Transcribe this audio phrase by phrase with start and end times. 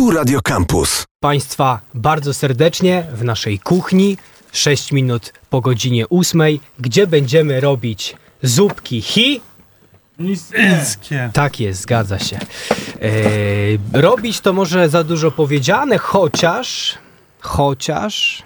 [0.00, 1.04] Tu Radio Campus.
[1.22, 4.16] Państwa bardzo serdecznie w naszej kuchni.
[4.52, 6.42] 6 minut po godzinie 8,
[6.78, 9.40] gdzie będziemy robić zupki hi.
[10.18, 11.30] Niskie.
[11.32, 12.38] Tak jest, zgadza się.
[13.00, 16.98] Eee, robić to może za dużo powiedziane, chociaż,
[17.40, 18.42] chociaż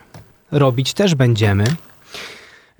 [0.50, 1.64] robić też będziemy.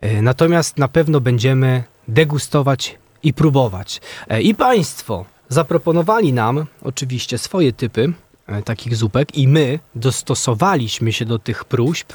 [0.01, 4.01] E, natomiast na pewno będziemy degustować i próbować.
[4.29, 8.25] E, I Państwo zaproponowali nam oczywiście swoje typy e,
[8.65, 12.13] takich zupek i my dostosowaliśmy się do tych próśb,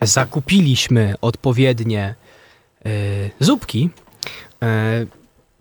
[0.00, 2.14] zakupiliśmy odpowiednie
[2.84, 2.90] e,
[3.40, 3.90] zupki.
[4.62, 5.06] E,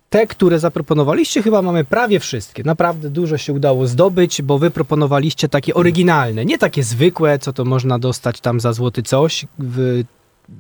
[0.09, 2.63] te, które zaproponowaliście, chyba mamy prawie wszystkie.
[2.63, 7.65] Naprawdę dużo się udało zdobyć, bo wy proponowaliście takie oryginalne, nie takie zwykłe, co to
[7.65, 10.03] można dostać tam za złoty coś w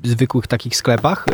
[0.03, 1.25] zwykłych takich sklepach,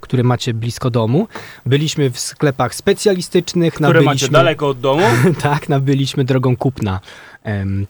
[0.00, 1.28] które macie blisko domu.
[1.66, 5.02] Byliśmy w sklepach specjalistycznych, Które nabyliśmy, macie daleko od domu.
[5.42, 7.00] tak, nabyliśmy drogą kupna.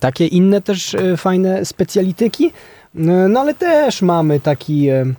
[0.01, 2.53] Takie inne też e, fajne specjalityki,
[2.95, 5.15] E, no ale też mamy taki em,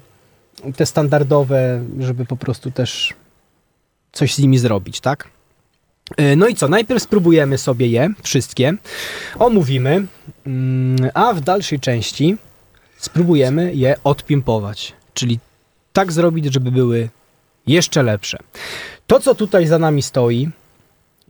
[0.75, 3.13] te standardowe, żeby po prostu też
[4.11, 5.27] coś z nimi zrobić, tak?
[6.17, 8.73] E, No i co, najpierw spróbujemy sobie je wszystkie,
[9.39, 10.07] omówimy,
[10.45, 12.37] mm, a w dalszej części
[12.97, 15.39] spróbujemy je odpimpować, czyli
[15.93, 17.09] tak zrobić, żeby były
[17.67, 18.37] jeszcze lepsze.
[19.07, 20.49] To, co tutaj za nami stoi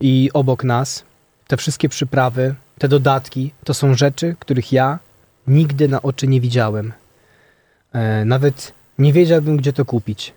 [0.02, 1.04] i obok nas,
[1.48, 5.00] te wszystkie przyprawy, te dodatki, to są rzeczy, których ja
[5.48, 6.94] nigdy na oczy nie widziałem.
[7.94, 10.34] E, nawet nie wiedziałbym, gdzie to kupić.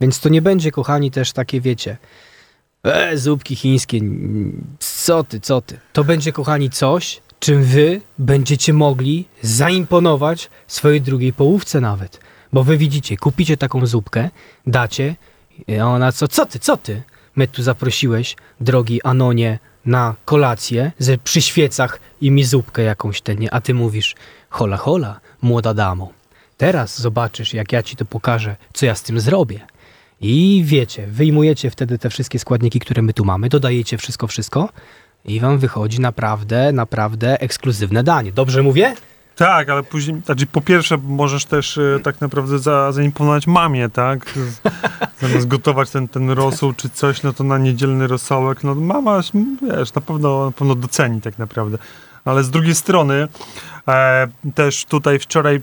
[0.00, 1.96] Więc to nie będzie, kochani, też takie, wiecie,
[2.82, 4.00] e, zupki chińskie,
[4.78, 5.78] co ty, co ty.
[5.92, 12.20] To będzie, kochani, coś, czym wy będziecie mogli zaimponować swojej drugiej połówce nawet.
[12.52, 14.30] Bo wy widzicie, kupicie taką zupkę,
[14.66, 15.16] dacie,
[15.68, 17.02] i ona co, co ty, co ty?
[17.36, 23.38] My tu zaprosiłeś, drogi Anonie, na kolację, że przy świecach i mi zupkę jakąś ten,
[23.38, 23.54] nie?
[23.54, 24.14] a ty mówisz,
[24.50, 26.12] hola, hola, młoda damo.
[26.56, 29.60] Teraz zobaczysz, jak ja ci to pokażę, co ja z tym zrobię.
[30.20, 34.68] I wiecie, wyjmujecie wtedy te wszystkie składniki, które my tu mamy, dodajecie wszystko, wszystko
[35.24, 38.32] i wam wychodzi naprawdę, naprawdę ekskluzywne danie.
[38.32, 38.94] Dobrze mówię?
[39.38, 44.34] Tak, ale później, znaczy po pierwsze możesz też e, tak naprawdę za, zaimponować mamie, tak?
[45.20, 49.20] Zamiast gotować ten, ten rosół czy coś, no to na niedzielny rosołek, no mama,
[49.62, 51.78] wiesz, na pewno, na pewno doceni tak naprawdę.
[52.28, 53.28] Ale z drugiej strony
[53.88, 55.60] e, też tutaj wczoraj e,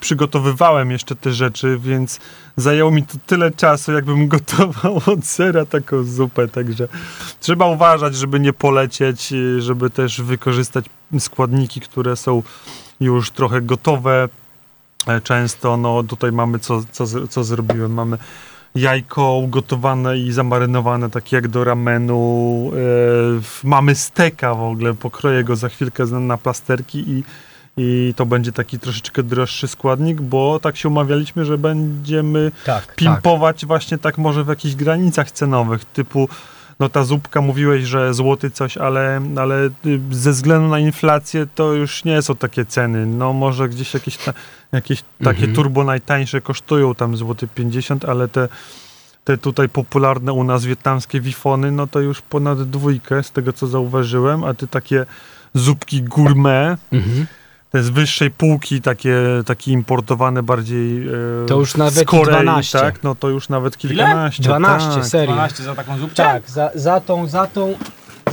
[0.00, 2.20] przygotowywałem jeszcze te rzeczy, więc
[2.56, 6.88] zajęło mi to tyle czasu, jakbym gotował od zera taką zupę, także
[7.40, 10.84] trzeba uważać, żeby nie polecieć, e, żeby też wykorzystać
[11.18, 12.42] składniki, które są
[13.00, 14.28] już trochę gotowe.
[15.06, 17.94] E, Często, no tutaj mamy co, co, co zrobiłem.
[17.94, 18.18] Mamy
[18.74, 22.70] jajko ugotowane i zamarynowane, takie jak do ramenu.
[23.64, 27.24] E, mamy steka w ogóle, pokroję go za chwilkę na, plasterki i,
[27.76, 32.94] i to będzie taki troszeczkę droższy składnik, bo tak się umawialiśmy, że będziemy Tak.
[32.94, 36.28] pimpować właśnie tak może w jakichś granicach cenowych, typu
[36.80, 41.72] no ta zupka mówiłeś, że złoty coś, ale, ale y, ze względu na inflację to
[41.72, 43.06] już nie są takie ceny.
[43.06, 44.32] No może gdzieś jakieś, ta,
[44.74, 45.54] jakieś takie Mhm.
[45.54, 48.48] turbo najtańsze kosztują tam złoty 50, ale te,
[49.24, 53.66] te tutaj popularne u nas wietnamskie wifony, no to już ponad dwójkę z tego co
[53.66, 55.06] zauważyłem, a ty takie
[55.54, 57.26] zupki gourmet, Mhm.
[57.70, 62.78] te z wyższej półki, takie, takie importowane bardziej e, To już nawet z Korei, 12.
[62.80, 63.02] tak?
[63.02, 64.42] No to już nawet kilkanaście.
[64.42, 65.06] 12, tak.
[65.06, 65.26] serio.
[65.34, 66.14] 12 za taką zupkę?
[66.16, 67.74] Tak, za, za tą, za tą,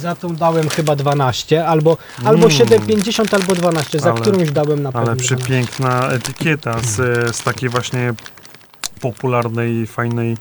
[0.01, 2.57] za tą dałem chyba 12, albo, albo Mm.
[2.57, 5.35] 7,50, albo 12, za Ale- którąś dałem na pewno Ale 12.
[5.38, 6.95] przepiękna etykieta z,
[7.35, 8.13] z takiej właśnie
[9.01, 10.38] popularnej, fajnej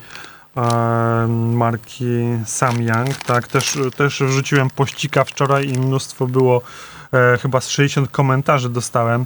[0.56, 2.04] e, marki
[2.46, 6.60] Samyang, tak, też, też wrzuciłem pościka wczoraj i mnóstwo było,
[7.12, 9.24] e, chyba z 60 komentarzy dostałem,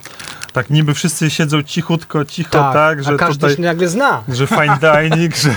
[0.52, 4.22] tak niby wszyscy siedzą cichutko, cicho, tak, Tak, że a każdy tutaj się nagle zna.
[4.28, 5.50] że fine dining, że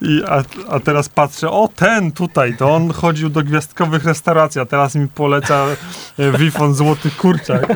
[0.00, 0.42] i, a,
[0.74, 5.08] a teraz patrzę, o ten tutaj, to on chodził do gwiazdkowych restauracji, a teraz mi
[5.08, 5.66] poleca
[6.18, 7.66] e, Wifon Złoty Kurczak.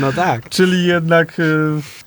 [0.00, 0.48] No tak.
[0.48, 1.42] Czyli jednak, e,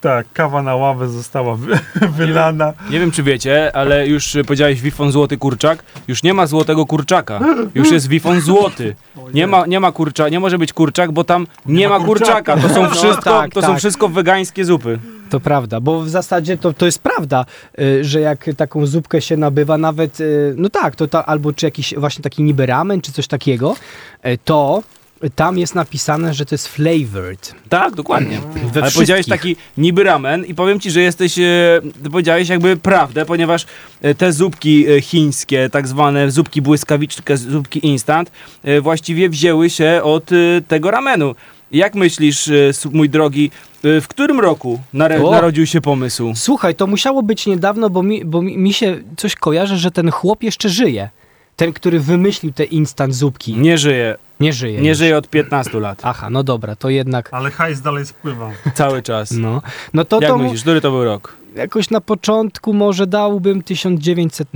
[0.01, 1.79] tak, kawa na ławę została wy,
[2.17, 2.73] wylana.
[2.89, 5.83] Nie wiem, czy wiecie, ale już y, powiedziałeś wifon złoty kurczak.
[6.07, 7.39] Już nie ma złotego kurczaka.
[7.75, 8.95] Już jest wifon złoty.
[9.33, 12.57] Nie ma, nie ma kurcza, nie może być kurczak, bo tam nie, ma ma kurczaka.
[12.57, 13.77] To są No, wszystko, tak, to są tak.
[13.77, 14.99] wszystko wegańskie zupy.
[15.29, 17.45] To prawda, bo w zasadzie to, to jest prawda,
[17.79, 21.65] y, że jak taką zupkę się nabywa, nawet, y, no tak, to ta, albo czy
[21.65, 23.75] jakiś właśnie taki niby ramen, czy coś takiego,
[24.25, 24.83] y, to
[25.35, 27.55] tam jest napisane, że to jest flavored.
[27.69, 28.39] Tak, dokładnie.
[28.73, 29.27] We Ale powiedziałeś wszystkich.
[29.55, 31.81] taki niby ramen i powiem ci, że jesteś, e,
[32.11, 33.65] powiedziałeś jakby prawdę, ponieważ
[34.01, 38.31] e, te zupki e, chińskie, tak zwane zupki błyskawiczne, zupki instant,
[38.63, 40.35] e, właściwie wzięły się od e,
[40.67, 41.35] tego ramenu.
[41.71, 42.49] Jak myślisz,
[42.93, 43.51] mój drogi,
[43.83, 46.33] w którym roku nare- narodził się pomysł?
[46.35, 50.11] Słuchaj, to musiało być niedawno, bo mi, bo mi, mi się coś kojarzy, że ten
[50.11, 51.09] chłop jeszcze żyje.
[51.55, 53.53] Ten, który wymyślił te instant zupki.
[53.57, 54.81] Nie żyje, Nie żyje.
[54.81, 54.97] nie już.
[54.97, 55.99] żyje od 15 lat.
[56.03, 57.29] Aha, no dobra, to jednak.
[57.33, 58.51] Ale hajs dalej spływa.
[58.73, 59.31] Cały czas.
[59.31, 59.61] No,
[59.93, 61.33] no to, Jak to myślisz, który to był rok?
[61.55, 64.47] jakoś na początku może dałbym 1900.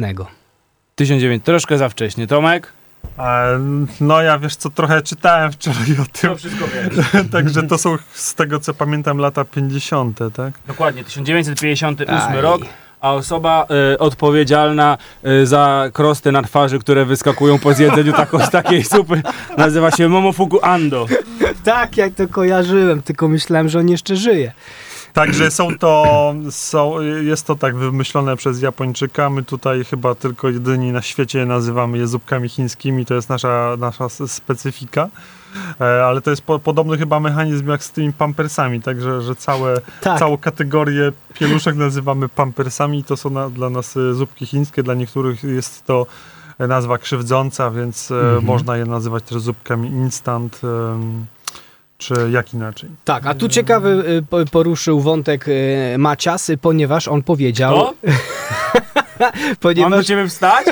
[0.96, 2.28] 1900, troszkę za wcześnie.
[2.28, 2.74] Tomek?
[3.20, 3.60] E,
[4.02, 7.06] no ja wiesz co, trochę czytałem wczoraj o tym, wszystko wiesz.
[7.32, 10.54] także to są z tego co pamiętam lata 50, tak?
[10.68, 12.42] Dokładnie, 1958 Aj.
[12.42, 12.62] rok,
[13.06, 14.98] a osoba y, odpowiedzialna
[15.28, 19.22] y, za krosty na twarzy, które wyskakują po zjedzeniu tako, z takiej supy,
[19.58, 21.06] nazywa się Momofuku Ando.
[21.64, 24.54] Tak, jak to kojarzyłem, tylko myślałem, że on jeszcze żyje.
[25.14, 29.30] Także są to, są, jest to tak wymyślone przez Japończyka.
[29.30, 33.06] My tutaj chyba tylko jedyni na świecie nazywamy je zupkami chińskimi.
[33.06, 35.10] To jest nasza, nasza specyfika.
[35.82, 39.82] E, ale to jest po, podobny chyba mechanizm jak z tymi pampersami, także że całe,
[40.02, 40.20] Tak.
[40.20, 43.04] całą kategorię pieluszek nazywamy pampersami.
[43.04, 46.06] To są na, dla nas e, zupki chińskie, dla niektórych jest to
[46.60, 48.44] nazwa krzywdząca, więc e, Mhm.
[48.46, 50.62] można je nazywać też zupkami instant.
[51.98, 52.90] czy jak inaczej?
[53.06, 55.46] Tak, a tu ciekawy po- poruszył wątek
[55.98, 57.94] Maciasy, ponieważ on powiedział, To?
[59.20, 60.66] Mam do ponieważ ciebie wstać?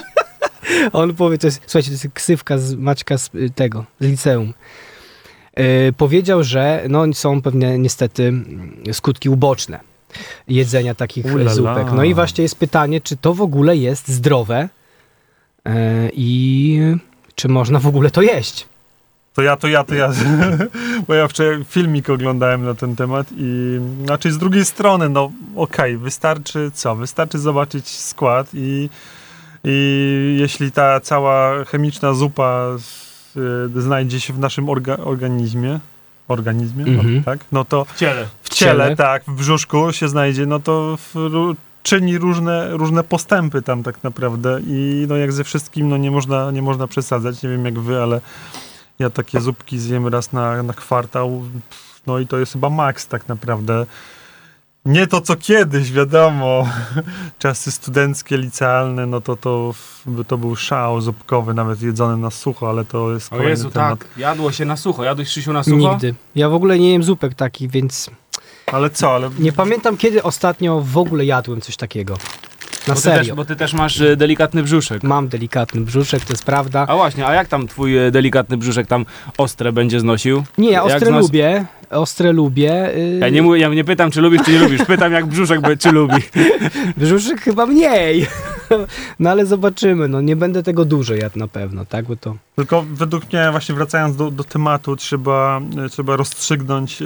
[0.94, 4.53] on powie, to jest, słuchajcie, to jest ksywka z Maćka z tego, z liceum.
[5.59, 8.33] Y, powiedział, że no, są pewne niestety
[8.91, 9.79] skutki uboczne
[10.47, 11.53] jedzenia takich Ulala.
[11.53, 11.88] zupek.
[11.95, 14.69] No i właśnie jest pytanie, czy to w ogóle jest zdrowe
[15.67, 15.71] y,
[16.13, 16.79] i
[17.35, 18.67] czy można w ogóle to jeść?
[19.33, 20.11] To ja, to ja, to ja.
[21.07, 25.97] Bo ja wczoraj filmik oglądałem na ten temat i znaczy z drugiej strony, no okej,
[25.97, 26.95] wystarczy co?
[26.95, 28.89] Wystarczy zobaczyć skład i,
[29.63, 32.67] i jeśli ta cała chemiczna zupa
[33.75, 35.80] znajdzie się w naszym orga, organizmie,
[36.27, 37.15] organizmie, Mhm.
[37.15, 37.39] no, tak?
[37.51, 38.25] No to W ciele.
[38.44, 41.15] w ciele, tak, w brzuszku się znajdzie, no to w,
[41.83, 46.51] czyni różne, różne postępy tam tak naprawdę i no jak ze wszystkim, no nie można,
[46.51, 48.21] nie można przesadzać, nie wiem jak wy, ale
[49.00, 51.44] ja takie zupki zjem raz na, na kwartał,
[52.07, 53.86] no i to jest chyba maks tak naprawdę.
[54.85, 56.68] Nie to co kiedyś, wiadomo.
[57.39, 59.74] Czasy studenckie, licealne, no to to,
[60.06, 63.69] by to był szał zupkowy, nawet jedzony na sucho, ale to jest O kolejny Jezu,
[63.71, 64.00] temat.
[64.00, 64.07] tak.
[64.18, 65.03] Jadło się na sucho.
[65.03, 65.75] Jadłeś Krzysiu na sucho?
[65.77, 66.15] Nigdy.
[66.35, 68.09] Ja w ogóle nie jem zupek takich, więc
[68.71, 72.13] Ale co, ale nie pamiętam kiedy ostatnio w ogóle jadłem coś takiego.
[72.88, 73.36] Na Bo ty, też, serio.
[73.36, 75.03] bo ty też masz e, delikatny brzuszek.
[75.03, 76.86] Mam delikatny brzuszek, to jest prawda.
[76.88, 79.06] A właśnie, a jak tam twój e, delikatny brzuszek tam
[79.38, 80.44] ostre będzie znosił?
[80.57, 81.65] Nie, ja ostre znos- lubię.
[81.94, 82.92] Ostre lubię.
[82.95, 84.86] Yy, Ja nie, mówię, ja nie pytam, czy lubisz, czy nie lubisz.
[84.86, 86.22] Pytam, jak brzuszek czy lubi.
[86.98, 88.28] Brzuszek chyba mniej.
[89.19, 90.07] no ale zobaczymy.
[90.07, 92.06] No nie będę tego dużo jadł na pewno, tak?
[92.06, 92.36] Bo to...
[92.56, 97.06] Tylko według mnie, właśnie wracając do, do tematu, trzeba, e, trzeba rozstrzygnąć e,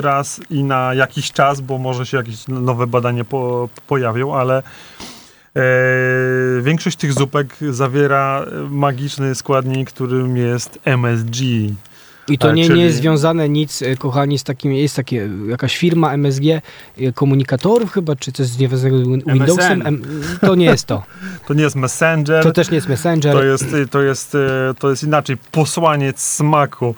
[0.00, 4.62] raz i na jakiś czas, bo może się jakieś nowe badania po, pojawią, ale
[5.56, 5.62] e,
[6.62, 11.36] większość tych zupek zawiera magiczny składnik, którym jest MSG.
[12.28, 15.76] I to nie, nie czyli- jest związane nic, y, kochani, z takim, jest takie, jakaś
[15.76, 16.44] firma MSG
[17.00, 19.82] y, komunikatorów chyba, czy coś związanego z Win- Windowsem.
[19.86, 20.02] MSN.
[20.40, 21.02] To nie jest to.
[21.48, 23.32] To nie jest Messenger, To też nie jest Messenger.
[23.32, 26.94] to jest, to jest, e, to jest inaczej posłaniec smaku,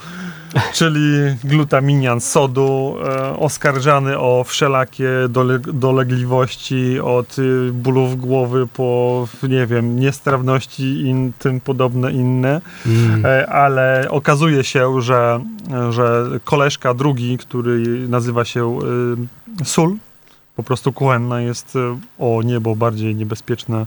[0.79, 9.67] czyli glutaminian sodu, e, oskarżany o wszelakie dole, dolegliwości od y, bólów głowy po, nie
[9.67, 12.61] wiem, niestrawności i tym podobne inne.
[12.87, 13.27] Mm.
[13.27, 15.41] E, ale okazuje się, że,
[15.91, 18.79] że koleżka drugi, który nazywa się
[19.63, 19.97] y, sól,
[20.57, 21.79] po prostu kuchenna, jest y,
[22.19, 23.87] o niebo bardziej niebezpieczna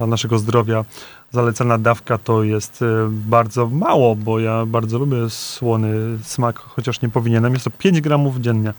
[0.00, 0.84] dla naszego zdrowia.
[1.32, 7.08] Zalecana dawka to jest y, bardzo mało, bo ja bardzo lubię słony smak, chociaż nie
[7.08, 7.52] powinienem.
[7.52, 8.72] Jest to 5 gramów dziennie.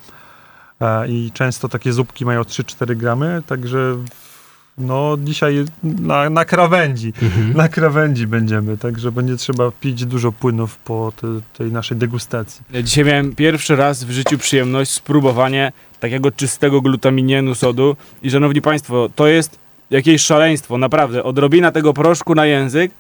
[0.82, 3.98] E, I często takie zupki mają 3-4 gramy, także
[4.78, 7.54] no dzisiaj na, na krawędzi Mhm.
[7.54, 12.62] na krawędzi będziemy, także będzie trzeba pić dużo płynów po te, tej naszej degustacji.
[12.74, 18.62] Ja Dzisiaj miałem pierwszy raz w życiu przyjemność spróbowanie takiego czystego glutaminienu sodu i szanowni
[18.62, 19.62] państwo, to jest
[19.92, 21.24] jakieś szaleństwo, naprawdę.
[21.24, 22.92] Odrobina tego proszku na język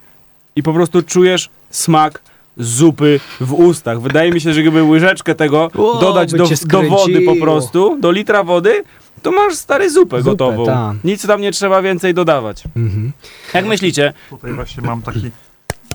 [0.55, 2.21] i po prostu czujesz smak
[2.57, 4.01] zupy w ustach.
[4.01, 8.12] Wydaje mi się, że gdyby łyżeczkę tego O, dodać do, do wody po prostu, do
[8.12, 8.83] litra wody,
[9.21, 10.65] to masz stary zupę, Zupę, gotową.
[10.65, 10.95] ta.
[11.03, 12.63] Nic tam nie trzeba więcej dodawać.
[12.75, 13.12] Mhm.
[13.53, 15.31] Jak myślicie, Tutaj właśnie mam taki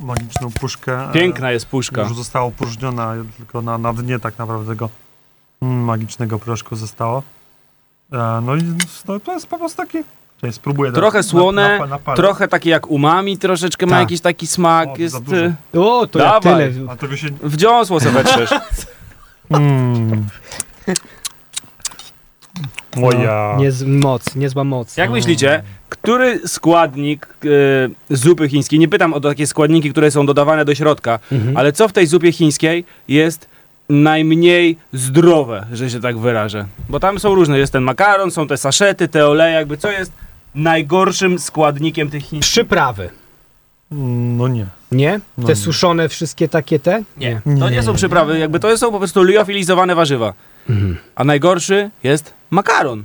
[0.03, 1.11] magiczną puszkę.
[1.11, 2.03] e, Piękna jest puszka.
[2.03, 4.89] Już została opróżniona, tylko na, na dnie tak naprawdę tego
[5.63, 7.23] mm, magicznego proszku zostało.
[8.13, 8.63] E, no i
[9.09, 9.99] no, to jest po prostu taki...
[10.51, 14.01] Spróbuję Trochę słone, na, na, na Trochę takie jak umami, troszeczkę ma Tak.
[14.01, 14.89] jakiś taki smak.
[14.89, 15.37] O, jest za dużo.
[15.37, 16.73] y, O, to ja Dawaj.
[16.73, 16.91] tyle.
[16.93, 17.29] A tego się...
[17.43, 18.51] w dziąsło sobie wetrzesz.
[19.51, 20.27] Mm.
[22.97, 23.53] Moja...
[23.57, 24.97] No, niez, moc, niezła moc.
[24.97, 30.65] Jak myślicie, który składnik y, zupy chińskiej, nie pytam o takie składniki, które są dodawane
[30.65, 31.57] do środka, Mhm.
[31.57, 33.49] ale co w tej zupie chińskiej jest
[33.89, 36.67] najmniej zdrowe, że się tak wyrażę?
[36.89, 40.13] Bo tam są różne, jest ten makaron, są te saszety, te oleje, jakby co jest
[40.57, 42.53] najgorszym składnikiem tych chińskich?
[42.53, 43.11] Przyprawy.
[43.91, 44.67] No nie.
[44.93, 45.21] Nie?
[45.39, 45.57] No Te nie.
[45.57, 47.03] suszone wszystkie takie te?
[47.17, 50.33] Nie, to nie są przyprawy, jakby to są po prostu liofilizowane warzywa.
[50.71, 50.97] Mhm.
[51.15, 53.05] A najgorszy jest makaron.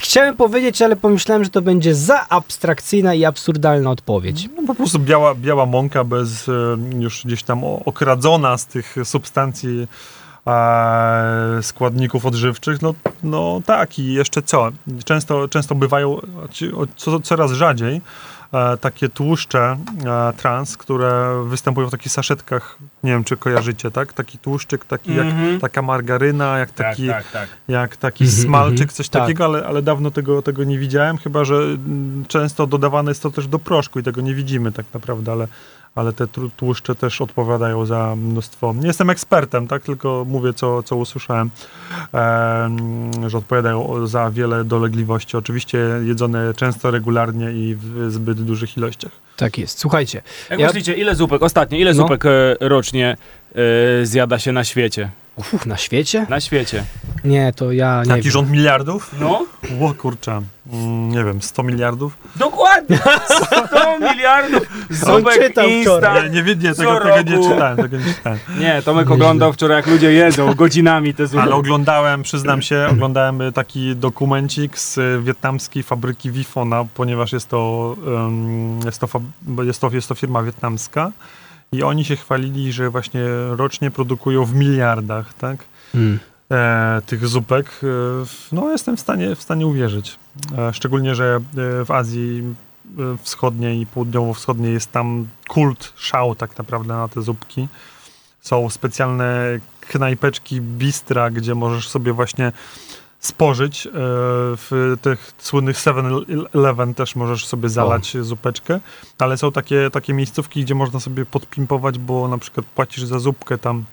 [0.00, 4.48] Chciałem powiedzieć, ale pomyślałem, że to będzie za abstrakcyjna i absurdalna odpowiedź.
[4.56, 6.52] No, po prostu biała, biała mąka bez e,
[7.00, 9.86] już gdzieś tam okradzona z tych substancji
[10.46, 14.68] e, składników odżywczych, no, no tak i jeszcze co?
[15.04, 16.20] Często, często bywają,
[16.96, 18.00] co, coraz rzadziej,
[18.52, 24.12] e, takie tłuszcze e, trans, które występują w takich saszetkach, nie wiem czy kojarzycie, tak?
[24.12, 25.60] Taki tłuszczyk, taki jak Mhm.
[25.60, 27.48] taka margaryna, jak taki, tak, tak.
[27.68, 29.22] jak taki Mhm, smalczyk, coś tak.
[29.22, 33.30] takiego, ale, ale dawno tego, tego nie widziałem, chyba że mm, często dodawane jest to
[33.30, 35.48] też do proszku i tego nie widzimy tak naprawdę, ale,
[35.94, 38.74] ale te tłuszcze też odpowiadają za mnóstwo.
[38.80, 41.50] Nie jestem ekspertem, tak, tylko mówię, co, co usłyszałem,
[42.12, 45.36] em, że odpowiadają za wiele dolegliwości.
[45.36, 49.12] Oczywiście jedzone często, regularnie i w zbyt dużych ilościach.
[49.36, 49.78] Tak jest.
[49.78, 51.96] Słuchajcie, Jak Ja- myślicie, ile zupek, ostatnio, ile No.
[52.02, 53.16] zupek e, rocznie
[54.02, 55.10] e, zjada się na świecie?
[55.36, 56.26] Uf, na świecie?
[56.28, 56.84] Na świecie.
[57.24, 58.32] Nie, to ja nie Taki wiem.
[58.32, 59.10] rząd miliardów?
[59.20, 59.46] No,
[59.80, 62.16] O kurczę, mm, nie wiem, 100 miliardów?
[62.36, 62.98] dokładnie.
[63.68, 65.90] 100 miliardów zupek czytał Insta.
[65.98, 66.22] wczoraj.
[66.22, 67.48] Nie, nie, wiem, nie Co tego, tego nie roku.
[67.50, 68.38] czytałem, tego nie czytałem.
[68.60, 71.42] Nie, Tomek oglądał wczoraj, jak ludzie jedzą godzinami te zupy.
[71.42, 77.48] Ale oglądałem, przyznam się, oglądałem y, taki dokumencik z y, wietnamskiej fabryki Wifona, ponieważ jest
[77.48, 81.10] to, ym, jest, to fab- jest, to, jest to firma wietnamska
[81.72, 85.64] i oni się chwalili, że właśnie rocznie produkują w miliardach, tak?
[85.94, 86.18] Mm.
[86.50, 87.80] E, tych zupek.
[87.82, 87.86] E,
[88.52, 90.18] no jestem w stanie, w stanie uwierzyć.
[90.58, 92.42] E, szczególnie, że e, w Azji
[92.98, 97.68] e, Wschodniej i Południowo-Wschodniej jest tam kult, szał tak naprawdę na te zupki.
[98.40, 99.44] Są specjalne
[99.80, 102.52] knajpeczki, bistra, gdzie możesz sobie właśnie
[103.26, 103.86] spożyć.
[103.86, 103.90] E,
[104.56, 108.80] w tych słynnych 7-Eleven też możesz sobie zalać zupeczkę,
[109.18, 113.58] ale są takie, takie miejscówki, gdzie można sobie podpimpować, bo na przykład płacisz za zupkę
[113.58, 113.84] tam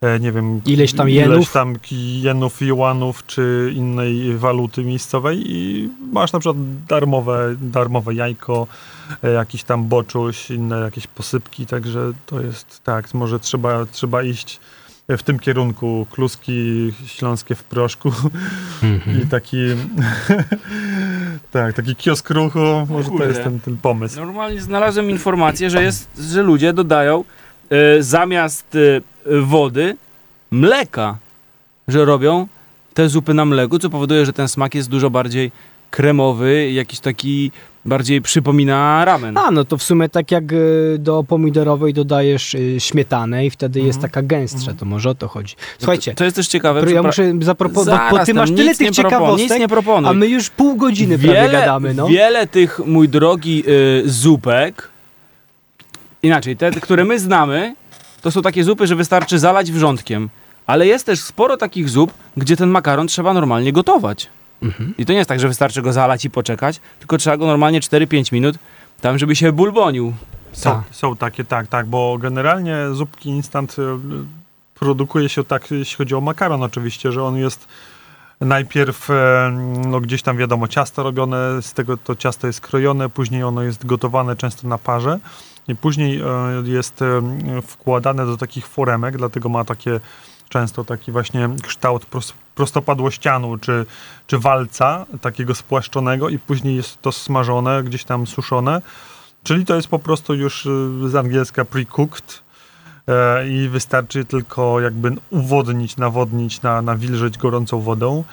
[0.00, 1.52] e, nie wiem, Ileś tam ileś jenów.
[1.52, 1.76] tam
[2.22, 8.66] jenów, juanów czy innej waluty miejscowej i masz na przykład darmowe, darmowe jajko,
[9.22, 14.60] e, jakiś tam boczuś, inne jakieś posypki, także to jest tak, może trzeba, trzeba iść
[15.16, 18.12] w tym kierunku kluski śląskie w proszku
[18.82, 19.22] Mhm.
[19.22, 19.56] i taki
[21.52, 22.58] tak, taki kiosk ruchu,
[22.90, 23.26] może to kurde.
[23.26, 24.16] jest ten, ten pomysł.
[24.20, 27.24] Normalnie znalazłem informację, że, jest, że ludzie dodają
[27.70, 29.96] e, zamiast e, wody
[30.50, 31.16] mleka,
[31.88, 32.46] że robią
[32.94, 35.52] te zupy na mleku, co powoduje, że ten smak jest dużo bardziej
[35.90, 37.50] kremowy, jakiś taki
[37.84, 39.38] bardziej przypomina ramen.
[39.38, 43.80] A, no to w sumie tak jak y, do pomidorowej dodajesz y, śmietanę i wtedy
[43.80, 44.10] jest Mhm.
[44.12, 45.54] taka gęstsza, to może o to chodzi.
[45.78, 46.80] Słuchajcie, To, to jest też ciekawe.
[46.80, 50.10] pro- ja muszę zaproponować, bo, ty masz tyle tych Nic ciekawostek, nie proponuj.
[50.10, 52.06] a my już pół godziny prawie gadamy, no.
[52.08, 54.88] Wiele tych, mój drogi, y, zupek,
[56.22, 57.74] inaczej, te, które my znamy,
[58.22, 60.28] to są takie zupy, że wystarczy zalać wrzątkiem.
[60.66, 64.28] Ale jest też sporo takich zup, gdzie ten makaron trzeba normalnie gotować.
[64.62, 64.94] Mhm.
[64.98, 67.80] I to nie jest tak, że wystarczy go zalać i poczekać, tylko trzeba go normalnie
[67.80, 68.56] 4-5 minut
[69.00, 70.14] tam, żeby się bulbonił.
[70.52, 70.82] Są, Tak.
[70.90, 73.82] są takie, tak, tak, bo generalnie zupki instant y,
[74.74, 77.68] produkuje się tak, jeśli chodzi o makaron oczywiście, że on jest
[78.40, 79.50] najpierw e,
[79.86, 83.86] no gdzieś tam wiadomo ciasto robione, z tego to ciasto jest krojone, później ono jest
[83.86, 85.18] gotowane często na parze
[85.68, 86.24] i później e,
[86.64, 87.22] jest e,
[87.66, 90.00] wkładane do takich foremek, dlatego ma takie
[90.48, 93.86] często taki właśnie kształt pros- prostopadłościanu czy,
[94.26, 98.82] czy walca takiego spłaszczonego i później jest to smażone, gdzieś tam suszone
[99.42, 102.42] Czyli to jest po prostu już y, z angielska pre-cooked
[103.08, 108.24] e, i wystarczy tylko jakby uwodnić, nawodnić, na, nawilżyć gorącą wodą.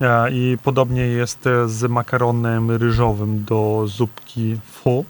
[0.00, 5.04] E, I podobnie jest e, z makaronem ryżowym do zupki pho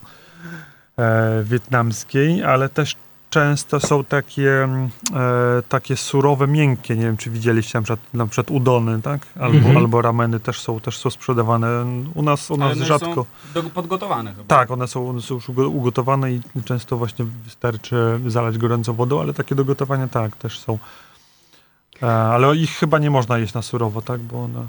[1.42, 2.96] wietnamskiej, ale też
[3.32, 6.96] często są takie, mm, e, takie surowe, miękkie.
[6.96, 9.26] Nie wiem, czy widzieliście na przykład, na przykład udony, tak?
[9.40, 9.76] Albo, Mhm.
[9.76, 11.68] albo rameny też są, też są sprzedawane.
[12.14, 13.26] U nas, u nas rzadko.
[13.54, 14.44] są podgotowane chyba.
[14.44, 19.20] Tak, one są, one są już ugo- ugotowane i często właśnie wystarczy zalać gorącą wodą,
[19.20, 20.78] ale takie do gotowania tak, też są.
[22.02, 24.20] E, ale ich chyba nie można jeść na surowo, tak?
[24.20, 24.66] Bo one...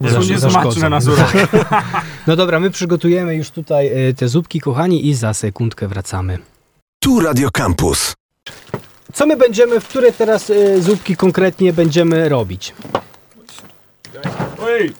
[0.00, 1.32] Nie niesmaczne na surowo.
[2.26, 6.38] No dobra, my przygotujemy już tutaj e, te zupki, kochani, i za sekundkę wracamy.
[7.04, 8.14] Tu Radio Campus.
[9.12, 12.74] Co my będziemy, w które teraz e, zupki konkretnie będziemy robić?
[14.62, 14.94] Oj,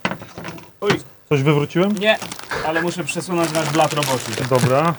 [0.81, 0.91] oj,
[1.29, 1.93] Coś wywróciłem?
[1.99, 2.19] nie,
[2.67, 4.31] ale muszę przesunąć nasz blat roboczy.
[4.51, 4.95] Dobra.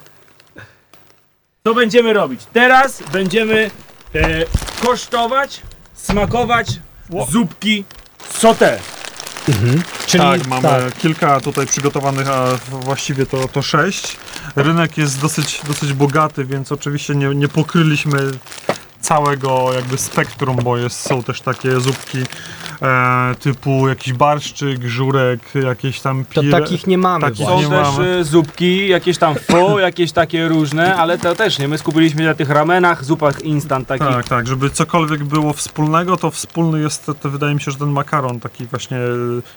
[1.63, 2.41] Co będziemy robić?
[2.53, 3.71] Teraz będziemy
[4.15, 4.45] e,
[4.81, 5.61] kosztować,
[5.93, 6.67] smakować
[7.29, 7.85] zupki
[8.29, 8.79] sauté.
[9.49, 9.81] Mhm.
[10.07, 14.17] Czyli tak, mamy kilka tutaj przygotowanych, a właściwie to, to sześć.
[14.55, 18.31] Rynek jest dosyć, dosyć bogaty, więc oczywiście nie, nie pokryliśmy
[19.05, 22.17] całego jakby spektrum, bo jest, są też takie zupki
[22.81, 26.61] e, typu jakiś barszczyk, żurek, jakieś tam to pire...
[26.61, 27.63] takich nie mamy takich właśnie.
[27.63, 28.17] Są nie też mamy.
[28.17, 31.67] e, zupki, jakieś tam fo, jakieś takie różne, ale to też nie.
[31.67, 34.07] My skupiliśmy się na tych ramenach, zupach instant takich.
[34.07, 37.77] Tak, tak, żeby cokolwiek było wspólnego, to wspólny jest, to, to wydaje mi się, że
[37.77, 39.09] ten makaron, taki właśnie e,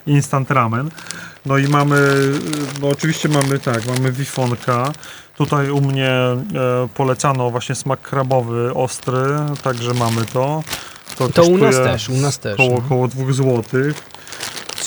[0.07, 0.91] instant ramen.
[1.47, 1.97] No i mamy,
[2.81, 4.93] no oczywiście mamy tak, mamy wifonka.
[5.39, 6.39] Tutaj u mnie e,
[6.95, 9.23] polecano właśnie smak krabowy, ostry,
[9.63, 10.63] także mamy to.
[11.35, 12.57] To u nas też, u nas też.
[12.57, 12.89] Koło, no.
[12.89, 14.03] koło 2 złotych.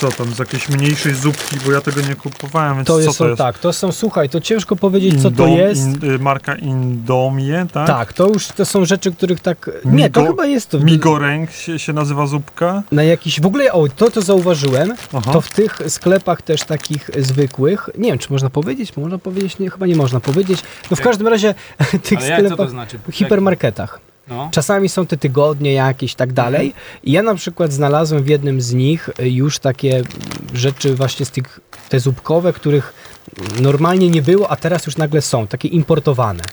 [0.01, 3.07] Co tam, z jakiejś mniejszej zupki, bo ja tego nie kupowałem, więc To co jest,
[3.09, 3.37] to są, jest?
[3.37, 5.81] tak, to są, słuchaj, to ciężko powiedzieć, co to Indom- jest.
[6.03, 7.87] In, y, marka Indomie, tak?
[7.87, 9.69] Tak, to już to są rzeczy, których tak.
[9.85, 10.79] Nie, to Migo- chyba jest to.
[10.79, 12.83] Migoręk się, się nazywa zupka.
[12.91, 13.41] Na jakiś.
[13.41, 14.93] W ogóle, o, to to zauważyłem.
[15.13, 15.33] Aha.
[15.33, 17.89] To w tych sklepach też takich zwykłych.
[17.97, 20.59] Nie wiem, czy można powiedzieć, można powiedzieć, nie, chyba nie można powiedzieć.
[20.91, 21.55] No w każdym razie
[22.03, 22.69] tych Ale jak co to sklepach.
[22.69, 22.99] znaczy?
[23.11, 23.99] W hipermarketach.
[24.27, 24.49] No.
[24.51, 26.73] Czasami są te tygodnie jakieś tak dalej.
[27.03, 30.03] I ja na przykład znalazłem w jednym z nich już takie
[30.53, 31.59] rzeczy właśnie z tych,
[31.89, 32.93] te zupkowe, których
[33.61, 36.43] normalnie nie było, a teraz już nagle są, takie importowane.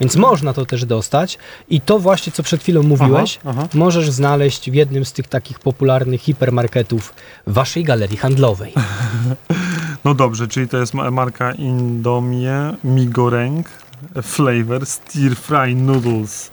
[0.00, 3.68] Więc można to też dostać i to właśnie, co przed chwilą mówiłeś, Aha, aha.
[3.74, 7.14] możesz znaleźć w jednym z tych takich popularnych hipermarketów
[7.46, 8.72] waszej galerii handlowej.
[10.04, 13.66] No dobrze, czyli to jest ma- marka Indomie Migoręk
[14.22, 16.50] Flavor Stir Fry Noodles.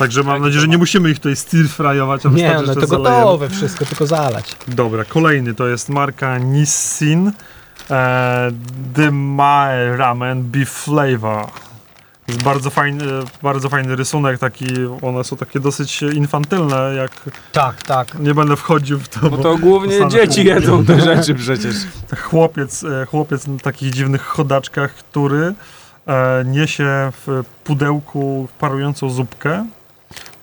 [0.00, 2.80] Także mam nadzieję, że nie musimy ich tutaj stir fryować, a Nie, wystarczy, no że
[2.80, 3.22] to zalejemy.
[3.24, 4.56] gotowe wszystko, tylko zalać.
[4.68, 7.32] Dobra, kolejny to jest marka Nissin
[7.90, 8.50] e,
[8.94, 11.46] Demae Ramen Beef Flavor.
[12.28, 13.04] Jest bardzo fajny,
[13.42, 14.66] bardzo fajny rysunek, taki,
[15.02, 17.10] one są takie dosyć infantylne, jak
[17.52, 18.18] Tak, tak.
[18.18, 21.74] nie będę wchodził w to, Bo to głównie dzieci jedzą te rzeczy przecież.
[22.30, 25.54] chłopiec, e, chłopiec na takich dziwnych chodaczkach, który
[26.06, 29.66] e, niesie w pudełku parującą zupkę.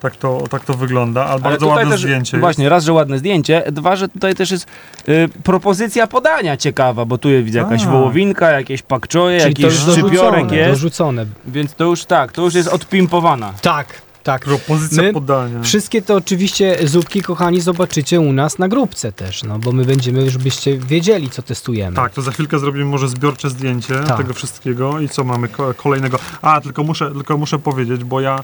[0.00, 2.38] Tak to, tak to wygląda, ale, bardzo tutaj ładne też, zdjęcie.
[2.38, 4.66] Właśnie, raz, że ładne zdjęcie, dwa, że tutaj też jest
[5.08, 7.90] y, propozycja podania ciekawa, bo tu jest widzę jakaś A.
[7.90, 11.26] wołowinka, jakieś pakczoje, jakiś szczypiorek dorzucone, jest, dorzucone.
[11.46, 13.52] więc to już tak, to już jest odpimpowana.
[13.62, 13.86] Tak,
[14.22, 14.44] tak.
[14.44, 15.62] Propozycja My- podania.
[15.62, 20.30] Wszystkie to oczywiście zupki, kochani, zobaczycie u nas na grupce też, no bo my będziemy,
[20.30, 21.96] żebyście wiedzieli, co testujemy.
[21.96, 24.16] Tak, to za chwilkę zrobimy może zbiorcze zdjęcie Tak.
[24.16, 26.18] tego wszystkiego i co mamy ko- kolejnego.
[26.42, 28.40] A, tylko muszę, tylko muszę powiedzieć, bo ja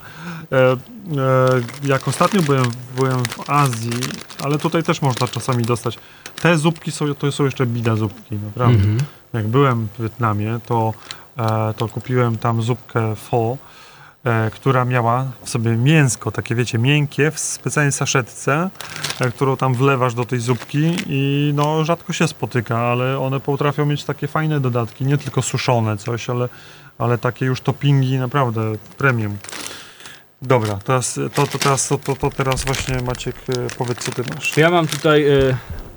[0.53, 0.77] e, e,
[1.85, 2.65] jak ostatnio byłem,
[2.97, 3.91] byłem w Azji,
[4.43, 5.99] ale tutaj też można czasami dostać.
[6.43, 8.77] Te zupki są, to są jeszcze bida zupki, naprawdę.
[8.79, 8.99] Mhm.
[9.33, 10.95] Jak byłem w Wietnamie, to,
[11.39, 13.57] e, to kupiłem tam zupkę pho,
[14.53, 18.71] która miała w sobie mięsko, takie wiecie, miękkie, w specjalnej saszetce,
[19.21, 23.87] e, którą tam wlewasz do tej zupki i no rzadko się spotyka, ale one potrafią
[23.87, 26.49] mieć takie fajne dodatki, nie tylko suszone coś, ale,
[26.99, 29.37] ale takie już toppingi naprawdę premium.
[30.43, 34.57] Dobra, teraz, to, to, teraz, to, to, teraz właśnie Maciek e, powiedz co ty masz.
[34.57, 35.57] Ja mam tutaj y,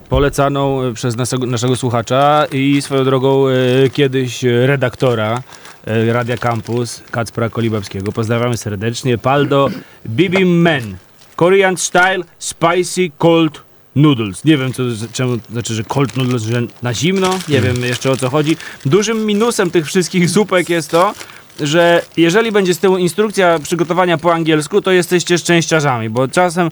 [0.10, 5.42] polecaną przez naszego, naszego słuchacza i swoją drogą y, kiedyś redaktora
[5.88, 8.12] Radia Campus, Kacpra Kolibowskiego.
[8.12, 9.18] Pozdrawiamy serdecznie.
[9.18, 9.70] Paldo
[10.08, 10.98] Bibim Men.
[11.36, 13.62] Korean Style Spicy Cold
[13.96, 14.46] Noodles.
[14.46, 17.40] Nie wiem, co czemu znaczy, że cold noodles, że na zimno.
[17.50, 18.58] Nie wiem jeszcze o co chodzi.
[18.86, 21.14] Dużym minusem tych wszystkich zupek jest to,
[21.60, 26.70] że jeżeli będzie z tyłu instrukcja przygotowania po angielsku, to jesteście szczęściarzami, bo czasem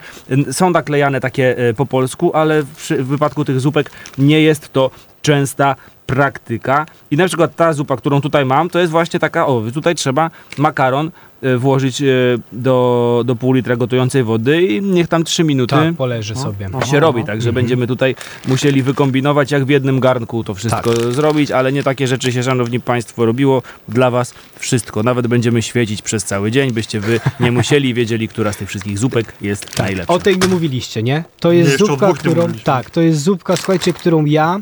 [0.51, 4.91] są naklejane takie y, po polsku, ale w, w wypadku tych zupek nie jest to
[5.21, 5.75] częsta
[6.05, 6.85] praktyka.
[7.11, 10.29] I na przykład ta zupa, którą tutaj mam, to jest właśnie taka, o, tutaj trzeba
[10.57, 12.05] makaron e, włożyć e,
[12.51, 16.69] do, do pół litra gotującej wody i niech tam 3 minuty Tak, poleży sobie.
[16.71, 16.81] no.
[16.85, 18.15] się robi, także będziemy tutaj
[18.47, 22.79] musieli wykombinować, jak w jednym garnku to wszystko zrobić, ale nie takie rzeczy się, szanowni
[22.79, 25.03] państwo, robiło dla was wszystko.
[25.03, 28.97] Nawet będziemy świecić przez cały dzień, byście wy nie musieli wiedzieli, która z tych wszystkich
[28.97, 30.13] zupek jest najlepsza.
[30.13, 31.23] O tej nie mówiliście, nie?
[31.39, 32.47] To Nie, jest o zupka, nie którą.
[32.63, 34.59] Tak, to jest zupka, słuchajcie, którą ja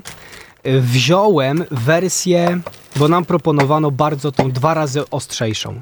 [0.65, 2.59] wziąłem wersję,
[2.95, 5.81] bo nam proponowano bardzo tą dwa razy ostrzejszą.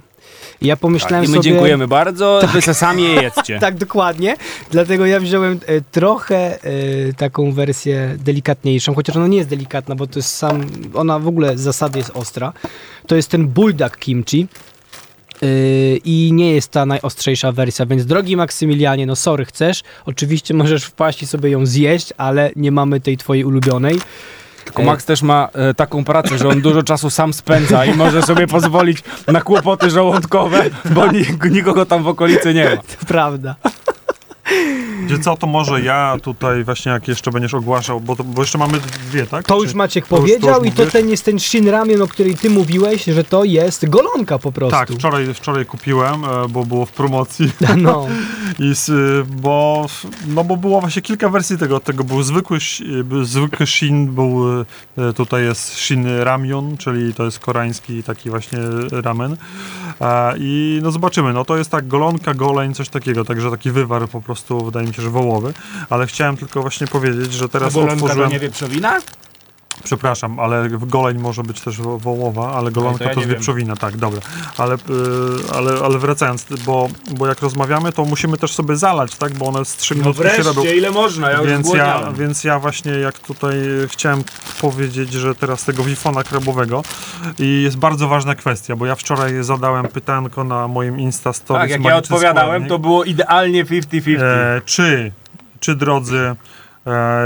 [0.61, 1.49] I ja pomyślałem Tak, I my sobie.
[1.49, 3.59] dziękujemy bardzo, wy se sami je jedzcie.
[3.61, 4.35] Tak, dokładnie.
[4.71, 10.07] Dlatego ja wziąłem e, trochę e, taką wersję delikatniejszą, chociaż ona nie jest delikatna, bo
[10.07, 10.61] to jest sam,
[10.93, 12.53] ona w ogóle z zasady jest ostra.
[13.07, 14.47] To jest ten bulldog kimchi.
[15.41, 15.47] e,
[16.05, 19.83] I nie jest ta najostrzejsza wersja, więc drogi Maksymilianie, no sorry, chcesz?
[20.05, 23.99] Oczywiście możesz wpaść i sobie ją zjeść, ale nie mamy tej twojej ulubionej.
[24.65, 28.21] Tylko Max też ma e, taką pracę, że on dużo czasu sam spędza i może
[28.21, 32.77] sobie pozwolić na kłopoty żołądkowe, bo nik- nikogo tam w okolicy nie ma.
[32.77, 33.55] To prawda.
[35.05, 38.57] Gdzie co, to może ja tutaj właśnie jak jeszcze będziesz ogłaszał, bo, to, bo jeszcze
[38.57, 39.45] mamy dwie, tak?
[39.47, 42.01] To Czy- już Maciek to już- powiedział już i to ten jest ten Shin Ramen,
[42.01, 44.77] o której ty mówiłeś, że to jest golonka po prostu.
[44.77, 47.51] Tak, wczoraj, wczoraj kupiłem, e, bo było w promocji.
[47.77, 48.07] No.
[48.59, 49.85] I y, bo,
[50.27, 51.79] no bo było właśnie kilka wersji tego.
[51.79, 52.57] tego był zwykły,
[53.03, 54.41] był zwykły shin, był
[55.15, 58.59] tutaj jest shin ramyun, czyli to jest koreański taki właśnie
[58.91, 59.37] ramen.
[60.37, 64.21] I no zobaczymy, no to jest tak golonka, goleń, coś takiego, także taki wywar po
[64.21, 65.53] prostu, wydaje mi że wołowy.
[65.89, 68.29] Ale chciałem tylko właśnie powiedzieć, że teraz otworzyłem...
[68.39, 68.99] wieprzowina?
[69.83, 73.35] Przepraszam, ale goleń może być też wo- wołowa, ale golonka to ja to, nie wiem.
[73.35, 74.21] wieprzowina, tak, dobra.
[74.57, 74.77] Ale, y,
[75.55, 79.65] ale, ale wracając, bo, bo jak rozmawiamy, to musimy też sobie zalać, tak, bo one
[79.65, 80.21] z 3 No się robią.
[80.53, 82.15] wreszcie, ile można, ja już Więc ja, zgłodniałem.
[82.15, 83.55] więc ja właśnie jak tutaj
[83.87, 84.23] chciałem
[84.61, 86.83] powiedzieć, że teraz tego wifona krabowego
[87.39, 91.69] i jest bardzo ważna kwestia, bo ja wczoraj zadałem pytanko na moim Insta Stories Tak,
[91.69, 92.69] jak ja odpowiadałem, Składnik.
[92.69, 94.17] to było idealnie 50-50.
[94.21, 95.11] E, czy,
[95.59, 96.35] czy drodzy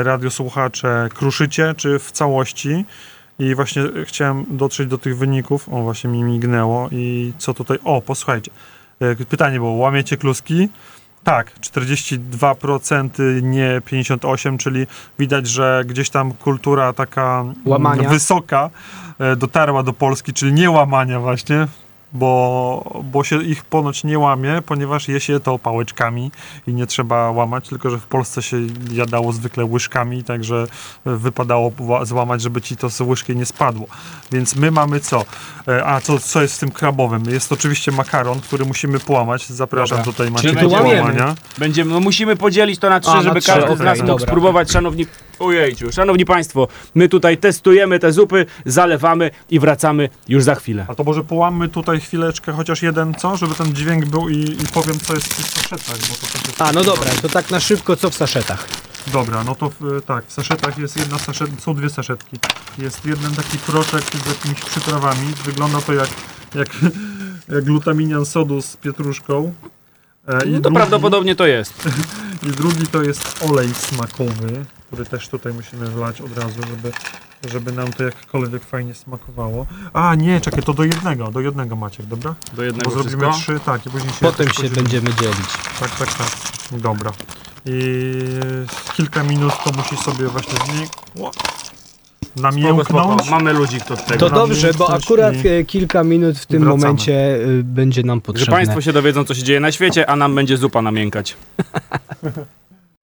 [0.03, 2.85] radiosłuchacze kruszycie, czy w całości?
[3.39, 5.69] I właśnie chciałem dotrzeć do tych wyników.
[5.69, 6.89] O, właśnie mi mignęło.
[6.91, 7.79] I co tutaj?
[7.83, 8.51] O, posłuchajcie.
[8.99, 10.69] E, pytanie było, łamiecie kluski?
[11.23, 13.09] Tak, 42%,
[13.41, 14.87] nie 58%, czyli
[15.19, 18.09] widać, że gdzieś tam kultura taka mm, Łamania.
[18.09, 18.69] wysoka
[19.19, 21.67] e, dotarła do Polski, czyli nie łamania właśnie,
[22.15, 26.31] bo, bo się ich ponoć nie łamie, ponieważ je się to pałeczkami
[26.67, 28.57] i nie trzeba łamać, tylko że w Polsce się
[28.91, 30.67] jadało zwykle łyżkami, także
[31.05, 33.85] wypadało ła- złamać, żeby ci to z łyżki nie spadło.
[34.31, 35.25] Więc my mamy co?
[35.67, 37.23] E, A co, co jest w tym krabowym?
[37.29, 39.47] Jest oczywiście makaron, który musimy połamać.
[39.47, 40.11] Zapraszam Dobra.
[40.13, 41.35] tutaj Czy macie do połamania.
[41.57, 43.97] Będziemy, no musimy podzielić to na trzy, A, na żeby trzy, każdy z okej, nas
[43.97, 44.27] mógł dobra.
[44.27, 45.05] spróbować, szanowni...
[45.39, 50.85] Ojejciu, szanowni państwo, my tutaj testujemy te zupy, zalewamy i wracamy już za chwilę.
[50.89, 54.67] A to może połammy tutaj chwileczkę, chociaż jeden co, żeby ten dźwięk był i, i
[54.73, 57.51] powiem, co jest w tych saszetach, bo to też jest A, no dobra, to tak
[57.51, 58.67] na szybko, co w saszetach?
[59.13, 62.37] Dobra, no to w, tak, w saszetach jest jedna saszet, są dwie saszetki.
[62.77, 65.33] Jest jeden taki proszek z jakimiś przyprawami.
[65.45, 66.09] Wygląda to jak,
[66.55, 66.67] jak,
[67.55, 69.53] jak glutaminian sodu z pietruszką.
[70.27, 71.73] E, No to drugi, prawdopodobnie to jest.
[72.47, 76.91] I drugi to jest olej smakowy, który też tutaj musimy wlać od razu, żeby,
[77.51, 79.65] żeby nam to jakkolwiek fajnie smakowało.
[79.93, 82.35] A, nie, czekaj, to do jednego, do jednego Maciek, dobra?
[82.51, 83.31] Do Bo jednego zrobimy wszystko.
[83.53, 84.75] trzy, tak, i później się Potem się podzielimy.
[84.75, 85.47] będziemy dzielić.
[85.79, 86.27] Tak, tak, tak.
[86.71, 87.11] Dobra.
[87.65, 88.13] I
[88.93, 91.31] kilka minut to musi sobie właśnie z niej Spoko,
[92.35, 92.87] namięknąć.
[92.87, 93.17] spoko.
[93.31, 94.29] Mamy ludzik od tego.
[94.29, 96.77] To dobrze, bo akurat i- e, kilka minut w tym wracamy.
[96.81, 98.51] momencie e, będzie nam Że potrzebne.
[98.53, 101.37] państwo się dowiedzą, co się dzieje na świecie, a nam będzie zupa namiękać.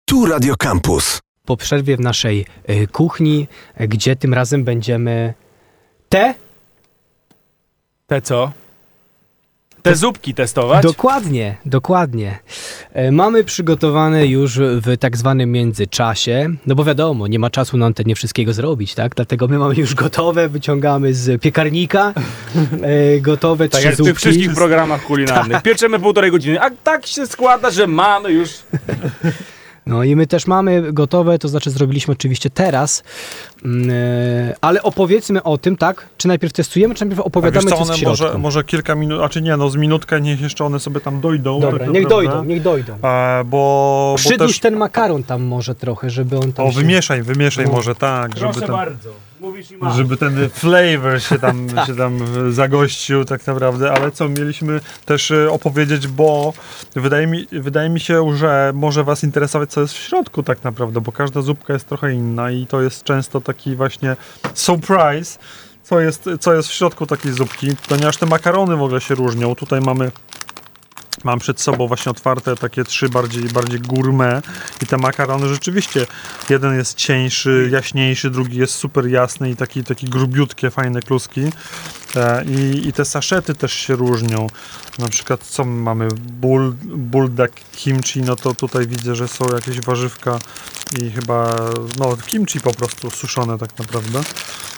[0.09, 1.21] Tu Radio Campus.
[1.47, 5.35] Po przerwie w naszej e, kuchni, e, gdzie tym razem będziemy
[6.09, 6.35] te
[8.07, 8.53] Te co?
[9.83, 10.83] Te zupki testować?
[10.83, 12.39] Dokładnie, dokładnie.
[12.93, 17.87] E, Mamy przygotowane już w tak zwanym międzyczasie, no bo wiadomo, nie ma czasu na
[17.87, 19.15] antenie wszystkiego zrobić, tak?
[19.15, 22.15] Dlatego my mamy już gotowe, wyciągamy z piekarnika
[23.21, 24.13] gotowe Tak trzy jak w zupki.
[24.13, 25.63] tych wszystkich programach kulinarnych.
[25.63, 28.51] Pieczemy półtorej godziny, a tak się składa, że mamy już...
[29.87, 33.03] No i my też mamy gotowe, to znaczy zrobiliśmy oczywiście teraz,
[33.65, 36.07] e, ale opowiedzmy o tym, tak?
[36.17, 39.43] Czy najpierw testujemy, czy najpierw opowiadamy, co, co jest może, może kilka minut, a czy
[39.43, 41.61] nie, no z minutkę niech jeszcze one sobie tam dojdą.
[41.61, 42.29] Dobra, tak niech naprawdę.
[42.29, 42.95] dojdą, niech dojdą.
[43.03, 44.61] E, bo, bo Przydłuż też...
[44.61, 46.79] ten makaron tam może trochę, żeby on tam O, się...
[46.79, 47.73] wymieszaj, wymieszaj No.
[47.73, 48.71] może, tak, żeby ten...
[48.71, 49.11] bardzo.
[49.41, 49.97] Mówisz i masz.
[49.97, 52.19] żeby ten flavor się tam, się tam
[52.53, 56.53] zagościł tak naprawdę, ale co, mieliśmy też e, opowiedzieć, bo
[56.97, 61.01] wydaje mi, wydaje mi się, że może was interesować, co jest w środku tak naprawdę,
[61.01, 64.17] bo każda zupka jest trochę inna i to jest często taki właśnie
[64.55, 65.39] surprise,
[65.83, 69.55] co jest, co jest w środku takiej zupki, ponieważ te makarony w ogóle się różnią.
[69.55, 70.11] Tutaj mamy
[71.25, 74.47] Mam przed sobą właśnie otwarte takie trzy bardziej, bardziej gourmet
[74.83, 76.07] i te makarony rzeczywiście
[76.51, 81.41] jeden jest cieńszy, jaśniejszy, drugi jest super jasny i taki, taki grubiutkie, fajne kluski.
[82.17, 84.47] E, I, I te saszety też się różnią.
[84.99, 86.09] Na przykład co my mamy?
[86.19, 90.39] Bull, bulldog kimchi, no to tutaj widzę, że są jakieś warzywka
[91.03, 91.57] i chyba,
[91.99, 94.21] no kimchi po prostu suszone tak naprawdę.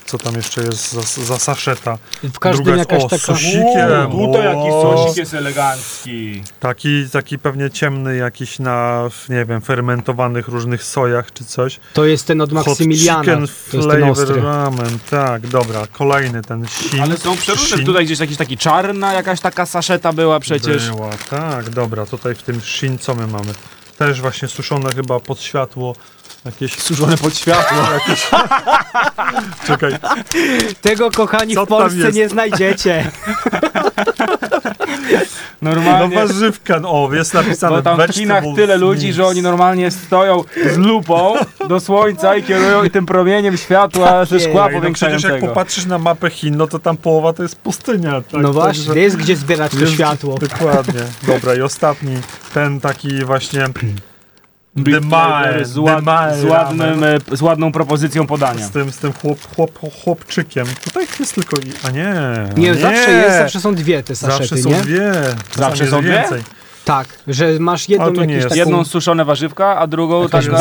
[0.06, 1.98] Co tam jeszcze jest za, za saszeta?
[2.22, 3.22] W każdym Druga jest- jakaś o, taka...
[3.34, 4.14] susikiem.
[4.14, 6.42] Uuu, to jaki sosik jest elegancki.
[6.60, 11.80] Taki, taki pewnie ciemny jakiś na, nie wiem, fermentowanych różnych sojach czy coś.
[11.92, 13.20] To jest ten od Hot Maksymiliana.
[13.24, 14.26] chicken To jest ten ostry.
[14.26, 17.00] flavor ramen, tak, dobra, kolejny ten sin.
[17.02, 17.76] Ale są przeróżne.
[17.76, 17.86] Shin.
[17.86, 20.90] Tutaj gdzieś jakiś taki czarna jakaś taka saszeta była przecież.
[20.90, 23.52] Była, tak, dobra, tutaj w tym shin co my mamy?
[23.98, 25.94] Też właśnie suszone chyba pod światło.
[26.48, 27.78] Jakieś, Suszone pod światło.
[29.66, 29.92] czekaj,
[30.80, 33.10] Tego, kochani, Co w Polsce nie znajdziecie.
[35.62, 36.16] no Normalnie.
[36.16, 40.44] warzywka, no, o, jest napisane Bo tam w Chinach tyle ludzi, że oni normalnie stoją
[40.74, 41.34] z lupą
[41.68, 45.98] do słońca i kierują i tym promieniem światła ze szkła no przecież jak popatrzysz na
[45.98, 48.12] mapę Chin, no to tam połowa to jest pustynia.
[48.12, 50.38] Tak, No właśnie, także- jest gdzie zbierać to Jest- światło.
[50.38, 51.00] Dokładnie.
[51.26, 52.16] Dobra, i ostatni,
[52.54, 53.64] ten taki właśnie
[54.76, 58.66] Big Mile, z, ład, Mile z, ładnym, e, z ładną propozycją podania.
[58.66, 60.66] z tym, z tym chłop, chłop, chłopczykiem.
[60.84, 62.14] Tutaj jest tylko, i- a nie.
[62.56, 62.74] Nie, nie.
[62.74, 64.80] zawsze jest, zawsze są dwie te saszety, Zawsze są nie?
[64.82, 65.12] dwie.
[65.50, 66.10] Czasami jest są dwie?
[66.12, 66.42] więcej.
[66.84, 68.54] Tak, że masz jedną taką...
[68.54, 70.54] Jedną suszone warzywka, a drugą jest, nie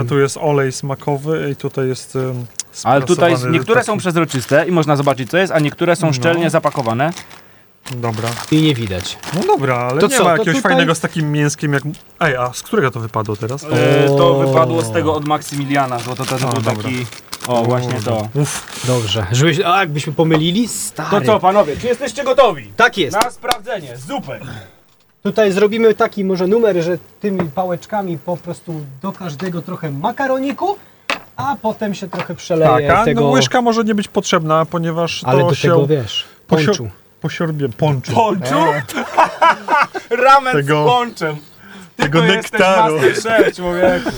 [0.00, 2.20] e, tu jest olej smakowy i tutaj jest e,
[2.84, 6.12] Ale tutaj niektóre są taki- przezroczyste i można zobaczyć co jest, a niektóre są No.
[6.12, 7.10] szczelnie zapakowane.
[7.96, 8.28] Dobra.
[8.50, 9.18] I nie widać.
[9.34, 11.82] No dobra, ale To nie co, ma to jakiegoś tutaj- fajnego z takim mięskiem jak...
[12.20, 13.64] Ej, a z którego to wypadło teraz?
[13.64, 14.46] E, to O.
[14.46, 16.82] wypadło z tego od Maksymiliana, bo to ten A, był dobra.
[16.82, 17.06] taki...
[17.46, 18.28] O, właśnie to.
[18.34, 19.26] Uff, Dobrze.
[19.32, 20.68] Żebyś, a jakbyśmy pomylili?
[20.68, 21.26] Stary.
[21.26, 22.72] To co panowie, czy jesteście gotowi?
[22.76, 23.16] Tak jest.
[23.24, 24.40] Na sprawdzenie, zupę.
[25.22, 30.76] Tutaj zrobimy taki może numer, że tymi pałeczkami po prostu do każdego trochę makaroniku,
[31.36, 33.20] a potem się trochę przeleje tak, a tego...
[33.20, 36.88] no, łyżka może nie być potrzebna, ponieważ ale to do się tego wiesz, posio-
[37.20, 37.36] ponczu.
[37.36, 38.12] posiorbie, ponczu.
[38.12, 38.54] Ponczu?
[40.24, 41.36] Ramen Tego- z ponczem.
[42.00, 42.98] Tego nektaru.
[43.56, 44.10] Człowieku.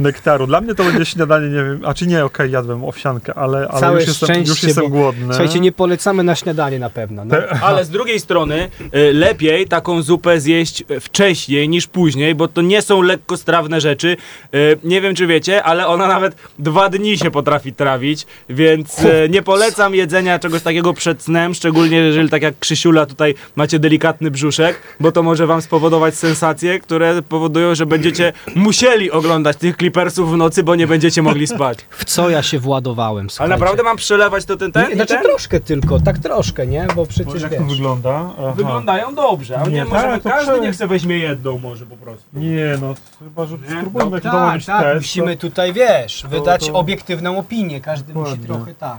[0.00, 0.46] nektaru.
[0.46, 3.80] Dla mnie to będzie śniadanie, nie wiem, a czy nie, okej, jadłem owsiankę, ale, ale
[3.80, 5.26] Całe już, jestem, już jestem bo- głodny.
[5.34, 7.24] Słuchajcie, nie polecamy na śniadanie na pewno.
[7.24, 7.36] No.
[7.62, 12.82] Ale z drugiej strony y, lepiej taką zupę zjeść wcześniej niż później, bo to nie
[12.82, 14.16] są lekkostrawne rzeczy.
[14.54, 19.28] Y, Nie wiem czy wiecie, ale ona nawet dwa dni się potrafi trawić, więc y,
[19.30, 24.30] nie polecam jedzenia czegoś takiego przed snem, szczególnie jeżeli tak jak Krzysiula tutaj macie delikatny
[24.30, 30.32] brzuszek, bo to może wam spowodować sensacje, które powodują, że będziecie musieli oglądać tych Clippersów
[30.32, 31.78] w nocy, bo nie będziecie mogli spać.
[31.90, 33.50] W co ja się władowałem, Ale słuchajcie.
[33.50, 34.84] naprawdę mam przelewać to ten ten?
[34.86, 35.22] Nie, i znaczy ten?
[35.22, 36.86] troszkę tylko, tak troszkę, nie?
[36.96, 37.60] Bo przecież Jak wiesz.
[37.60, 38.30] to wygląda?
[38.38, 38.52] Aha.
[38.52, 41.86] Wyglądają dobrze, ale nie, Nie, możemy, tak, to każdy prze- niech sobie weźmie jedną może
[41.86, 42.24] po prostu.
[42.32, 43.68] Nie, no chyba, że Nie?
[43.78, 47.80] spróbujmy, No jak to ma tak, tak, test, musimy tutaj, wiesz, wydać to- obiektywną opinię.
[47.80, 48.46] Każdy musi Dokładnie.
[48.46, 48.98] trochę tak.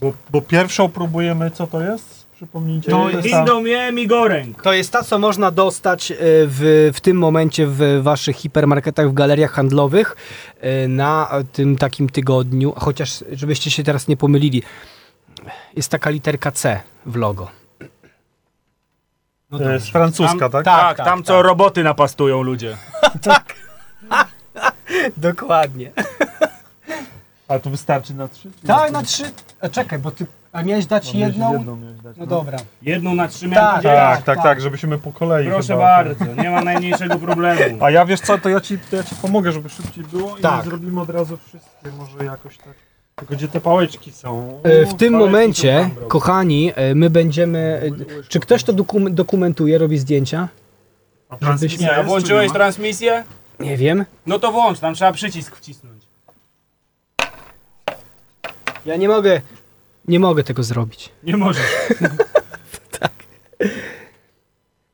[0.00, 2.25] Bo, bo pierwszą próbujemy, co to jest?
[2.36, 2.90] Przypomnijcie.
[2.90, 4.62] To mi, jest ta- Indomie mi goreng.
[4.62, 9.14] To jest ta, co można dostać e, w, w tym momencie w waszych hipermarketach, w
[9.14, 10.16] galeriach handlowych
[10.60, 14.62] e, na tym takim tygodniu, chociaż żebyście się teraz nie pomylili,
[15.76, 17.48] jest taka literka C w logo.
[19.50, 20.64] No To jest francuska, Tam- tak?
[20.64, 21.26] Tak, tak, tam tak.
[21.26, 22.76] co roboty napastują ludzie.
[25.16, 25.92] Dokładnie.
[27.48, 28.50] A to wystarczy na trzy?
[28.60, 29.24] czy Tak, na trzy.
[29.60, 30.26] A czekaj, bo ty.
[30.52, 31.52] A miałeś dać No, miałeś jedną?
[31.52, 32.58] jedną miałeś dać, No dobra.
[32.82, 33.98] Jedną na trzy Tak, miałem Tak, podzielić.
[33.98, 34.60] tak, tak, tak.
[34.60, 35.78] żebyśmy po kolei Proszę chyba.
[35.84, 37.84] bardzo, nie ma najmniejszego problemu.
[37.84, 40.40] A ja wiesz co, to ja ci, to ja ci pomogę, żeby szybciej było i
[40.40, 40.64] Tak.
[40.64, 42.74] zrobimy od razu wszystkie, może jakoś tak.
[43.16, 44.60] Tylko gdzie te pałeczki są?
[44.62, 46.06] E, W tym Pałeczki momencie, są tam, bro.
[46.06, 47.82] kochani, e, my będziemy.
[48.20, 50.48] e, Czy ktoś to dokum- dokumentuje, robi zdjęcia?
[51.28, 52.54] A transmisja Nie, włączyłeś czy nie ma?
[52.54, 53.24] transmisję?
[53.60, 54.04] Nie wiem.
[54.26, 55.95] No to włącz, tam trzeba przycisk wcisnąć.
[58.86, 59.40] Ja nie mogę.
[60.08, 61.08] Nie mogę tego zrobić.
[61.22, 61.66] Nie możesz.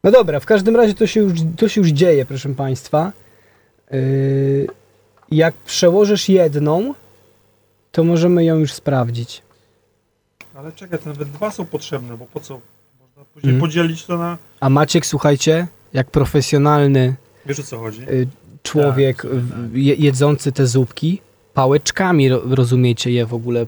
[0.05, 3.13] No dobra, w każdym razie to się już, to się już dzieje, proszę Państwa.
[3.91, 4.67] Yy,
[5.31, 6.95] jak przełożysz jedną,
[7.93, 9.43] to możemy ją już sprawdzić.
[10.55, 12.61] Ale czekaj, te nawet dwa są potrzebne, bo po co?
[13.01, 13.61] Można później Mm.
[13.61, 14.39] podzielić to na...
[14.61, 17.15] A Maciek, słuchajcie, jak profesjonalny
[17.47, 18.03] Wiesz o co chodzi?
[18.03, 18.27] y,
[18.63, 19.31] człowiek Tak,
[19.73, 21.21] je, jedzący te zupki,
[21.55, 23.67] pałeczkami, ro- rozumiecie, je w ogóle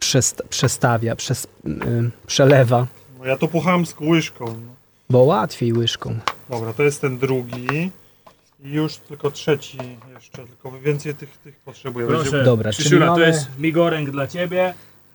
[0.00, 2.86] przest- przestawia, przes- y, przelewa,
[3.18, 4.44] No ja to po chamsku łyżką.
[4.46, 4.74] No.
[5.10, 6.18] bo łatwiej łyżką.
[6.50, 7.90] Dobra, to jest ten drugi.
[8.64, 9.78] I już tylko trzeci
[10.14, 12.06] jeszcze, tylko więcej tych, tych potrzebuję.
[12.06, 14.74] Proszę, Dobra, czyli Krzysiula, mamy- to jest migoręk dla ciebie.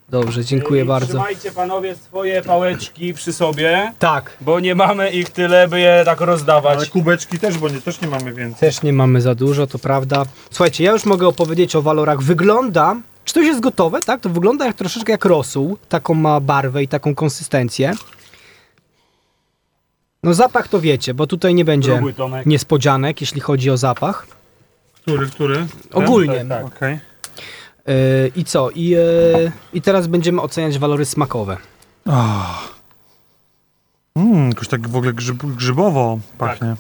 [0.10, 1.08] Dobrze, dziękuję I bardzo.
[1.08, 6.22] Trzymajcie panowie swoje pałeczki przy sobie, Tak, bo nie mamy ich tyle, by je tak
[6.22, 6.78] rozdawać.
[6.78, 8.60] Ale kubeczki też, bo nie, też nie mamy więcej.
[8.60, 10.24] też nie mamy za dużo, to prawda.
[10.52, 12.22] Słuchajcie, ja już mogę opowiedzieć o walorach.
[12.22, 12.96] Wygląda,
[13.30, 14.22] czy to już jest gotowe, tak?
[14.22, 15.78] To wygląda jak troszeczkę jak rosół.
[15.90, 17.94] Taką ma barwę i taką konsystencję.
[20.24, 22.46] No zapach to wiecie, bo tutaj nie będzie Próbuj, Tomek.
[22.46, 24.28] niespodzianek, jeśli chodzi o zapach.
[24.94, 25.56] Który, który?
[25.56, 25.68] Ten?
[26.04, 26.46] Ogólnie.
[26.46, 27.00] Tak, Okej.
[27.88, 28.70] Yy, I co?
[28.70, 31.58] I, yy, I teraz będziemy oceniać walory smakowe.
[34.16, 36.76] Mmm, jakoś tak w ogóle grzyb, grzybowo pachnie.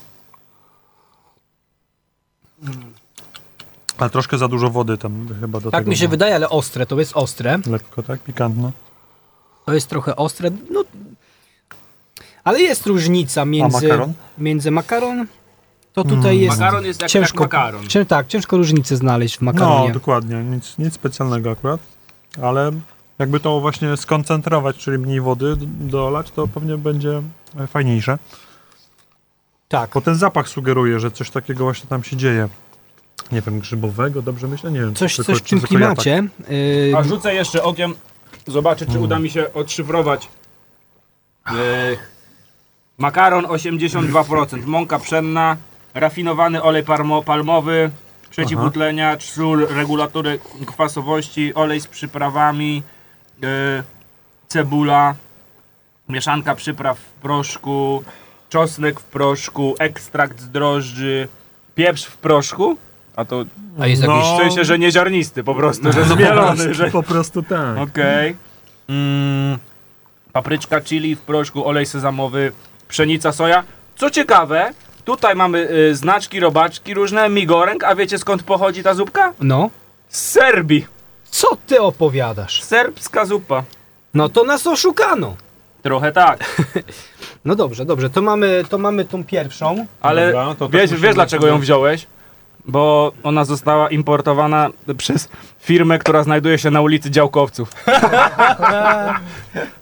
[4.01, 5.89] Ale troszkę za dużo wody tam chyba do Tak tego.
[5.89, 6.12] mi się było.
[6.12, 7.59] wydaje, ale ostre, to jest ostre.
[7.67, 8.19] Lekko, tak?
[8.19, 8.71] Pikantno.
[9.65, 10.83] To jest trochę ostre, no...
[12.43, 13.88] Ale jest różnica między...
[13.88, 14.13] makaron?
[14.38, 15.27] Między makaron...
[15.93, 16.43] To tutaj Mm.
[16.43, 16.59] jest...
[16.59, 17.88] Makaron jest jak, ciężko, jak makaron.
[17.88, 19.91] Cię, tak, ciężko różnicę znaleźć w No, makaronie.
[19.93, 20.35] dokładnie.
[20.43, 21.79] Nic, nic specjalnego akurat.
[22.41, 22.71] Ale
[23.19, 27.21] jakby to właśnie skoncentrować, czyli mniej wody dolać, to pewnie będzie
[27.67, 28.17] fajniejsze.
[29.67, 29.89] tak.
[29.93, 32.49] Bo ten zapach sugeruje, że coś takiego właśnie tam się dzieje.
[33.31, 34.71] Nie wiem, grzybowego, dobrze myślę?
[34.71, 34.95] Nie wiem.
[34.95, 36.23] Coś, tylko- coś w tym tak- klimacie.
[36.49, 37.93] Yy, A rzucę jeszcze okiem,
[38.47, 39.03] zobaczę czy Mm.
[39.03, 40.29] uda mi się odszyfrować.
[41.47, 41.51] E,
[42.97, 45.57] makaron 82%, mąka pszenna,
[45.93, 47.89] rafinowany olej palmo, palmowy,
[48.29, 52.83] przeciwutleniacz, sól, regulatory kwasowości, olej z przyprawami,
[53.43, 53.83] e,
[54.47, 55.15] cebula,
[56.09, 58.03] mieszanka przypraw w proszku,
[58.49, 61.27] czosnek w proszku, ekstrakt z drożdży,
[61.75, 62.77] pieprz w proszku,
[63.19, 63.45] a to
[63.79, 64.15] a jest No.
[64.15, 64.29] jakiś...
[64.34, 66.91] szczęście, że nie ziarnisty po prostu, że zmielony, że...
[66.91, 67.77] Po prostu tak.
[67.77, 68.36] Okej.
[68.89, 69.58] Mm,
[70.34, 72.51] papryczka chili w proszku, olej sezamowy,
[72.88, 73.63] pszenica soja.
[73.95, 74.71] Co ciekawe,
[75.05, 79.34] tutaj mamy y, znaczki, robaczki różne, migoręk, a wiecie skąd pochodzi ta zupka?
[79.41, 79.69] No.
[80.10, 80.86] Z Serbii.
[81.29, 82.63] Co ty opowiadasz?
[82.63, 83.63] Serbska zupa.
[84.13, 85.36] No to nas oszukano.
[85.82, 86.39] Trochę tak,
[87.45, 88.10] No dobrze, dobrze.
[88.10, 89.86] To mamy, to mamy tą pierwszą.
[90.01, 92.08] ale Dobra, to wiesz, musimy wiesz dlaczego ją wziąłeś?
[92.69, 95.29] Bo ona została importowana przez
[95.60, 97.71] firmę, która znajduje się na ulicy Działkowców.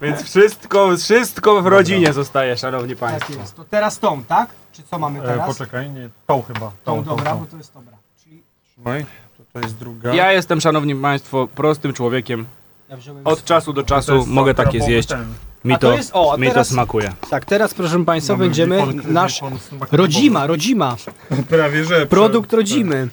[0.01, 3.33] Więc wszystko, wszystko w rodzinie zostaje, szanowni państwo.
[3.33, 3.55] Tak jest.
[3.55, 4.49] To teraz tą, tak?
[4.73, 5.47] Czy co mamy E, teraz?
[5.47, 6.71] poczekaj, nie, tą chyba.
[6.83, 7.93] tą, dobra, bo to jest dobra.
[8.23, 9.05] Czyli Trzymaj,
[9.53, 10.13] to jest druga.
[10.13, 12.45] Ja jestem, szanowni państwo, prostym człowiekiem.
[12.89, 13.27] ja wziąłem...
[13.27, 15.07] Od czasu do To czasu jest mogę takie zjeść.
[15.07, 15.33] ten.
[15.67, 17.13] Mi A to to, jest- o, a mi to teraz- smakuje.
[17.29, 19.37] Tak, teraz proszę Państwa Mamy będziemy wipon- nasz
[19.69, 19.97] smakowy.
[19.97, 20.95] rodzima, rodzima,
[21.49, 22.05] Prawie że.
[22.05, 23.07] produkt prze- rodzimy.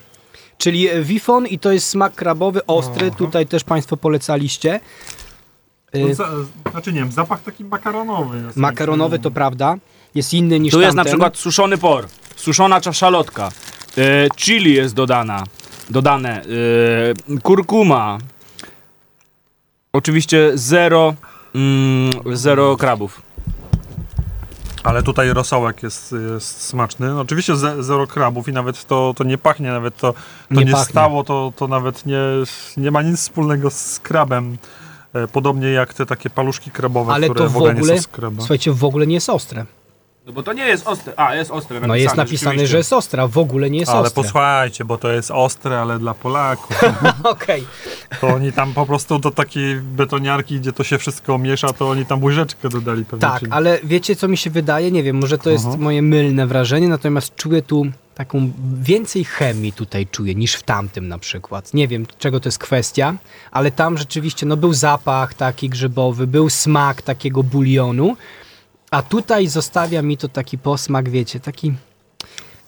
[0.58, 3.16] Czyli wifon i to jest smak krabowy, ostry, Aha.
[3.18, 4.80] tutaj też Państwo polecaliście.
[5.92, 6.28] To Y, za,
[6.70, 8.56] znaczy nie wiem, zapach taki makaronowy jest.
[8.56, 9.74] Makaronowy to prawda,
[10.14, 11.12] jest inny niż Tu jest na tamten.
[11.12, 13.48] przykład suszony por, suszona szalotka,
[13.98, 15.44] e, chili jest dodana,
[15.90, 18.18] dodane, e, kurkuma.
[19.92, 21.14] Oczywiście zero,
[21.54, 23.22] mm, zero krabów.
[24.84, 27.08] Ale tutaj rosołek jest, jest smaczny.
[27.08, 30.18] No, oczywiście ze, zero krabów i nawet to, to nie pachnie, nawet to, to
[30.50, 30.90] Nie nie, pachnie.
[30.90, 32.18] stało, to, to nawet nie,
[32.76, 34.56] nie ma nic wspólnego z krabem.
[35.14, 37.96] E, Podobnie jak te takie paluszki krabowe, Ale które to w w ogóle, nie ogóle-
[37.96, 38.36] są z kraba.
[38.38, 39.64] Słuchajcie, w ogóle nie jest ostre.
[40.26, 42.92] No bo to nie jest ostre, a jest ostre napisane, No jest napisane, że jest
[42.92, 44.22] ostra, w ogóle nie jest Ale ostre.
[44.22, 46.80] posłuchajcie, bo to jest ostre, ale dla Polaków.
[47.24, 47.66] Okej.
[48.20, 52.06] To oni tam po prostu do takiej betoniarki, gdzie to się wszystko miesza, to oni
[52.06, 53.20] tam łyżeczkę dodali pewnie.
[53.20, 54.90] Tak, ale wiecie co mi się wydaje?
[54.90, 55.76] Nie wiem, może to jest Aha.
[55.78, 61.18] moje mylne wrażenie, natomiast czuję tu taką więcej chemii tutaj czuję niż w tamtym na
[61.18, 61.74] przykład.
[61.74, 63.14] Nie wiem, czego to jest kwestia,
[63.50, 68.16] ale tam rzeczywiście no, był zapach taki grzybowy, był smak takiego bulionu,
[68.90, 71.72] a tutaj zostawia mi to taki posmak, wiecie, taki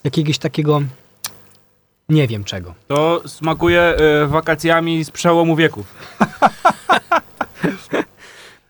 [0.03, 0.81] jakiegoś takiego
[2.09, 2.73] nie wiem czego.
[2.87, 5.85] To smakuje e, wakacjami z przełomu wieków.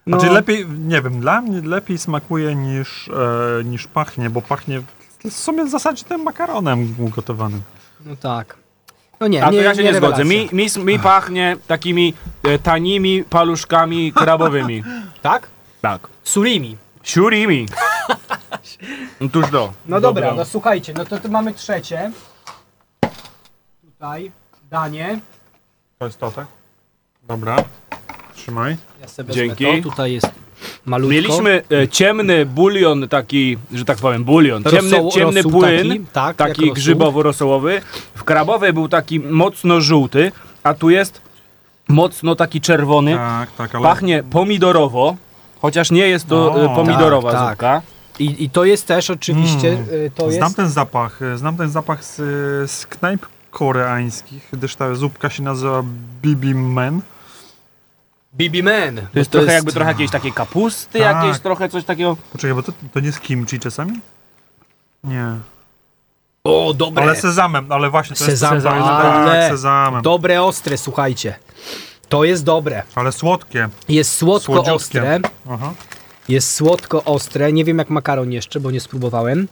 [0.08, 4.82] No, Znaczy lepiej, nie wiem, dla mnie lepiej smakuje niż, e, niż pachnie, bo pachnie
[5.30, 7.62] w sumie w zasadzie tym makaronem ugotowanym.
[8.06, 8.56] no tak.
[9.20, 10.24] No nie, A to nie, ja się nie, zgodzę.
[10.24, 10.26] rewelacja.
[10.26, 14.84] Mi, mi, mi pachnie takimi e, tanimi paluszkami krabowymi.
[15.22, 15.48] Tak?
[15.82, 16.08] Tak.
[16.24, 16.78] Surimi.
[17.08, 17.66] Surimi.
[19.22, 19.74] No Tuż do.
[19.86, 22.12] No dobra, no słuchajcie, no to tu mamy trzecie.
[23.86, 24.32] Tutaj
[24.72, 25.20] danie.
[26.00, 26.48] To jest to, tak?
[27.28, 27.56] Dobra,
[28.36, 28.78] trzymaj.
[29.02, 29.66] Ja sobie Dzięki.
[29.66, 29.90] To.
[29.90, 30.28] Tutaj jest
[30.86, 31.14] malutko.
[31.14, 36.06] Mieliśmy e, ciemny bulion taki, że tak powiem, bulion, ciemny, Rosoł- ciemny rosół płyn, taki,
[36.14, 36.76] tak, jak taki rosół.
[36.76, 37.82] grzybowo-rosołowy.
[38.16, 40.32] W krabowej był taki mocno żółty,
[40.64, 41.22] a tu jest
[41.88, 43.16] mocno taki czerwony.
[43.16, 43.84] Tak, tak, ale...
[43.84, 45.16] Pachnie pomidorowo,
[45.62, 47.50] chociaż nie jest to O, e, pomidorowa tak, tak.
[47.50, 47.82] zupka.
[48.20, 49.90] I, I to jest też oczywiście, Mm.
[49.92, 50.56] y, to znam jest...
[50.56, 52.16] ten zapach, e, znam ten zapach z,
[52.72, 55.84] z knajp koreańskich, gdyż ta zupka się nazywa
[56.22, 57.02] Bibi Men.
[58.36, 58.96] Bibi Man.
[59.14, 61.16] To jest trochę jakby trochę jakiejś takiej kapusty, Tak.
[61.26, 62.18] jakieś trochę coś takiego.
[62.32, 64.00] Poczekaj, bo to, to nie jest kimchi czasami?
[65.04, 65.26] Nie.
[66.44, 67.04] O, dobre.
[67.04, 70.02] Ale sezamem, ale właśnie to Sezam, jest sezam, ale- tak, sezamem.
[70.02, 71.40] Dobre, ostre, słuchajcie.
[72.10, 72.84] To jest dobre.
[72.96, 73.70] Ale słodkie.
[73.90, 74.74] Jest słodko Słodziutkie.
[74.74, 75.20] ostre.
[75.50, 75.74] Aha.
[76.30, 77.54] Jest słodko ostre.
[77.54, 79.48] Nie wiem jak makaron jeszcze, bo nie spróbowałem.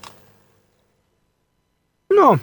[2.16, 2.38] No.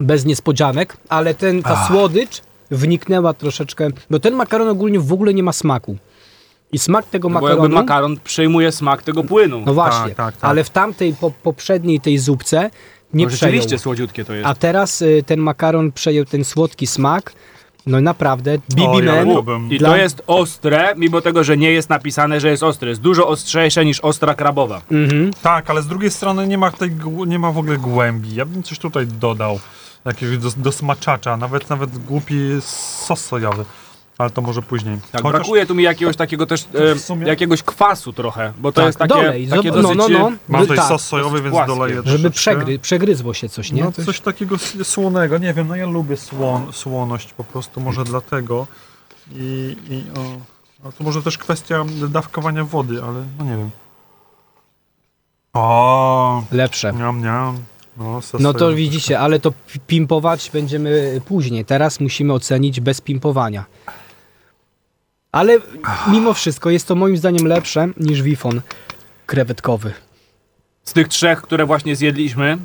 [0.00, 5.42] Bez niespodzianek, ale ten, ta słodycz wniknęła troszeczkę, bo ten makaron ogólnie w ogóle nie
[5.42, 5.96] ma smaku.
[6.72, 7.62] I smak tego Bo makaronu...
[7.62, 9.62] jakby makaron przejmuje smak tego płynu.
[9.66, 10.50] No właśnie, Tak, tak, tak.
[10.50, 12.70] ale w tamtej po, poprzedniej tej zupce
[13.14, 13.52] nie no, przejął.
[13.52, 14.46] rzeczywiście słodziutkie to jest.
[14.46, 17.32] A teraz y, ten makaron przejął ten słodki smak.
[17.86, 19.28] No naprawdę, Bibi Man.
[19.70, 22.88] I Dla- to jest ostre, mimo tego, że nie jest napisane, że jest ostre.
[22.88, 24.82] Jest dużo ostrzejsze niż ostra krabowa.
[24.90, 25.30] Mhm.
[25.42, 26.90] Tak, ale z drugiej strony nie ma, tej,
[27.26, 28.34] nie ma w ogóle głębi.
[28.34, 29.60] Ja bym coś tutaj dodał.
[30.04, 33.64] Jakiegoś do, do smaczacza, nawet nawet głupi sos sojowy.
[34.22, 34.98] Ale to może później.
[35.12, 38.76] Tak, Chociaż- brakuje tu mi jakiegoś takiego też e, sumie- jakiegoś kwasu trochę, bo to
[38.80, 39.96] Tak, jest takie, dolej, takie no, dosyć...
[39.98, 40.32] no, no.
[40.48, 41.74] Mam tutaj tak, sos sojowy, więc płaskie.
[41.74, 43.84] doleję Żeby przegry, przegryzło się coś, nie?
[43.84, 48.04] No, Coś- coś takiego słonego, nie wiem, no ja lubię słon, słoność po prostu, może
[48.04, 48.66] dlatego.
[49.34, 50.22] I, i o,
[50.84, 53.70] no to może też kwestia dawkowania wody, ale no nie wiem.
[55.54, 56.92] O, Lepsze.
[56.92, 57.58] miam, miam.
[57.96, 61.64] No, No to widzicie, ale to pi- pimpować będziemy później.
[61.64, 63.64] Teraz musimy ocenić bez pimpowania.
[65.32, 65.58] Ale
[66.08, 68.60] mimo wszystko jest to moim zdaniem lepsze niż wifon
[69.26, 69.92] krewetkowy.
[70.84, 72.58] Z tych trzech, które właśnie zjedliśmy,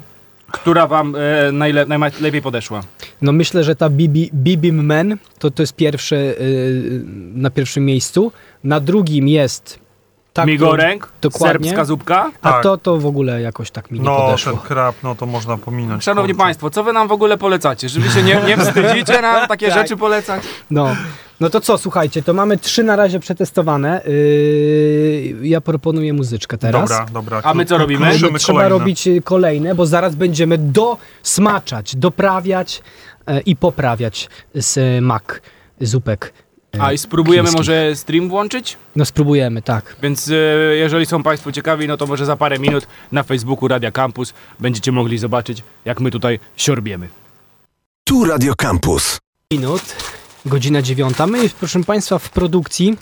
[0.51, 2.83] która wam e, najle, najlepiej podeszła?
[3.21, 7.01] No myślę, że ta Bibi, Bibim Men to, to jest pierwsze yy,
[7.33, 8.31] na pierwszym miejscu.
[8.63, 9.79] Na drugim jest
[10.41, 11.65] ta, Migoręk, Tak, dokładnie.
[11.69, 12.31] serbska zupka.
[12.41, 12.63] A Tak.
[12.63, 14.51] to, to w ogóle jakoś tak mi nie No, podeszło.
[14.53, 16.03] ten krab, no to można pominąć.
[16.03, 16.43] Szanowni kurczę.
[16.43, 17.89] Państwo, co wy nam w ogóle polecacie?
[17.89, 19.77] Żeby się nie, nie wstydzicie nam takie Tak.
[19.77, 20.43] rzeczy polecać?
[20.71, 20.95] No.
[21.39, 24.01] no to co, słuchajcie, to mamy trzy na razie przetestowane.
[24.05, 26.89] Yy, ja proponuję muzyczkę teraz.
[26.89, 27.41] Dobra, dobra.
[27.43, 28.01] A my co robimy?
[28.05, 28.79] kruszymy Żeby trzeba kolejne.
[28.79, 32.81] robić y, kolejne, bo zaraz będziemy dosmaczać, doprawiać
[33.27, 34.29] e, i poprawiać
[34.61, 35.41] smak
[35.81, 36.33] zupek.
[36.75, 37.57] E, A i spróbujemy chińskich.
[37.57, 38.77] może stream włączyć?
[38.95, 39.95] No spróbujemy, tak.
[40.01, 40.33] Więc e,
[40.75, 44.91] jeżeli są Państwo ciekawi, no to może za parę minut na Facebooku Radia Campus będziecie
[44.91, 47.07] mogli zobaczyć, jak my tutaj siorbiemy.
[48.03, 49.17] Tu Radio Campus.
[49.51, 49.81] Minut,
[50.45, 51.27] godzina dziewiąta.
[51.27, 52.97] My, proszę Państwa, w produkcji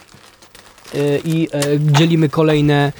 [0.96, 2.94] e, i e, dzielimy kolejne,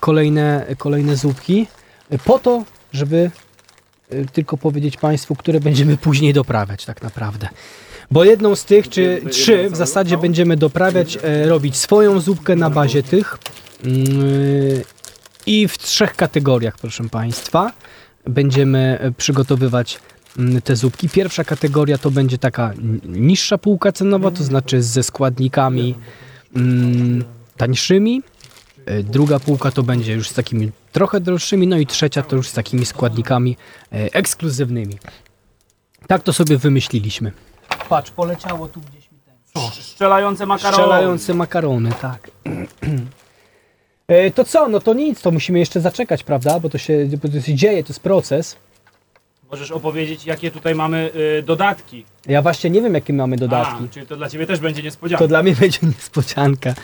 [0.00, 1.66] kolejne, kolejne zupki
[2.10, 3.30] e, po to, żeby
[4.10, 7.48] e, tylko powiedzieć Państwu, które będziemy później doprawiać tak naprawdę.
[8.10, 12.70] Bo jedną z tych, czy trzy w zasadzie będziemy doprawiać, e, robić swoją zupkę na
[12.70, 13.38] bazie tych
[13.84, 13.96] mm,
[15.46, 17.72] i w trzech kategoriach, proszę Państwa,
[18.26, 19.98] będziemy e, przygotowywać
[20.38, 21.08] mm, te zupki.
[21.08, 25.94] Pierwsza kategoria to będzie taka n- niższa półka cenowa, to znaczy ze składnikami
[26.56, 27.24] mm,
[27.56, 28.22] tańszymi.
[28.86, 32.48] E, Druga półka to będzie już z takimi trochę droższymi, no i trzecia to już
[32.48, 33.56] z takimi składnikami
[33.92, 34.98] e, ekskluzywnymi.
[36.06, 37.32] Tak to sobie wymyśliliśmy.
[37.88, 39.34] Patrz, poleciało tu gdzieś mi ten.
[39.82, 40.82] Strzelające makarony.
[40.82, 42.30] Strzelające makarony, tak.
[44.08, 46.60] E, To co, no to nic, to musimy jeszcze zaczekać, prawda?
[46.60, 48.56] Bo to się, bo to się dzieje, to jest proces.
[49.50, 52.04] Możesz opowiedzieć, jakie tutaj mamy y, dodatki.
[52.26, 53.84] Ja właśnie nie wiem, jakie mamy dodatki.
[53.90, 55.24] A, czyli to dla Ciebie też będzie niespodzianka.
[55.24, 56.74] To dla mnie będzie niespodzianka.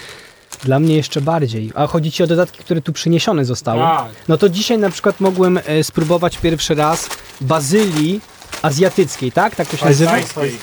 [0.64, 1.72] Dla mnie jeszcze bardziej.
[1.74, 3.80] A chodzi ci o dodatki, które tu przyniesione zostały?
[3.80, 4.06] Tak.
[4.28, 7.08] No to dzisiaj na przykład mogłem e, spróbować pierwszy raz
[7.40, 8.20] bazylii
[8.62, 9.56] azjatyckiej, tak?
[9.56, 10.10] Tak to się nazywa?
[10.10, 10.58] Tajskiej.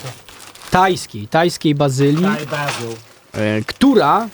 [1.30, 2.88] Tajskiej bazylii, basil.
[3.34, 4.30] e, która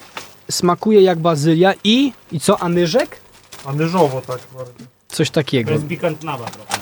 [0.52, 3.18] smakuje jak bazylia i, i co, anyżek?
[3.66, 4.88] A nyżowo tak bardziej.
[5.08, 5.80] Coś takiego.
[5.90, 6.78] pikantnawa trochę.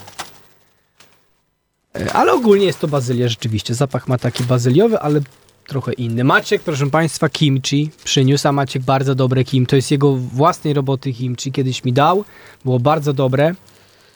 [1.96, 3.74] E, Ale ogólnie jest to bazylia rzeczywiście.
[3.76, 5.22] Zapach ma taki bazyliowy, ale
[5.68, 6.24] trochę inny.
[6.24, 9.66] Maciek, proszę Państwa, kimchi przyniósł, a Maciek bardzo dobre kim.
[9.66, 11.52] To jest jego własnej roboty kimchi.
[11.52, 12.26] Kiedyś mi dał.
[12.66, 13.54] Było bardzo dobre.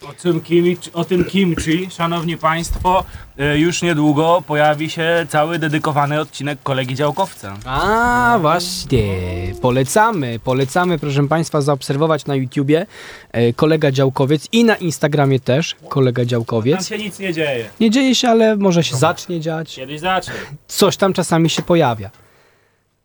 [0.02, 3.04] O tym, kimchi, o tym kimchi, szanowni państwo,
[3.40, 7.58] y, już niedługo pojawi się cały dedykowany odcinek kolegi działkowca.
[7.66, 9.18] A, właśnie.
[9.62, 12.86] Polecamy, polecamy, proszę Państwa, zaobserwować na YouTubie
[13.32, 16.88] e, kolega działkowiec i na Instagramie też kolega Tam działkowiec.
[16.88, 17.70] się nic nie dzieje.
[17.80, 19.76] Nie dzieje się, ale może się zacznie dziać.
[19.76, 20.34] Kiedyś zacznie.
[20.68, 22.10] Coś tam czasami się pojawia.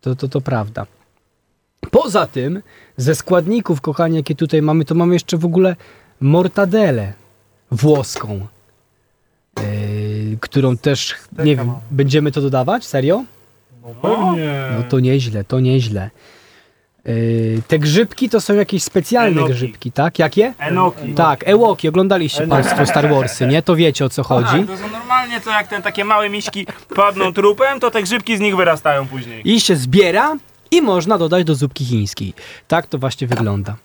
[0.00, 0.86] To, to, to prawda.
[1.90, 2.62] Poza tym,
[2.96, 5.76] ze składników, kochani, jakie tutaj mamy, to mamy jeszcze w ogóle
[6.22, 7.12] mortadelę
[7.70, 8.46] włoską,
[9.56, 9.64] yy,
[10.40, 12.84] którą też, nie wiem, będziemy to dodawać?
[12.84, 13.24] Serio?
[13.82, 14.70] No pewnie.
[14.78, 16.10] No to nieźle, to nieźle.
[17.04, 19.52] Yy, te grzybki to są jakieś specjalne Enoki.
[19.52, 20.18] grzybki, tak?
[20.18, 20.54] Jakie?
[20.58, 21.14] Enoki.
[21.14, 23.62] Tak, Ewoki, oglądaliście Państwo Star Warsy, nie?
[23.62, 24.58] To wiecie o co chodzi.
[24.58, 26.66] Tak, to są normalnie to jak te takie małe miśki
[26.96, 29.50] padną trupem, to te grzybki z nich wyrastają później.
[29.50, 30.36] I się zbiera
[30.70, 32.34] i można dodać do zupki chińskiej.
[32.68, 33.76] Tak to właśnie wygląda.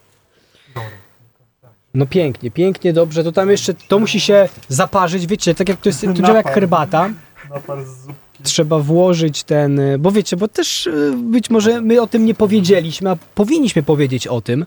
[1.93, 3.23] No pięknie, pięknie, dobrze.
[3.23, 6.53] To tam jeszcze, to musi się zaparzyć, wiecie, tak jak to jest, to działa jak
[6.53, 7.09] herbata.
[7.49, 8.43] Napar z zupki.
[8.43, 12.33] Trzeba włożyć ten, y, bo wiecie, bo też y, być może my o tym nie
[12.33, 14.65] powiedzieliśmy, a powinniśmy powiedzieć o tym,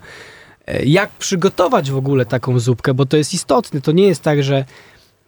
[0.68, 3.80] y, jak przygotować w ogóle taką zupkę, bo to jest istotne.
[3.80, 4.64] To nie jest tak, że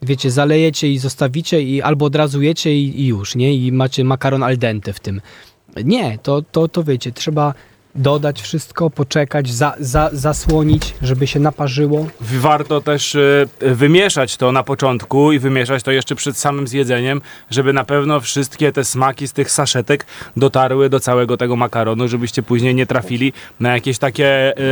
[0.02, 3.54] wiecie, zalejecie i zostawicie i albo od razu jecie i, i już, nie?
[3.54, 5.20] I macie makaron al dente w tym.
[5.84, 7.54] Nie, to, to, to wiecie, trzeba
[7.94, 12.06] dodać wszystko, poczekać, za, za, zasłonić, żeby się naparzyło.
[12.20, 17.20] Warto też y, wymieszać to na początku i wymieszać to jeszcze przed samym zjedzeniem,
[17.50, 22.42] żeby na pewno wszystkie te smaki z tych saszetek dotarły do całego tego makaronu, żebyście
[22.42, 24.62] później nie trafili na jakieś takie y,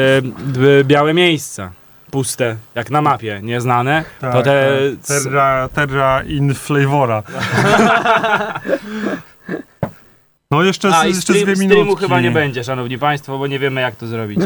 [0.81, 1.71] y, białe miejsca.
[2.11, 4.05] Puste, jak na mapie, nieznane.
[4.21, 5.07] Tak, to te tak.
[5.07, 7.23] Terra, terra in flavora.
[10.51, 12.05] No jeszcze, A, z, i jeszcze stream, dwie streamu minutki.
[12.05, 14.39] chyba nie będzie, szanowni państwo, bo nie wiemy jak to zrobić.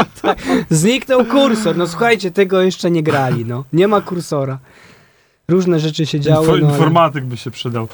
[0.70, 1.76] Zniknął kursor.
[1.76, 3.64] No słuchajcie, tego jeszcze nie grali, no.
[3.72, 4.58] Nie ma kursora.
[5.48, 6.72] Różne rzeczy się działy, Info, no, ale...
[6.76, 7.88] informatyk by się przydał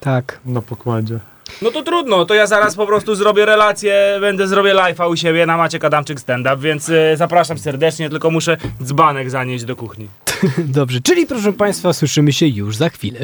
[0.00, 0.40] Tak.
[0.46, 1.18] na pokładzie.
[1.62, 5.46] No to trudno, to ja zaraz po prostu zrobię relację, będę zrobię live'a u siebie
[5.46, 10.08] na Maciek Adamczyk stand-up, więc y, zapraszam serdecznie, tylko muszę dzbanek zanieść do kuchni.
[10.58, 13.20] Dobrze, czyli proszę Państwa, słyszymy się już za chwilę.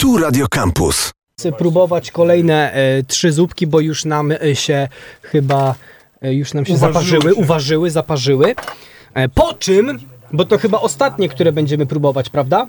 [0.00, 1.10] Tu Radio Campus.
[1.58, 4.88] Próbować kolejne e, trzy zupki, bo już nam e, się
[5.22, 5.74] chyba,
[6.22, 7.34] e, już nam się zaparzyły, się.
[7.34, 8.54] uważyły, zaparzyły.
[9.14, 9.98] E, po czym,
[10.32, 12.66] bo to chyba ostatnie, które będziemy próbować, prawda?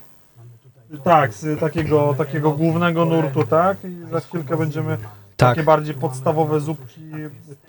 [1.04, 3.78] Tak, z takiego, takiego głównego nurtu, tak?
[3.84, 4.98] I za chwilkę będziemy
[5.38, 5.56] Tak.
[5.56, 7.02] takie bardziej podstawowe zupki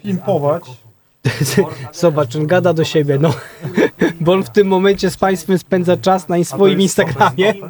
[0.02, 0.62] pimpować.
[1.92, 3.34] Zobacz, on gada do siebie, no.
[4.20, 7.54] Bo on w tym momencie z Państwem spędza czas na swoim Instagramie.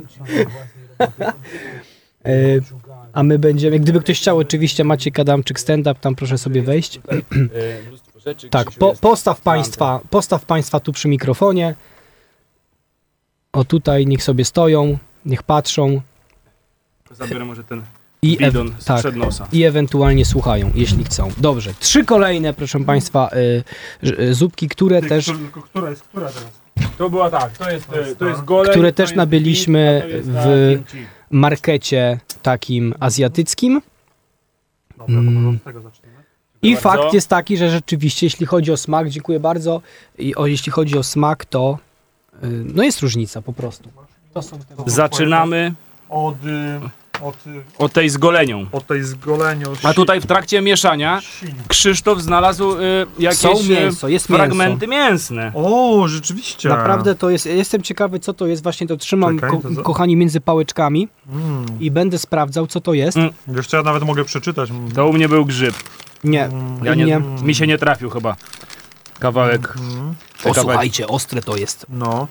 [2.24, 2.32] E,
[3.12, 7.00] A my będziemy, gdyby ktoś chciał, oczywiście macie Kadamczyk stand-up, tam proszę sobie wejść.
[8.50, 11.74] Tak, po, postaw państwa, postaw państwa tu przy mikrofonie.
[13.52, 16.00] O tutaj, niech sobie stoją, niech patrzą
[17.10, 17.82] Zabiorę może ten
[18.22, 19.04] i, ew- bidon z tak,
[19.52, 21.28] i ewentualnie słuchają, jeśli chcą.
[21.38, 23.30] Dobrze, trzy kolejne, proszę państwa,
[24.02, 25.32] y, y, zupki, które Ty, też,
[25.64, 26.60] Która, jest która teraz?
[26.98, 30.84] To była tak, to jest, y, to jest goleń, Które też jest nabyliśmy w-.
[31.30, 33.82] markecie takim azjatyckim.
[34.96, 36.16] Dobra, to może od tego zaczniemy.
[36.62, 36.88] I bardzo.
[36.88, 39.82] fakt jest taki, że rzeczywiście, jeśli chodzi o smak, dziękuję bardzo,
[40.18, 41.78] i o, jeśli chodzi o smak, to
[42.44, 43.90] y, no jest różnica po prostu.
[44.32, 45.74] To są te Zaczynamy
[46.08, 46.80] Od, y,
[47.22, 47.36] od,
[47.78, 48.66] od tej z golenią.
[48.72, 49.66] od tej zgolenia.
[49.82, 51.20] A tutaj w trakcie mieszania
[51.68, 55.52] Krzysztof znalazł y, jakieś Są y, mięso, jest fragmenty mięsne.
[55.54, 56.68] O, rzeczywiście.
[56.68, 59.82] Naprawdę to jest, jestem ciekawy co to jest, właśnie to trzymam Czekaj, ko- to za-
[59.82, 61.66] kochani między pałeczkami Mm.
[61.80, 63.16] i będę sprawdzał co to jest.
[63.16, 63.30] Mm.
[63.48, 64.70] Wiesz co, ja nawet mogę przeczytać.
[64.94, 65.74] To u mnie był grzyb.
[66.24, 66.84] Nie, Mm.
[66.84, 67.20] Ja nie, Nie.
[67.42, 68.36] Mi się nie trafił chyba.
[69.18, 69.74] Kawałek.
[69.78, 70.08] Mm.
[70.10, 70.60] o kawałki.
[70.60, 71.86] słuchajcie, ostre to jest.
[71.88, 72.26] No.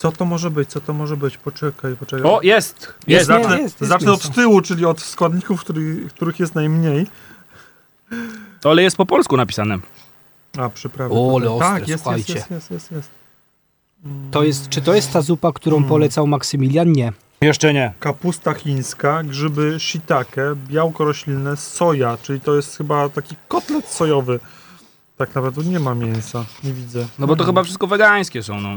[0.00, 0.68] Co to może być?
[0.68, 1.36] Co to może być?
[1.38, 2.30] Poczekaj, poczekaj.
[2.32, 2.76] O, jest!
[2.76, 3.26] Jest, Jest!
[3.26, 4.28] Zacznę, jest zacznę mięso.
[4.28, 7.06] od tyłu, czyli od składników, których, których jest najmniej.
[8.60, 9.78] To ale jest po polsku napisane.
[10.58, 11.14] A, przyprawy.
[11.14, 12.34] O, ale tak, ostre, jest, jest, słuchajcie.
[12.34, 13.10] jest, jest, jest, jest.
[14.30, 15.88] To jest, czy to jest ta zupa, którą Mm.
[15.88, 16.92] polecał Maksymilian?
[16.92, 17.12] Nie.
[17.40, 17.92] Jeszcze nie.
[18.00, 24.40] Kapusta chińska, grzyby shiitake, białko roślinne, soja, czyli to jest chyba taki kotlet sojowy.
[25.16, 27.06] Tak naprawdę tu nie ma mięsa, nie widzę.
[27.18, 28.70] No bo to chyba wszystko wegańskie są, no.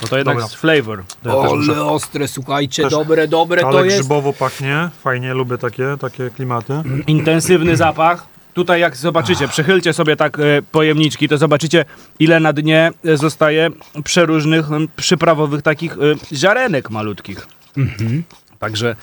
[0.00, 0.46] Bo to jednak Dobra.
[0.46, 1.04] jest flavor.
[1.22, 3.96] To ja Ale ostre, słuchajcie, Też- dobre, dobre Ale to jest.
[3.96, 6.82] grzybowo pachnie, fajnie, lubię takie, takie klimaty.
[7.06, 8.26] Intensywny zapach.
[8.54, 10.42] Tutaj jak zobaczycie, przechylcie sobie tak e,
[10.72, 11.84] pojemniczki, to zobaczycie
[12.18, 13.70] ile na dnie e, zostaje
[14.04, 17.46] przeróżnych przyprawowych takich e, ziarenek malutkich.
[17.76, 18.22] Mhm.
[18.58, 18.96] Także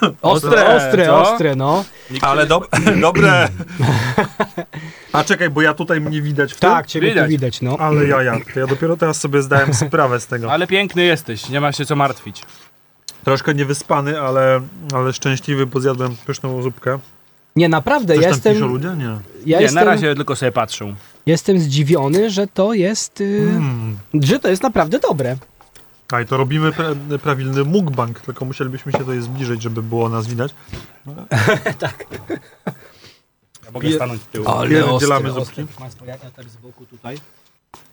[0.22, 1.22] Ostre, ostre, co?
[1.32, 1.84] ostre, no.
[2.20, 2.62] Ale do,
[3.00, 3.48] dobre!
[5.12, 6.70] A czekaj, bo ja tutaj mnie widać w tym?
[6.70, 7.24] Tak, ciebie Widać.
[7.24, 7.76] tu widać, no.
[7.80, 10.52] Ale ja, ja, ja dopiero teraz sobie zdałem sprawę z tego.
[10.52, 12.42] Ale piękny jesteś, nie ma się co martwić.
[13.24, 14.60] Troszkę niewyspany, ale,
[14.94, 16.98] ale szczęśliwy, bo zjadłem pyszną zupkę.
[17.56, 18.88] Nie, naprawdę, Coś ja tam piszą jestem, ludzie?
[18.88, 19.04] Nie.
[19.46, 20.94] ja nie, jestem, na razie tylko sobie patrzą.
[21.26, 23.98] jestem zdziwiony, że to jest, y, Mm.
[24.14, 25.36] że to jest naprawdę dobre.
[26.12, 26.84] A i to robimy pra,
[27.22, 30.54] prawilny mukbang, tylko musielibyśmy się tutaj zbliżyć, żeby było nas widać.
[33.64, 34.48] Ja mogę stanąć z tyłu.
[34.48, 34.68] Ale
[35.00, 35.78] Dzielamy ostre, zupki.
[35.78, 37.18] Państwa, ja, ja też z boku tutaj.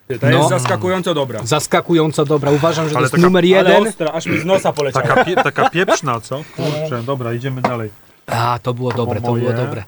[0.08, 0.38] To No.
[0.38, 1.40] jest zaskakująco dobra.
[1.44, 2.52] Zaskakująco dobra.
[2.52, 3.88] Uważam, że to Ale jest taka- numer Ale jeden.
[3.88, 5.08] ostra, aż mi z nosa poleciała.
[5.08, 6.44] Taka, pie, taka pieprzna, co?
[6.56, 7.90] Kurczę, dobra, idziemy dalej.
[8.28, 9.84] A, to było dobre, to było dobre.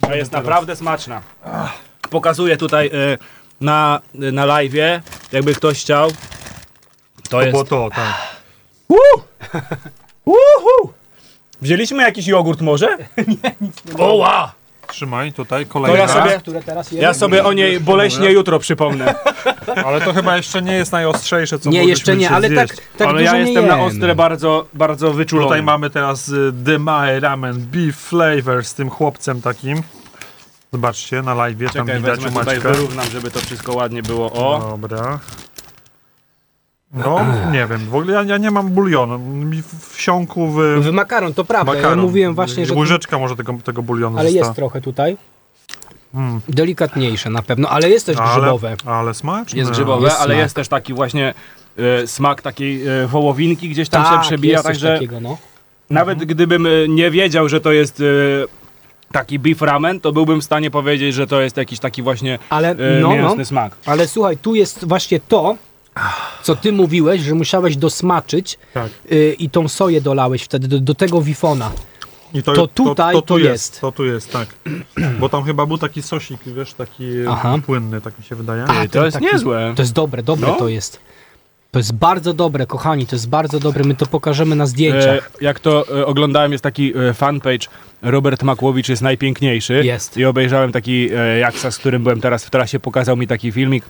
[0.00, 1.20] To jest naprawdę smaczna.
[2.10, 3.18] Pokazuję tutaj y,
[3.60, 4.72] na, y, na live,
[5.32, 6.10] jakby ktoś chciał.
[7.22, 7.50] To, To jest.
[7.52, 8.14] było to, tak.
[10.24, 10.92] Uhu!
[11.62, 12.98] Wzięliśmy jakiś jogurt może?
[13.16, 14.52] nie, nic nie Oła!
[14.86, 15.98] Trzymaj, tutaj To kolejna.
[15.98, 19.14] ja sobie, Które teraz ja sobie o niej boleśnie jutro przypomnę.
[19.86, 22.82] Ale to chyba jeszcze nie jest najostrzejsze, co Nie, jeszcze nie, ale tak, zjeść.
[22.98, 25.48] tak Ale dużo ja nie jestem na ostre bardzo, bardzo wyczulony.
[25.48, 29.82] Tutaj mamy teraz y, Demae Ramen Beef Flavor z tym chłopcem takim.
[30.72, 32.70] Zobaczcie, na live tam Czekaj, widać wezmę tutaj, Maćka.
[32.72, 34.32] wyrównam, żeby to wszystko ładnie było.
[34.32, 34.68] O!
[34.70, 35.18] Dobra.
[36.92, 37.20] No,
[37.52, 39.18] nie wiem, w ogóle ja, ja nie mam bulionu.
[39.18, 41.72] Mi wsiąkł w W makaron, to prawda.
[41.72, 41.98] makaron.
[41.98, 42.74] Ja mówiłem właśnie, że...
[42.74, 44.46] Łyżeczka może tego, tego bulionu Ale została.
[44.46, 45.16] jest trochę tutaj.
[46.14, 46.40] Mm.
[46.48, 48.76] Delikatniejsze na pewno, ale jest też ale, grzybowe.
[48.86, 49.58] ale smaczne.
[49.58, 50.38] Jest grzybowe, Jest ale smak.
[50.38, 51.34] jest też taki właśnie
[51.78, 55.38] e, smak takiej e, wołowinki gdzieś tam tak, się przebija, także takiego, no.
[55.90, 58.04] nawet gdybym e, nie wiedział, że to jest e,
[59.12, 62.74] taki beef ramen, to byłbym w stanie powiedzieć, że to jest jakiś taki właśnie Ale,
[62.74, 63.76] no, no, mięsny smak.
[63.86, 65.56] ale słuchaj, tu jest właśnie to,
[66.42, 68.90] co ty mówiłeś, że musiałeś dosmaczyć Tak.
[69.12, 71.70] y, i tą soję dolałeś wtedy do, do tego wifona.
[72.34, 73.80] I To tutaj tu to jest.
[73.80, 74.48] To tu jest, tak.
[75.20, 77.56] Bo tam chyba był taki sosik, wiesz, taki Aha.
[77.66, 78.64] płynny, tak mi się wydaje.
[78.68, 79.72] A, Ej, to ten jest taki- niezłe.
[79.76, 80.54] To jest dobre, dobre No.
[80.54, 81.00] to jest.
[81.70, 83.84] To jest bardzo dobre, kochani, to jest bardzo dobre.
[83.84, 85.32] My to pokażemy na E, zdjęciach.
[85.40, 87.66] jak to e, oglądałem, jest taki e, fanpage
[88.02, 89.84] Robert Makłowicz jest najpiękniejszy.
[89.84, 90.16] Jest.
[90.16, 93.84] I obejrzałem taki e, Jaksa, z którym byłem teraz w trasie, pokazał mi taki filmik,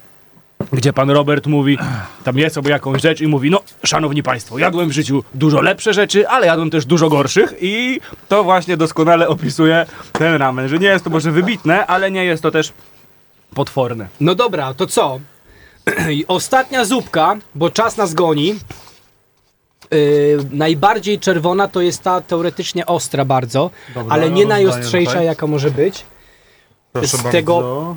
[0.73, 1.79] gdzie pan Robert mówi,
[2.25, 5.95] tam je sobie jakąś rzecz i mówi, no szanowni państwo, jadłem w życiu dużo lepsze
[5.95, 10.87] rzeczy, ale jadłem też dużo gorszych i to właśnie doskonale opisuje ten ramen, że nie
[10.87, 12.73] jest to może wybitne, ale nie jest to też
[13.55, 14.09] potworne.
[14.21, 15.21] No dobra, to co?
[16.11, 18.55] I Ostatnia zupka, bo czas nas goni.
[19.91, 25.71] Yy, najbardziej czerwona to jest ta teoretycznie ostra bardzo, Dobra, ale nie najostrzejsza jaka może
[25.71, 26.05] być
[26.93, 27.31] Proszę z bardzo.
[27.33, 27.97] tego-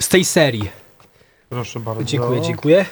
[0.00, 0.68] z tej serii.
[1.50, 2.04] Proszę bardzo.
[2.04, 2.86] Dziękuję, dziękuję.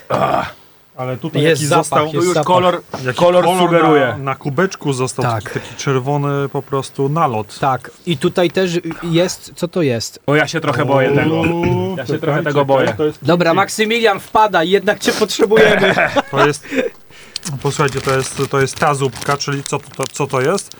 [0.96, 2.04] Ale tutaj Jest jaki zapach, został...
[2.04, 2.46] jest już zapach.
[2.46, 4.06] kolor, Jaki kolor sugeruje.
[4.06, 5.44] Na, na kubeczku został Tak.
[5.44, 7.58] taki, taki czerwony po prostu nalot.
[7.58, 10.18] Tak, i tutaj też jest, co to jest?
[10.26, 11.34] O, ja się trochę boję tego.
[11.34, 12.96] Uuu, Ja się trochę tego boję.
[13.22, 15.94] Dobra, Maksymilian wpada, jednak cię potrzebujemy.
[16.30, 16.66] to jest
[17.62, 20.76] posłuchajcie, to jest, to jest ta zupka, czyli co to, co to jest?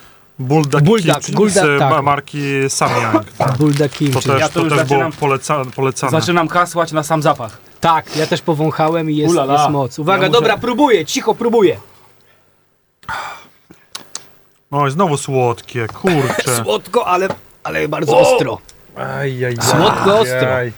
[1.20, 1.90] Kitchen buldak, z tak.
[1.90, 3.32] ma- marki Samyang.
[3.38, 3.56] Tak.
[4.12, 6.10] To też, Ja to to też było zaczynam- poleca, polecane.
[6.20, 7.58] Zaczynam kasłać na sam zapach.
[7.80, 9.98] Tak, ja też powąchałem i jest, jest moc.
[9.98, 11.76] Uwaga, Ja muszę- dobra, próbuję, cicho próbuję.
[14.70, 16.56] Oj, znowu słodkie, kurczę.
[16.64, 17.28] Słodko, ale,
[17.64, 18.58] ale bardzo ostro.
[18.96, 20.54] Aj, aj, Słodko, ostro.
[20.56, 20.72] aj.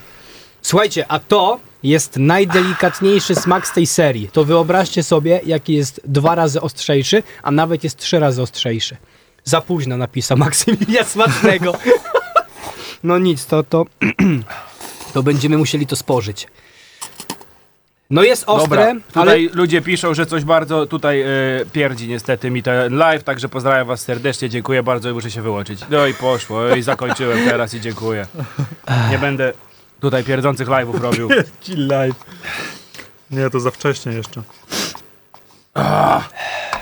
[0.62, 4.28] Słuchajcie, a to jest najdelikatniejszy smak z tej serii.
[4.32, 8.96] To wyobraźcie sobie, jaki jest dwa razy ostrzejszy, a nawet jest trzy razy ostrzejszy.
[9.48, 11.72] Za późno napisał Maksymilian Smacznego.
[13.04, 13.84] No nic, to, to,
[15.14, 16.46] to będziemy musieli to spożyć.
[18.10, 19.00] No jest ostre, Dobra, ale
[19.32, 21.26] tutaj ludzie piszą, że coś bardzo tutaj e,
[21.72, 25.80] pierdzi niestety mi ten live, także pozdrawiam was serdecznie, dziękuję bardzo i muszę się wyłączyć.
[25.90, 28.26] No i poszło, i zakończyłem teraz i dziękuję.
[29.10, 29.52] Nie będę
[30.00, 31.28] tutaj pierdzących live'ów robił.
[31.60, 32.24] Ci live.
[33.30, 34.42] Nie, to za wcześnie jeszcze.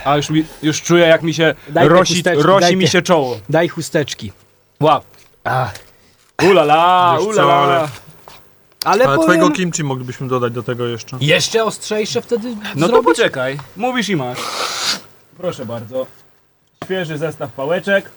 [0.04, 2.84] A już, mi, już czuję jak mi się Daj te rosi, chusteczki, rosi daj mi
[2.84, 3.40] te- się czoło.
[3.48, 4.32] daj chusteczki.
[4.80, 5.04] Łap.
[6.50, 7.54] Ulala, Wiesz co, ulala.
[7.54, 7.88] ale- Ale,
[8.84, 11.16] Ale powiem, twojego kimchi moglibyśmy dodać do tego jeszcze.
[11.20, 13.04] jeszcze ostrzejsze wtedy No to zrobić?
[13.04, 14.38] poczekaj, mówisz i masz.
[15.38, 16.06] Proszę bardzo.
[16.84, 18.10] Świeży zestaw pałeczek.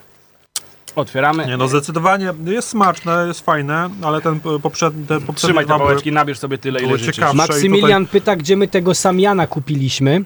[0.96, 1.46] Otwieramy.
[1.46, 5.68] Nie no, zdecydowanie jest smaczne, jest fajne, ale ten p- poprzedni, te poprzednie Trzymaj te
[5.68, 7.16] dwa były- pałeczki, nabierz sobie tyle, ile były życzysz.
[7.16, 7.34] ciekawe.
[7.34, 10.22] Maksymilian pyta, gdzie my tego Samiana kupiliśmy.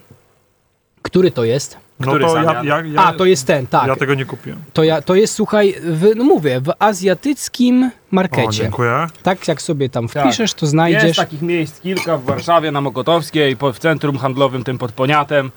[1.01, 1.77] Który to jest?
[1.99, 3.87] No Który to ja, ja, ja, A, to jest ten, tak.
[3.87, 4.59] ja tego nie kupiłem.
[4.73, 8.51] To, ja, to jest, słuchaj, w, no mówię, w azjatyckim O, markecie.
[8.51, 9.07] dziękuję.
[9.23, 10.23] tak jak sobie tam Tak.
[10.23, 11.17] wpiszesz, to Jest znajdziesz.
[11.17, 15.51] takich miejsc kilka w Warszawie, na Mokotowskiej, w centrum handlowym tym pod Poniatem,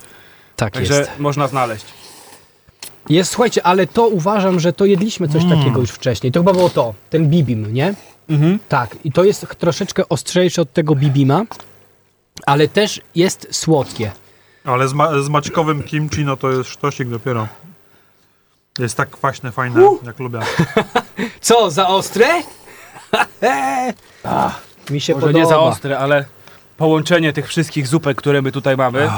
[0.57, 1.11] Tak także jest.
[1.19, 1.85] można znaleźć.
[3.09, 5.59] Jest, słuchajcie, ale to uważam, że to jedliśmy coś Mm.
[5.59, 6.33] takiego już wcześniej.
[6.33, 7.95] To chyba było to, ten bibim, nie?
[8.29, 8.59] Mhm.
[8.69, 11.43] Tak, i to jest troszeczkę ostrzejsze od tego bibima,
[12.47, 14.11] ale też jest słodkie.
[14.65, 17.49] Ale z, ma, z maćkowym kimchi, no to jest sztosik dopiero.
[18.79, 20.41] Jest tak kwaśne, fajne, jak lubię.
[21.41, 22.27] Co, za ostre?
[24.91, 25.39] Mi się Może podoba.
[25.39, 26.25] nie za ostre, ale
[26.77, 29.11] połączenie tych wszystkich zupek, które my tutaj mamy,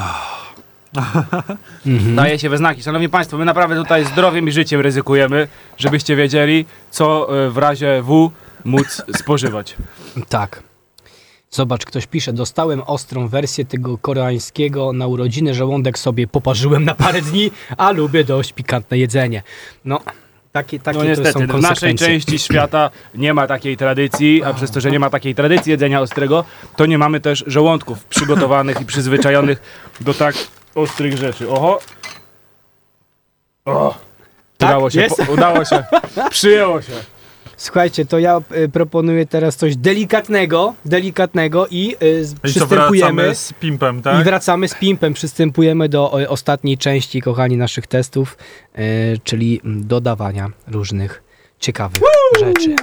[1.85, 2.15] Mhm.
[2.19, 2.83] daje się we znaki.
[2.83, 8.01] Szanowni Państwo, my naprawdę tutaj zdrowiem i życiem ryzykujemy, żebyście wiedzieli, co e, w razie
[8.03, 8.31] W
[8.63, 9.75] móc spożywać.
[10.29, 10.63] Tak.
[11.49, 17.21] Zobacz, ktoś pisze, dostałem ostrą wersję tego koreańskiego na urodziny, żołądek sobie poparzyłem na parę
[17.21, 19.43] dni, a lubię dość pikantne jedzenie.
[19.85, 19.99] No,
[20.51, 24.71] takie, takie No to niestety, w naszej części świata nie ma takiej tradycji, a przez
[24.71, 26.45] to, że nie ma takiej tradycji jedzenia ostrego,
[26.75, 29.61] to nie mamy też żołądków przygotowanych i przyzwyczajonych
[30.01, 30.35] do tak
[30.75, 31.49] ostrych rzeczy.
[31.49, 31.79] Oho!
[33.65, 33.95] O!
[34.57, 34.69] Tak?
[34.69, 35.83] Udało się, po, udało się,
[36.29, 36.93] przyjęło się.
[37.57, 43.53] Słuchajcie, to ja y, proponuję teraz coś delikatnego, delikatnego i y, I przystępujemy wracamy z
[43.53, 44.23] pimpem, i tak?
[44.25, 48.37] wracamy z pimpem, przystępujemy do ostatniej części, kochani, naszych testów,
[48.79, 51.23] y, czyli dodawania różnych
[51.59, 52.01] ciekawych
[52.39, 52.75] rzeczy.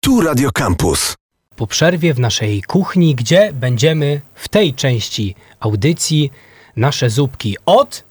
[0.00, 1.14] Tu Radio Campus.
[1.56, 6.30] po przerwie w naszej kuchni, gdzie będziemy w tej części audycji
[6.76, 8.04] nasze zupki od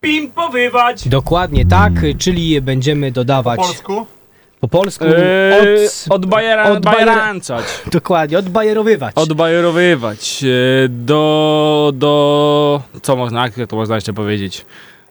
[0.00, 1.08] Pimpowywać!
[1.08, 4.06] dokładnie tak, czyli będziemy dodawać Po polsku?
[4.60, 7.64] po polsku Eee, od, od bajera, od bajera- bajerancać.
[7.92, 9.12] dokładnie odbajerowywać.
[9.16, 10.44] Odbajerowywać.
[10.84, 12.82] e, Do, do...
[13.02, 14.64] Co można, jak to można jeszcze powiedzieć?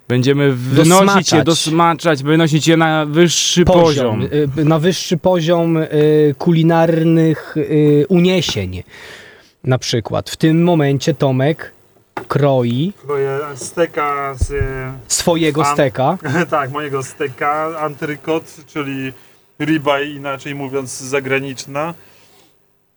[0.08, 1.46] Będziemy wynosić je, Dosmaczać.
[1.46, 4.22] dosmaczać, wynosić je na wyższy poziom.
[4.58, 5.88] y, na wyższy poziom y,
[6.38, 8.84] kulinarnych y, uniesień.
[9.64, 11.72] Na przykład w tym momencie Tomek
[12.28, 12.94] kroi
[13.56, 14.54] Steka z...
[15.08, 16.18] swojego Am- steka.
[16.50, 19.14] tak, mojego steka, antrykot, czyli
[19.60, 21.94] ribeye, inaczej mówiąc zagraniczna.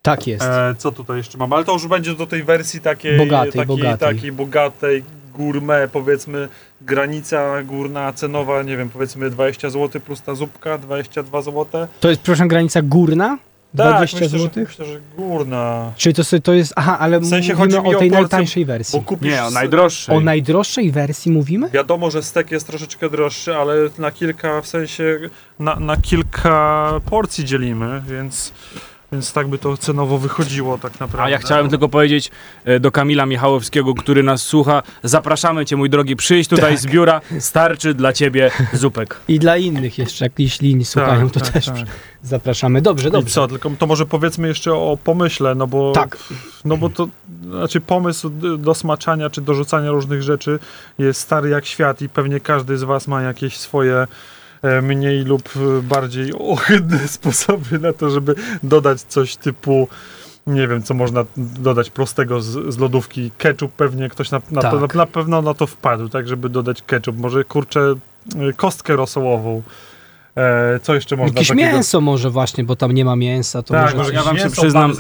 [0.03, 0.45] Tak jest.
[0.45, 1.53] E, co tutaj jeszcze mam?
[1.53, 4.15] Ale to już będzie do tej wersji takiej Bogatej, takiej, bogatej.
[4.15, 5.05] takiej bogatej,
[5.35, 6.49] gourmet, powiedzmy,
[6.81, 11.87] granica górna cenowa, nie wiem, powiedzmy 20 zł plus ta zupka, 22 zł.
[12.01, 13.39] To jest, przepraszam, granica górna?
[13.75, 14.51] 20 tak, myślę, zł?
[14.55, 15.93] Że, myślę, że górna.
[15.97, 16.73] Czyli to, sobie- to jest.
[16.77, 18.99] Aha, ale W sensie mówimy chodzi o o tej porcję- najtańszej wersji.
[19.01, 19.31] Bo kupisz...
[19.33, 20.17] Nie, o najdroższej.
[20.17, 21.71] O najdroższej wersji mówimy?
[21.71, 25.19] Wiadomo, że stek jest troszeczkę droższy, ale na kilka, w sensie
[25.59, 28.53] na, na kilka porcji dzielimy, więc,
[29.13, 31.25] więc tak by to cenowo wychodziło tak naprawdę.
[31.25, 32.31] A ja chciałem tylko powiedzieć
[32.65, 36.81] e, do Kamila Michałowskiego, który nas słucha, zapraszamy cię, mój drogi, przyjdź tutaj Tak.
[36.81, 39.21] z biura, starczy dla ciebie zupek.
[39.29, 41.77] I dla innych jeszcze, jak jeśli nie słuchają, to tak, też tak.
[42.23, 42.83] zapraszamy.
[42.83, 43.35] Dobrze, I dobrze.
[43.35, 46.19] co, tylko to może powiedzmy jeszcze o pomyśle, no bo, Tak.
[46.65, 47.09] no bo to,
[47.51, 50.59] znaczy pomysł do smaczania czy do rzucania różnych rzeczy
[50.99, 54.07] jest stary jak świat i pewnie każdy z was ma jakieś swoje
[54.83, 59.89] mniej lub e, bardziej ohydne sposoby na to, żeby dodać coś typu
[60.47, 63.31] nie wiem, co można dodać prostego z, z lodówki.
[63.39, 64.73] Ketchup pewnie ktoś na, na, Tak.
[64.73, 67.19] na, na pewno na to wpadł, tak, żeby dodać ketchup.
[67.19, 67.95] Może kurczę
[68.37, 69.63] e, kostkę rosołową.
[70.37, 71.73] E, co jeszcze można Jakieś takiego?
[71.73, 73.97] mięso może właśnie, bo tam nie ma mięsa, to Tak, może...
[73.97, 74.95] może Ja wam się przyznam-.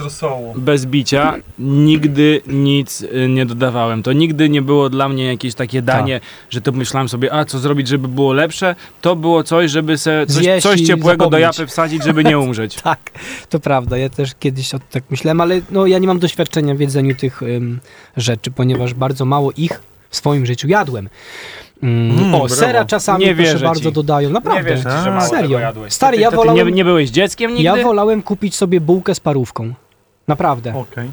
[0.57, 4.03] Bez bicia nigdy nic y, nie dodawałem.
[4.03, 6.20] To nigdy nie było dla mnie jakieś takie danie,
[6.51, 8.74] że to myślałem sobie, a co zrobić, żeby było lepsze.
[9.01, 11.59] To było coś, żeby se coś, Zjeść coś ciepłego do zapomnieć.
[11.59, 12.76] japy wsadzić, żeby nie umrzeć.
[12.83, 13.01] Tak,
[13.49, 13.97] to prawda.
[13.99, 17.43] Ja też kiedyś o tak myślałem, ale no, ja nie mam doświadczenia w jedzeniu tych
[17.43, 17.80] ym,
[18.16, 19.80] rzeczy, ponieważ bardzo mało ich
[20.11, 21.09] w swoim życiu jadłem.
[21.83, 22.49] Ym, Mm, o, brawo.
[22.49, 23.93] sera czasami Nie proszę wierzę bardzo ci.
[23.93, 24.30] dodają.
[24.30, 24.70] Naprawdę.
[24.70, 25.59] Nie wiesz, że mało Serio.
[25.59, 25.93] jadłeś.
[25.93, 27.62] Stary, ty, ja ty wolałem- nie, nie byłeś dzieckiem nigdy?
[27.64, 29.72] Ja wolałem kupić sobie bułkę z parówką.
[30.28, 30.74] Naprawdę.
[30.74, 31.11] Okej.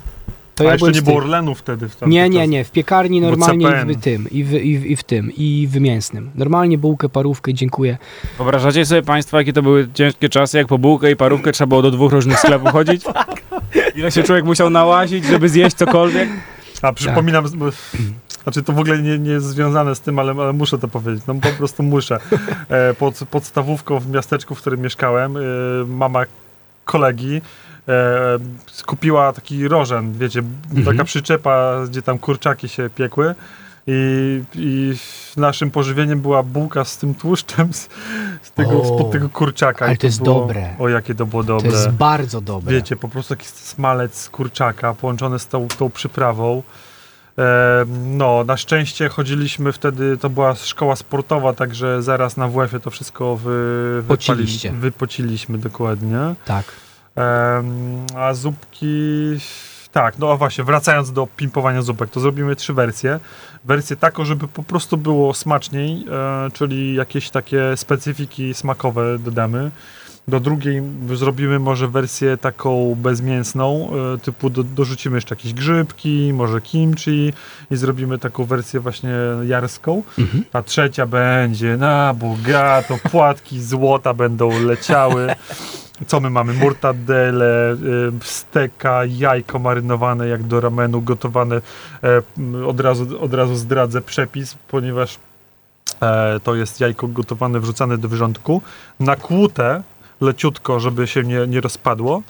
[0.56, 1.18] To A ja jeszcze byłem nie było.
[1.18, 1.90] Orlenu wtedy.
[1.90, 2.64] W Nie, nie, nie.
[2.64, 5.80] W piekarni normalnie i w tym, i w, i, w, i w tym, i w
[5.82, 6.32] mięsnym.
[6.36, 7.98] Normalnie bułkę, parówkę, dziękuję.
[8.38, 11.82] Wyobrażacie sobie Państwo, jakie to były ciężkie czasy, jak po bułkę i parówkę trzeba było
[11.82, 13.04] do dwóch różnych sklepów chodzić?
[13.96, 16.30] Ile się człowiek musiał nałazić, żeby zjeść cokolwiek?
[16.82, 17.70] A przypominam, bo-
[18.44, 21.24] znaczy to w ogóle nie, nie jest związane z tym, ale, ale muszę to powiedzieć.
[21.28, 22.20] No po prostu muszę.
[22.70, 25.40] E, pod podstawówką w miasteczku, w którym mieszkałem, e,
[25.88, 26.24] mama
[26.86, 27.42] kolegi
[27.88, 27.92] e,
[28.72, 30.44] skupiła taki rożen, wiecie,
[30.86, 33.36] taka przyczepa, gdzie tam kurczaki się piekły.
[33.88, 34.94] I, I
[35.38, 37.90] naszym pożywieniem była bułka z tym tłuszczem z,
[38.42, 39.86] z tego, O, spod tego kurczaka.
[39.86, 40.76] ale I to jest było, dobre.
[40.80, 41.72] O, jakie to było To dobre.
[41.72, 42.74] jest bardzo dobre.
[42.74, 46.64] Wiecie, po prostu taki smalec z kurczaka połączony z tą, tą przyprawą.
[48.06, 53.36] No, na szczęście chodziliśmy wtedy, to była szkoła sportowa, także zaraz na WF-ie to wszystko
[53.36, 53.50] wy,
[54.02, 54.10] wypali-
[54.80, 56.20] wypociliśmy dokładnie.
[56.46, 56.66] Tak.
[58.16, 58.86] A zupki.
[59.92, 63.20] Tak, no a właśnie, wracając do pimpowania zupek, to zrobimy trzy wersje.
[63.66, 69.72] Wersję taką, żeby po prostu było smaczniej, e, czyli jakieś takie specyfiki smakowe dodamy.
[70.30, 70.82] Do drugiej
[71.14, 77.34] zrobimy może wersję taką bezmięsną, e, typu do, dorzucimy jeszcze jakieś grzybki, może kimchi
[77.72, 79.16] i zrobimy taką wersję właśnie
[79.48, 80.04] jarską.
[80.20, 80.44] Mhm.
[80.54, 85.28] A trzecia będzie na bogato, płatki złota będą leciały.
[86.08, 86.54] Co my mamy?
[86.54, 87.78] Mortadele, y,
[88.22, 91.62] steka, jajko marynowane jak do ramenu, gotowane.
[92.04, 92.22] E,
[92.66, 95.18] od, razu, od razu zdradzę przepis, ponieważ
[96.02, 98.62] e, to jest jajko gotowane, wrzucane do wrzątku,
[99.00, 99.84] nakłute
[100.22, 102.22] leciutko, żeby się nie, nie rozpadło.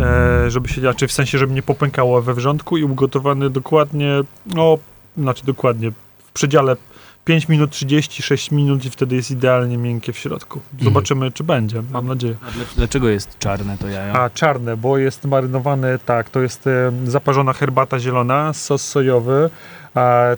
[0.00, 4.78] E, żeby się, znaczy w sensie, żeby nie popękało we wrzątku i ugotowane dokładnie, no,
[5.16, 6.76] znaczy dokładnie, w przedziale
[7.24, 10.60] 5 minut 36 minut i wtedy jest idealnie miękkie w środku.
[10.82, 12.36] Zobaczymy, czy będzie, mam nadzieję.
[12.48, 14.12] A dla- dlaczego jest czarne to jajo?
[14.14, 19.50] A czarne, bo jest marynowane, tak, to jest e, zaparzona herbata zielona, sos sojowy,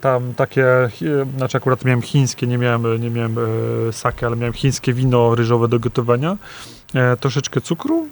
[0.00, 0.66] tam takie,
[1.36, 3.36] znaczy akurat miałem chińskie, nie miałem, nie miałem
[3.88, 6.36] e, sake, ale miałem chińskie wino ryżowe do gotowania,
[6.94, 8.08] e, troszeczkę cukru,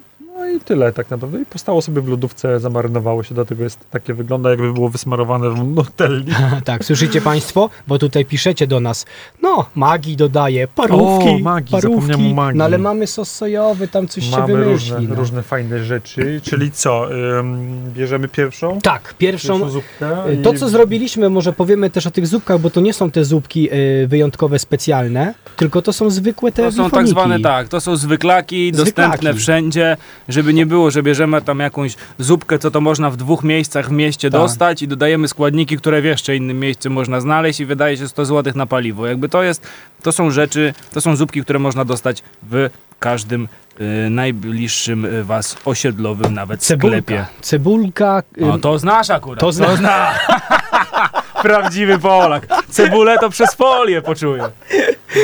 [0.52, 1.40] no i tyle tak naprawdę.
[1.42, 5.64] I postało sobie w lodówce, zamarynowało się, dlatego jest takie, wygląda jakby było wysmarowane w
[5.64, 6.32] nutelli.
[6.64, 7.70] tak, słyszycie państwo?
[7.86, 9.06] Bo tutaj piszecie do nas,
[9.42, 12.58] no, magii dodaje, parówki, O, magii, parówki, o magii.
[12.58, 14.72] no ale mamy sos sojowy, tam coś się Mamy wymyśli.
[14.94, 15.14] różne, no.
[15.14, 18.78] różne fajne rzeczy, czyli co, ym, bierzemy pierwszą?
[18.82, 22.70] Tak, pierwszą, Pierwszą zupkę To, i- co zrobiliśmy, może powiemy też o tych zupkach, bo
[22.70, 26.90] to nie są te zupki y, wyjątkowe, specjalne, tylko to są zwykłe te To są
[26.90, 29.38] tak zwane, tak, to są zwyklaki, dostępne Zwyklaki.
[29.38, 29.96] wszędzie,
[30.38, 33.92] żeby nie było, że bierzemy tam jakąś zupkę, co to można w dwóch miejscach w
[33.92, 34.40] mieście Tak.
[34.40, 38.24] dostać i dodajemy składniki, które w jeszcze innym miejscu można znaleźć i wydaje się 100
[38.24, 39.06] zł na paliwo.
[39.06, 39.66] Jakby to jest,
[40.02, 43.48] to są rzeczy, to są zupki, które można dostać w każdym
[43.80, 46.96] y, najbliższym y, was osiedlowym nawet Cebulka.
[46.96, 47.26] sklepie.
[47.40, 48.22] Cebulka.
[48.40, 49.40] y, O, to znasz akurat.
[49.40, 50.10] To zna- zna.
[51.42, 52.46] Prawdziwy Polak.
[52.68, 54.42] Cebulę to przez folię poczuję.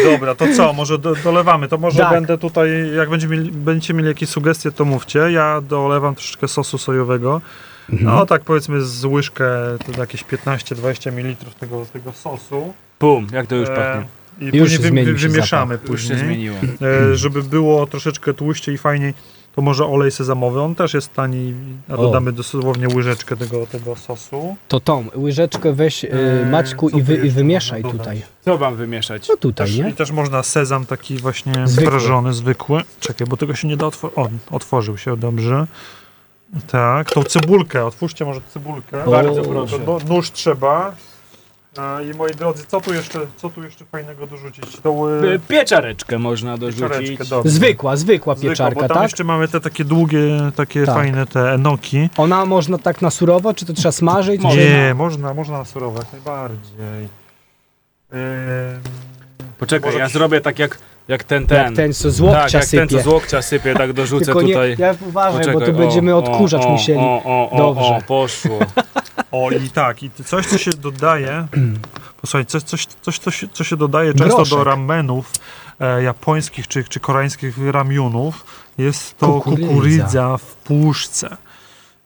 [0.05, 0.73] Dobra, to co?
[0.73, 1.69] Może do, dolewamy.
[1.69, 2.11] To może Tak.
[2.13, 5.19] będę tutaj, jak będziecie mieli, będziecie mieli jakieś sugestie, to mówcie.
[5.19, 7.41] Ja dolewam troszeczkę sosu sojowego.
[7.89, 9.45] No tak powiedzmy z łyżkę,
[9.87, 12.75] to jakieś 15-20 ml tego, tego sosu.
[12.99, 14.07] Pum, jak to już E, pachnie.
[14.41, 16.19] I Już później wy, wymieszamy Już się później.
[16.19, 16.57] zmieniło.
[17.13, 19.15] E, żeby było troszeczkę tłuściej i fajniej,
[19.57, 20.61] to może olej sezamowy.
[20.61, 21.55] On też jest tani,
[21.91, 21.97] a O.
[21.97, 24.57] dodamy dosłownie łyżeczkę tego, tego sosu.
[24.69, 28.23] To tą łyżeczkę weź, y, Eee, Maćku, i, wy, i wymieszaj tutaj.
[28.45, 29.29] Co wam wymieszać?
[29.29, 29.91] No tutaj, Też, nie?
[29.91, 32.33] I też można sezam taki właśnie Zwykły.
[32.33, 32.83] zwykły.
[33.01, 34.17] Czekaj, bo tego się nie da otworzyć.
[34.19, 35.67] O, otworzył się, dobrze.
[36.71, 39.05] Tak, tą cebulkę, otwórzcie może cebulkę.
[39.05, 39.11] O.
[39.11, 39.77] Bardzo proszę.
[39.87, 40.95] No- nóż trzeba.
[41.77, 44.65] A, I moi drodzy, co tu jeszcze, co tu jeszcze fajnego dorzucić?
[44.83, 46.83] Tą y, Pieczareczkę można dorzucić.
[46.89, 47.51] pieczareczkę, dobrze.
[47.51, 49.03] Zwykła, zwykła Zwykła, pieczarka, bo tam tak?
[49.03, 50.95] jeszcze mamy te takie długie, takie Tak.
[50.95, 52.09] fajne te enoki.
[52.17, 54.43] Ona można tak na surowo, czy to trzeba smażyć?
[54.51, 54.57] Czy...
[54.57, 56.59] Nie, można, można na surowo, jak najbardziej.
[58.15, 58.81] Ym,
[59.59, 60.79] Poczekaj, Może ja zrobię tak jak,
[61.09, 61.65] jak ten, ten.
[61.67, 62.79] Jak ten, co z łokcia tak, jak sypie.
[62.87, 64.77] ten, co z łokcia sypie, tak dorzucę Tylko nie, tutaj.
[64.79, 66.99] ja uważaj, bo tu będziemy o, odkurzacz o, musieli.
[66.99, 67.83] O, o, o, Dobrze.
[67.83, 68.59] o, poszło.
[69.33, 71.47] O i tak, i coś co się dodaje,
[72.21, 74.59] posłuchaj, coś, coś, coś, coś co się dodaje często Groszek.
[74.59, 75.33] do ramenów
[75.81, 78.45] e, japońskich czy, czy koreańskich ramionów,
[78.79, 79.67] jest to Kukurydza.
[79.69, 81.37] kukurydza, w puszce.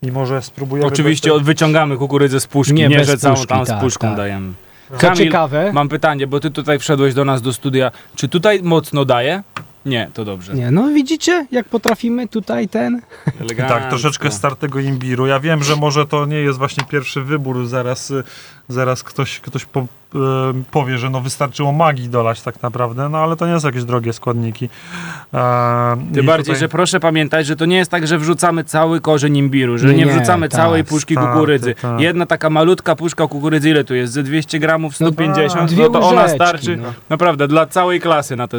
[0.02, 0.88] I może spróbujemy...
[0.88, 4.06] Oczywiście bez wyciągamy kukurydzę z puszki, Nie, nie, że całą puszki, tam tak, z puszką
[4.08, 4.16] tak.
[4.16, 4.52] dajemy.
[4.98, 7.90] Kamil, ciekawe, Mam pytanie, bo ty tutaj wszedłeś do nas do studia.
[8.16, 9.42] Czy tutaj mocno daje?
[9.88, 10.54] Nie, to dobrze.
[10.54, 13.00] nie, no widzicie, jak potrafimy tutaj ten...
[13.40, 13.74] Elegancko.
[13.78, 15.26] Tak, troszeczkę startego imbiru.
[15.26, 17.66] Ja wiem, że może to nie jest właśnie pierwszy wybór.
[17.66, 18.22] Zaraz, y,
[18.68, 19.84] zaraz ktoś, ktoś po, y,
[20.70, 24.12] powie, że no wystarczyło magii dolać tak naprawdę, no ale to nie są jakieś drogie
[24.12, 24.68] składniki.
[25.34, 29.00] E, Tym bardziej, tutaj- że proszę pamiętać, że to nie jest tak, że wrzucamy cały
[29.00, 31.74] korzeń imbiru, że Nie, nie, wrzucamy tak, całej puszki starty, kukurydzy.
[31.74, 32.00] tak.
[32.00, 34.12] Jedna taka malutka puszka kukurydzy, ile tu jest?
[34.12, 35.70] Ze 200 gramów, No, 150?
[35.70, 36.92] dwie No, to ona starczy no.
[37.08, 38.56] naprawdę dla całej klasy na to.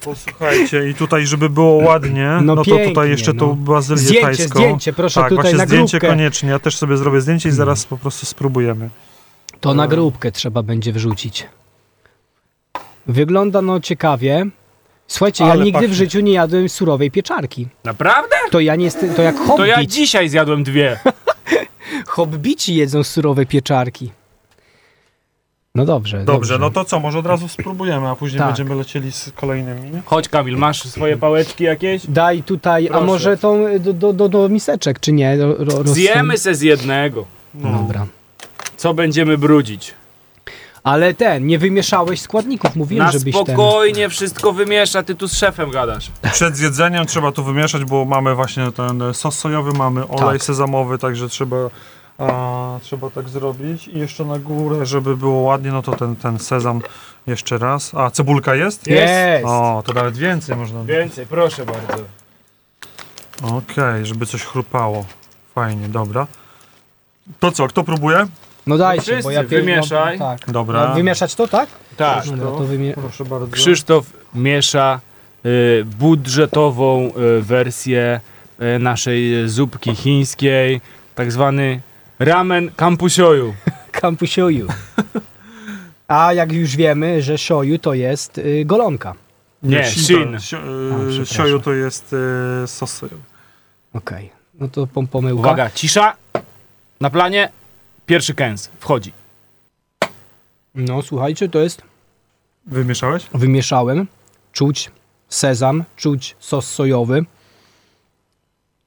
[0.00, 3.40] Posłuchajcie, i tutaj, żeby było ładnie, No no, to pięknie, tutaj jeszcze no.
[3.40, 4.58] tą bazylię Zdjęcie, tajską.
[4.58, 6.16] zdjęcie, proszę tak, tutaj właśnie na zdjęcie grupkę.
[6.16, 6.50] koniecznie.
[6.50, 8.90] Ja też sobie zrobię zdjęcie i zaraz po prostu spróbujemy.
[9.60, 11.46] To na grupkę trzeba będzie wrzucić.
[13.06, 14.46] Wygląda no ciekawie.
[15.06, 15.94] Słuchajcie, ja Ale nigdy w pachnie.
[15.96, 17.68] życiu nie jadłem surowej pieczarki.
[17.84, 18.36] Naprawdę?
[18.50, 21.00] To ja nie jestem, to jak To hobbici, ja dzisiaj zjadłem dwie.
[22.06, 24.12] hobbici jedzą surowe pieczarki.
[25.76, 28.48] No dobrze, Dobrze, no to co, może od razu spróbujemy, a później Tak.
[28.48, 29.90] będziemy lecieli z kolejnymi.
[30.04, 32.06] Chodź Kamil, masz swoje pałeczki jakieś?
[32.06, 33.06] Daj tutaj, a Proszę.
[33.06, 35.36] może tą do, do, do, do miseczek, czy nie?
[35.36, 37.24] Ro, ro, Zjemy se z jednego.
[37.54, 37.72] No.
[37.72, 38.06] Dobra.
[38.76, 39.94] Co będziemy brudzić?
[40.84, 43.44] Ale ten, nie wymieszałeś składników, mówiłem, Na żebyś ten...
[43.44, 46.10] spokojnie wszystko wymiesza, ty tu z szefem gadasz.
[46.32, 50.42] Przed zjedzeniem trzeba tu wymieszać, bo mamy właśnie ten sos sojowy, mamy olej Tak.
[50.44, 51.56] sezamowy, także trzeba,
[52.18, 53.88] a, trzeba tak zrobić.
[53.88, 56.80] I jeszcze na górę, żeby było ładnie, no to ten, ten sezam
[57.26, 57.94] jeszcze raz.
[57.94, 58.86] A, cebulka jest?
[58.86, 59.44] Jest!
[59.46, 60.84] O, to nawet więcej można.
[60.84, 62.04] Więcej, proszę bardzo.
[63.42, 65.04] Okej, żeby coś chrupało.
[65.54, 66.26] Fajnie, dobra.
[67.40, 68.26] To co, kto próbuje?
[68.66, 70.18] No dajcie, wszyscy, bo ja pier- wymieszaj.
[70.18, 70.50] No, tak.
[70.50, 70.88] Dobra.
[70.88, 71.68] No, wymieszać to, tak?
[71.96, 72.26] Tak.
[72.26, 72.92] Dobra, to wymie...
[72.94, 73.46] Proszę bardzo.
[73.46, 75.00] Krzysztof miesza
[75.46, 78.20] y, budżetową y, wersję
[78.76, 80.80] y, naszej zupki chińskiej,
[81.14, 81.80] tak zwany
[82.18, 83.54] ramen kampusioju.
[84.00, 84.68] Kampusioju.
[86.08, 89.14] A jak już wiemy, że shoyu to jest y, golonka.
[89.62, 90.34] Nie, Shin.
[90.34, 91.26] y.
[91.26, 92.12] Sioju to jest
[92.64, 93.22] y, sos sojowy.
[93.92, 94.30] Okej.
[94.54, 95.40] No to pom- pomyłka.
[95.40, 96.16] Uwaga, cisza.
[97.00, 97.50] Na planie
[98.06, 99.12] pierwszy kęs wchodzi.
[100.74, 101.82] No słuchajcie, to jest
[102.66, 103.26] Wymieszałeś?
[103.34, 104.06] wymieszałem,
[104.52, 104.90] czuć
[105.28, 107.24] sezam, czuć sos sojowy.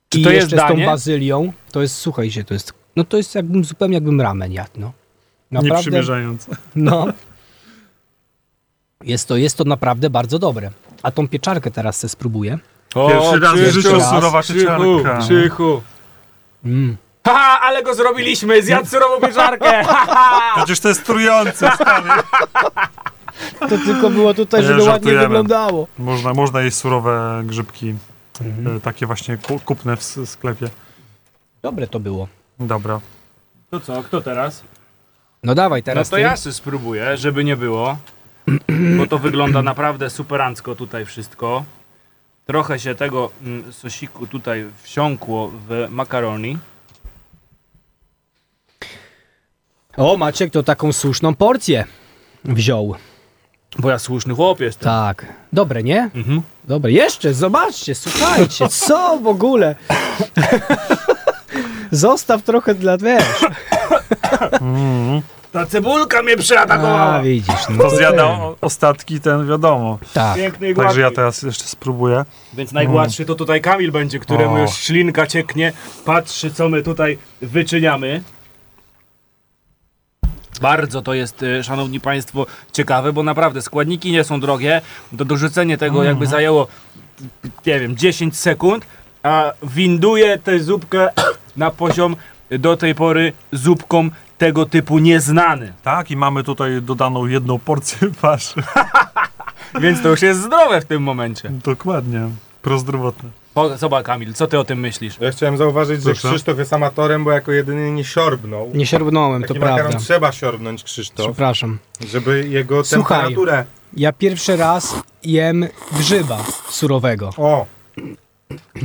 [0.10, 0.86] Czy I to jest jeszcze z tą danie?
[0.86, 4.92] bazylią, to jest, słuchajcie, to jest, no to jest jakbym, zupełnie jakbym ramen jadł, no.
[5.52, 6.48] Nie Naprawdę, przymierzając.
[6.76, 7.08] no.
[9.04, 10.72] Jest to, jest to naprawdę bardzo dobre.
[11.04, 12.60] A tą pieczarkę teraz se spróbuję.
[12.96, 15.18] O, Pierwszy raz w życiu surowa pieczarka.
[15.20, 15.82] Krzychu.
[16.66, 16.98] Mm.
[17.26, 18.64] Haha, ale go zrobiliśmy!
[18.64, 19.86] Zjadł surową pieczarkę!
[20.56, 22.10] Przecież to jest trujące, stary.
[23.60, 25.22] To tylko było tutaj, Nie, żeby ładnie żartujemy.
[25.22, 25.88] wyglądało.
[26.00, 27.96] Można, można jeść surowe grzybki.
[28.42, 28.78] Mhm.
[28.78, 30.70] y, Takie właśnie ku- kupne w sklepie.
[31.62, 32.28] Dobre to było.
[32.60, 33.02] Dobra.
[33.70, 34.64] To co, kto teraz?
[35.44, 36.22] No dawaj, teraz no to ty.
[36.22, 37.98] ja sobie spróbuję, żeby nie było.
[38.98, 41.64] Bo to wygląda naprawdę superancko tutaj wszystko.
[42.46, 46.58] Trochę się tego mm, sosiku tutaj wsiąkło w makaroni.
[49.98, 51.86] O, Maciek to taką słuszną porcję
[52.44, 52.96] wziął.
[53.80, 54.84] Bo ja słuszny chłop jestem.
[54.84, 55.26] Tak.
[55.54, 56.10] Dobre, nie?
[56.16, 56.42] Mhm.
[56.64, 56.92] Dobre.
[56.92, 59.76] Jeszcze, zobaczcie, słuchajcie, co w ogóle?
[61.92, 63.46] Zostaw trochę dla, wiesz.
[64.62, 65.22] Mm.
[65.52, 67.22] Ta cebulka mnie A, przeatakowała!
[67.22, 67.56] widzisz.
[67.70, 70.00] No to zjada o- ostatki, ten wiadomo.
[70.14, 70.36] Tak.
[70.38, 72.26] Piękny i Także ja teraz jeszcze spróbuję.
[72.54, 74.58] Więc najgładszy to tutaj Kamil będzie, któremu O.
[74.60, 75.74] już ślinka cieknie,
[76.06, 78.24] patrzy co my tutaj wyczyniamy.
[80.62, 84.82] Bardzo to jest, y, szanowni państwo, ciekawe, bo naprawdę składniki nie są drogie.
[85.12, 86.68] Do dorzucenia tego jakby zajęło,
[87.66, 88.86] nie wiem, 10 sekund,
[89.24, 91.10] a winduje tę zupkę
[91.58, 92.16] na poziom
[92.52, 95.74] do tej pory zupką tego typu nieznany.
[95.84, 98.64] Tak, i mamy tutaj dodaną jedną porcję paszy.
[99.82, 101.50] Więc to już jest zdrowe w tym momencie.
[101.50, 102.30] Dokładnie.
[102.62, 103.30] Prozdrowotne.
[103.56, 105.18] O, Zobacz Kamil, co ty o tym myślisz?
[105.22, 106.30] Ja chciałem zauważyć, że Proszę.
[106.30, 108.72] Krzysztof jest amatorem, bo jako jedyny nie siorbnął.
[108.74, 110.00] Nie siorbnąłem, to Taki makaron prawda.
[110.00, 111.78] trzeba siorbnąć, Krzysztof, Przepraszam.
[112.08, 113.18] żeby jego Słuchaj.
[113.20, 113.66] temperaturę...
[113.94, 116.38] Ja pierwszy raz jem grzyba
[116.70, 117.30] surowego.
[117.38, 117.66] O!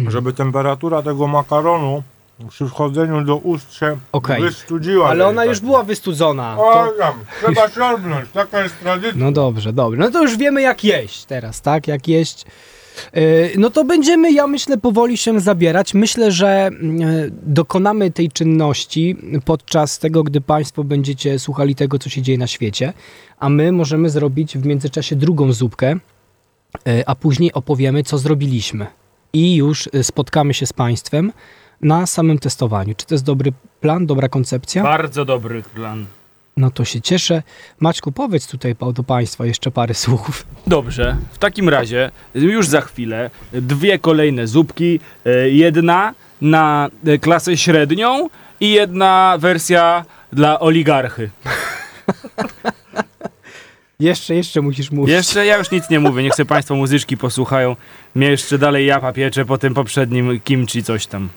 [0.08, 2.02] Żeby temperatura tego makaronu
[2.48, 4.42] przy wchodzeniu do ust się Okej.
[4.42, 5.08] wystudziła.
[5.08, 6.56] Ale ona już była wystudzona.
[6.58, 6.92] O, To...
[6.98, 9.12] tam, trzeba siorbnąć, taka jest tradycja.
[9.16, 10.00] No dobrze, dobrze.
[10.00, 11.88] No to już wiemy jak jeść teraz, tak?
[11.88, 12.44] Jak jeść.
[13.14, 13.22] Yy,
[13.58, 15.94] No to będziemy, ja myślę, powoli się zabierać.
[15.94, 22.22] Myślę, że yy, dokonamy tej czynności podczas tego, gdy Państwo będziecie słuchali tego, co się
[22.22, 22.92] dzieje na świecie,
[23.38, 25.96] a my możemy zrobić w międzyczasie drugą zupkę,
[26.86, 28.86] yy, a później opowiemy, co zrobiliśmy.
[29.32, 31.32] I już yy, spotkamy się z Państwem
[31.82, 32.94] na samym testowaniu.
[32.94, 34.82] Czy to jest dobry plan, dobra koncepcja?
[34.82, 36.06] Bardzo dobry plan.
[36.56, 37.42] No to się cieszę.
[37.80, 40.46] Maćku, powiedz tutaj do Państwa jeszcze parę słów.
[40.66, 45.00] Dobrze, w takim razie już za chwilę dwie kolejne zupki.
[45.26, 48.28] e, Jedna na e, klasę średnią
[48.60, 51.30] i jedna wersja dla oligarchy.
[54.00, 55.12] Jeszcze, jeszcze musisz mówić.
[55.14, 57.76] Jeszcze ja już nic nie mówię, niech sobie Państwo muzyczki posłuchają.
[58.14, 61.28] Mnie jeszcze dalej japa piecze po tym poprzednim kimchi coś tam.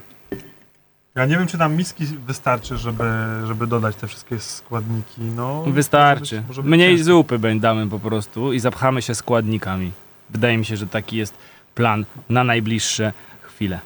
[1.16, 3.04] Ja nie wiem, czy nam miski wystarczy, żeby,
[3.48, 5.22] żeby dodać te wszystkie składniki.
[5.22, 6.36] No, Wystarczy.
[6.36, 7.06] może być- może być Mniej ciężko.
[7.06, 9.92] zupy będę damy po prostu i zapchamy się składnikami.
[10.30, 11.34] Wydaje mi się, że taki jest
[11.76, 13.80] plan na najbliższe chwile.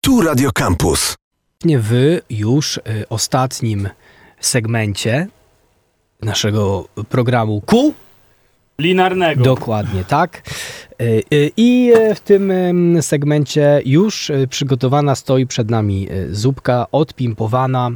[0.00, 1.14] Tu Radio Campus.
[1.62, 1.92] Właśnie w
[2.30, 3.88] już y, ostatnim
[4.40, 5.26] segmencie
[6.22, 7.94] naszego programu Q.
[8.78, 9.44] Linarnego.
[9.44, 10.42] Dokładnie, tak.
[11.02, 17.90] Y, y, I y, w tym ym, segmencie już przygotowana stoi przed nami zupka odpimpowana.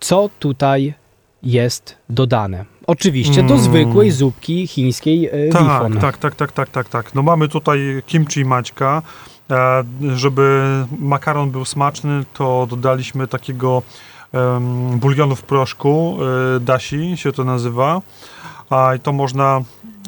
[0.00, 0.94] Co tutaj
[1.42, 2.64] jest dodane?
[2.86, 3.64] Oczywiście do Mm.
[3.64, 7.14] zwykłej zupki chińskiej Tak, tak, tak, tak, tak, tak, tak.
[7.14, 9.02] No mamy tutaj kimchi Maćka.
[9.50, 9.84] E,
[10.14, 10.62] żeby
[10.98, 13.82] makaron był smaczny, to dodaliśmy takiego
[14.96, 16.18] bulionu w proszku,
[16.56, 18.00] e, dashi się to nazywa.
[18.70, 19.60] A i to można,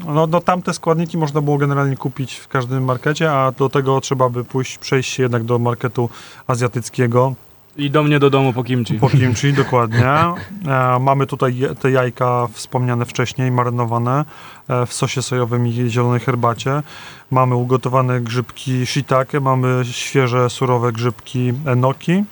[0.06, 4.28] no, no tamte składniki można było generalnie kupić w każdym markecie, a do tego trzeba
[4.28, 6.10] by pójść, przejść się jednak do marketu
[6.46, 7.34] azjatyckiego.
[7.76, 8.94] I do mnie do domu po kimchi.
[8.94, 10.06] Po kimchi, dokładnie.
[10.06, 14.24] E, mamy tutaj te jajka wspomniane wcześniej, marynowane
[14.68, 16.82] e, w sosie sojowym i zielonej herbacie.
[17.30, 22.24] Mamy ugotowane grzybki shiitake, mamy świeże, surowe grzybki enoki,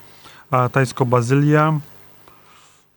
[0.52, 1.80] e, bazylię.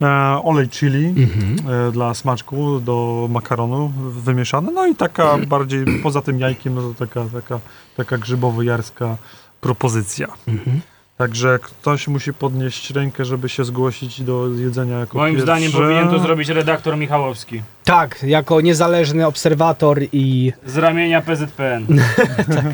[0.04, 1.56] E, olej chili Mhm.
[1.88, 4.72] e, dla smaczku do makaronu wymieszany.
[4.72, 7.60] No i taka bardziej, poza tym jajkiem, no to taka, taka,
[7.98, 9.16] taka grzybowo-jarska
[9.62, 10.28] propozycja.
[10.48, 10.82] Mhm.
[11.18, 15.46] Także ktoś musi podnieść rękę, żeby się zgłosić do jedzenia jako Moim pierwszy.
[15.46, 17.62] zdaniem powinien to zrobić redaktor Michałowski.
[17.84, 20.54] Tak, jako niezależny obserwator i...
[20.66, 21.86] Z ramienia PZPN.
[22.56, 22.66] Tak.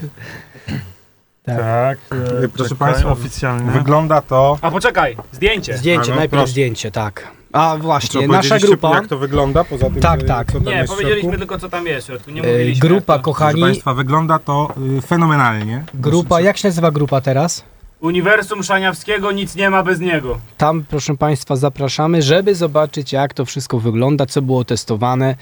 [1.57, 1.97] Tak,
[2.43, 3.71] e, Proszę czekaj, państwa, oficjalnie.
[3.71, 4.57] Wygląda to...
[4.61, 5.77] A poczekaj, zdjęcie.
[5.77, 6.51] Zdjęcie, A, no, najpierw proszę.
[6.51, 7.27] zdjęcie, tak.
[7.53, 10.47] A właśnie, Co, nasza grupa, Jak to wygląda poza tym, Tak, że- tak.
[10.51, 12.31] co tam Nie, powiedzieliśmy tylko co tam jest w środku.
[12.31, 12.87] Nie e, mówiliśmy.
[12.89, 15.83] grupa, to- Proszę kochani, Państwa, wygląda to y, fenomenalnie.
[15.93, 17.63] grupa, jak się nazywa grupa teraz?
[18.01, 20.37] Uniwersum Szaniawskiego, nic nie ma bez niego.
[20.57, 25.35] Tam, proszę Państwa, zapraszamy, żeby zobaczyć, jak to wszystko wygląda, co było testowane.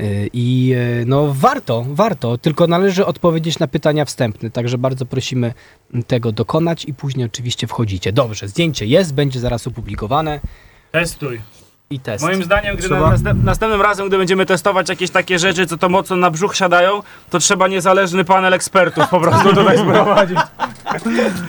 [0.00, 5.54] Yy, I yy, no warto, warto, tylko należy odpowiedzieć na pytania wstępne, także bardzo prosimy
[6.06, 8.12] tego dokonać i później oczywiście wchodzicie.
[8.12, 10.40] Dobrze, zdjęcie jest, będzie zaraz opublikowane
[10.92, 11.40] Testuj.
[11.90, 12.24] i test.
[12.24, 16.16] Moim zdaniem, gdy następ, następnym razem, gdy będziemy testować jakieś takie rzeczy, co to mocno
[16.16, 20.38] na brzuch siadają, to trzeba niezależny panel ekspertów po prostu tutaj sprowadzić.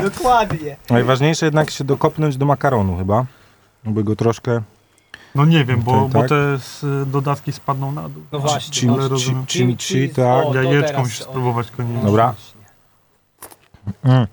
[0.04, 0.78] Dokładnie.
[0.90, 3.26] Najważniejsze jednak się dokopnąć do makaronu chyba,
[3.86, 4.62] by go troszkę...
[5.36, 6.58] No nie wiem, bo, Tak, bo te
[7.06, 8.24] dodatki spadną na dół.
[8.32, 8.74] No właśnie.
[8.74, 9.46] Chim, ale rozumiem.
[9.46, 10.46] chim, chim, chim, tak.
[10.46, 12.06] O, teraz, musisz spróbować koniecznie.
[12.06, 12.34] Dobra.
[14.04, 14.28] Mm.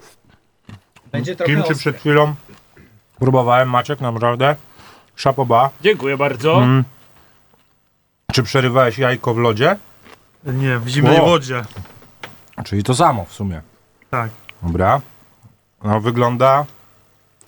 [1.12, 2.34] Będzie trochę Kimchi przed chwilą
[3.18, 4.56] próbowałem, Maciek, naprawdę.
[5.16, 5.70] Szapoba.
[5.80, 6.62] Dziękuję bardzo.
[6.62, 6.84] Mm.
[8.32, 9.76] Czy przerywałeś jajko w lodzie?
[10.44, 11.26] Nie, w zimnej O.
[11.26, 11.62] wodzie.
[12.64, 13.62] Czyli to samo w sumie.
[14.10, 14.30] Tak.
[14.62, 15.00] Dobra.
[15.84, 16.64] No wygląda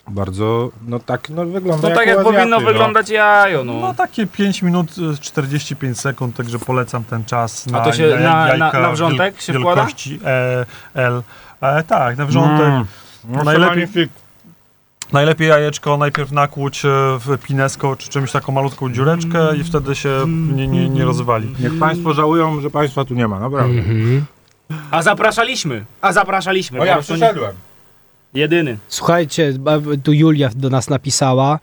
[0.08, 2.66] bardzo, no tak, no wygląda No tak jak Azjaty, powinno no.
[2.66, 3.94] wyglądać jajo, No no.
[3.94, 8.72] takie 5 minut y, 45 sekund, także polecam ten czas na, to się na- jajka
[8.72, 9.80] na- na wrzątek wiel- się wkłada?
[9.82, 11.22] wielkości e, L.
[11.60, 12.66] E, tak, na wrzątek.
[12.66, 12.84] Mm.
[13.28, 14.08] No, Najlepiej- Najlepiej...
[15.12, 16.88] Najlepiej jajeczko najpierw nakłuć e,
[17.18, 20.24] w pinesko czy czymś taką malutką dziureczkę i wtedy się
[20.54, 21.54] nie, nie, nie rozwali.
[21.60, 23.78] Niech Państwo żałują, że Państwa tu nie ma, naprawdę.
[23.78, 24.24] Mhm.
[24.90, 25.84] A zapraszaliśmy.
[26.00, 26.78] A zapraszaliśmy.
[26.78, 27.52] O po ja prostu nie- przyszedłem.
[28.34, 28.78] Jedyny.
[28.88, 29.54] Słuchajcie,
[30.02, 31.58] tu Julia do nas napisała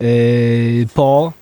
[0.00, 1.32] yy, po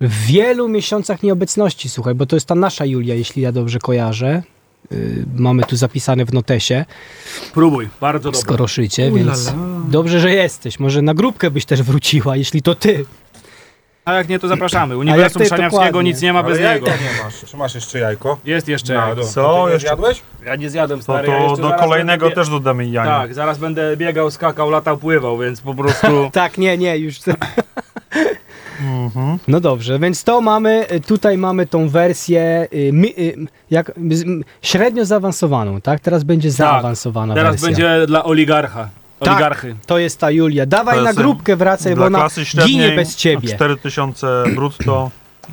[0.00, 4.42] wielu miesiącach nieobecności, słuchaj, bo to jest ta nasza Julia, jeśli ja dobrze kojarzę.
[4.90, 6.84] Yy, mamy tu zapisane w notesie,
[7.54, 7.88] Próbuj.
[8.00, 8.40] Bardzo dobrze.
[8.40, 9.18] Skoroszycie, Ulala.
[9.18, 9.52] więc
[9.88, 10.80] dobrze, że jesteś.
[10.80, 13.04] Może na grupkę byś też wróciła, jeśli to ty.
[14.08, 14.96] A jak nie, to zapraszamy.
[14.96, 16.10] Uniwersum ty, Szaniawskiego, dokładnie.
[16.10, 16.68] nic nie ma Ale bez niego.
[16.70, 17.34] jajka nie masz.
[17.50, 18.38] Czy masz jeszcze jajko?
[18.44, 18.94] Jest jeszcze.
[18.94, 19.24] No, jajko.
[19.24, 19.54] Co?
[19.62, 20.22] ty nie Jeszcze- Zjadłeś?
[20.46, 21.28] Ja nie zjadłem To, stary.
[21.28, 23.18] ja to jeszcze do zaraz kolejnego będę bie- też dodamy jaja.
[23.20, 26.06] Tak, zaraz będę biegał, skakał, latał, pływał, więc po prostu...
[26.32, 27.16] Tak, nie, nie, już.
[28.80, 29.38] Mhm.
[29.48, 33.36] No dobrze, więc to mamy, y, tutaj mamy tą wersję y, mi, y,
[33.70, 36.00] jak, z- m, średnio zaawansowaną, tak?
[36.00, 37.66] Teraz będzie zaawansowana Teraz wersja.
[37.68, 38.88] będzie dla oligarcha.
[39.18, 39.28] Tak.
[39.28, 39.76] Oligarchy.
[39.86, 40.66] To jest ta Julia.
[40.66, 42.28] Dawaj na grupkę wracaj, bo ona
[42.66, 43.48] ginie bez ciebie.
[43.54, 45.10] 4000 brutto,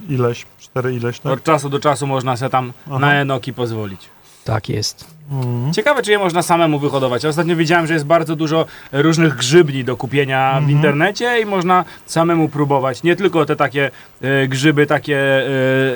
[0.09, 1.31] ileś, 4 ileś, tak?
[1.33, 2.99] Od czasu do czasu można sobie tam Aha.
[2.99, 4.09] na enoki pozwolić.
[4.43, 5.05] Tak jest.
[5.31, 5.73] Mhm.
[5.73, 7.25] Ciekawe, czy je można samemu wyhodować.
[7.25, 10.71] Ostatnio widziałem, że jest bardzo dużo różnych grzybni do kupienia w Mhm.
[10.71, 13.03] internecie i można samemu próbować.
[13.03, 13.91] Nie tylko te takie
[14.21, 15.17] e, grzyby takie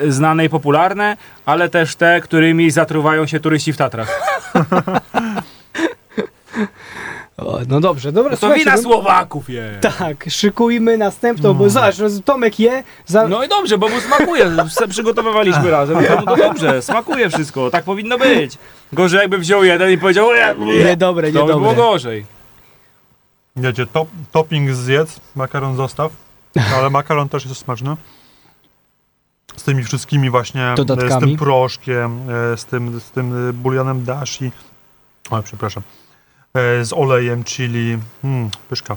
[0.07, 4.21] e, znane i popularne, ale też te, którymi zatruwają się turyści w Tatrach.
[7.41, 9.79] O, no dobrze, dobra, No to wina no- Słowaków je.
[9.81, 13.27] Tak, szykujmy następną, bo zobacz, no, Tomek je, za...
[13.27, 14.51] No i dobrze, bo mu smakuje.
[14.69, 15.97] Se przygotowywaliśmy razem.
[16.05, 17.69] To, to dobrze, smakuje wszystko.
[17.71, 18.57] Tak powinno być.
[18.93, 21.75] Gorzej jakby wziął jeden i powiedział, "E, nie, niedobre, to by było niedobre.
[21.91, 22.25] gorzej.
[23.55, 26.11] Wiecie, top, topping zjedz, makaron zostaw,
[26.75, 27.95] ale makaron też jest smaczny.
[29.55, 31.21] Z tymi wszystkimi właśnie, e, z Dodatkami.
[31.27, 32.19] tym proszkiem,
[32.53, 34.51] e, z tym, z tym e, bulionem dashi,
[35.29, 35.83] o, przepraszam,
[36.83, 38.95] z olejem chili, mm, pyszka.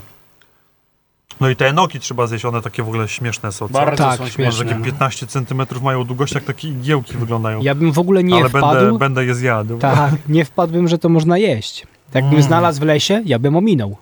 [1.41, 3.73] No i te enoki trzeba zjeść, one takie w ogóle śmieszne są, co?
[3.73, 4.45] Bardzo Tak, są śmieszne.
[4.45, 4.79] Może śmieszne.
[4.79, 7.61] takie 15 cm mają długość, jak takie igiełki wyglądają.
[7.61, 9.77] Ja bym w ogóle nie ale wpadł, będę, będę je zjadł.
[9.77, 11.87] tak, nie wpadłbym, że to można jeść.
[12.13, 12.43] Jakbym Mm.
[12.43, 13.97] znalazł w lesie, ja bym ominął.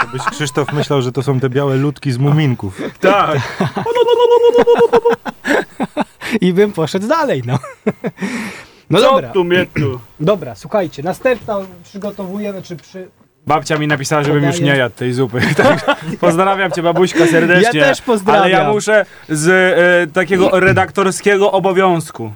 [0.00, 2.80] To byś Krzysztof myślał, że to są te białe ludki z muminków.
[3.00, 3.38] Tak.
[6.40, 7.58] I bym poszedł dalej, no.
[8.92, 10.00] No Co dobra, tu mnie tu?
[10.20, 13.08] dobra, słuchajcie, następna przygotowujemy, czy przy...
[13.46, 15.40] Babcia mi napisała, żebym już nie jadł tej zupy.
[15.56, 17.80] Tak, pozdrawiam cię babuśka serdecznie.
[17.80, 18.42] Ja też pozdrawiam.
[18.42, 22.32] Ale ja muszę z e, takiego redaktorskiego obowiązku.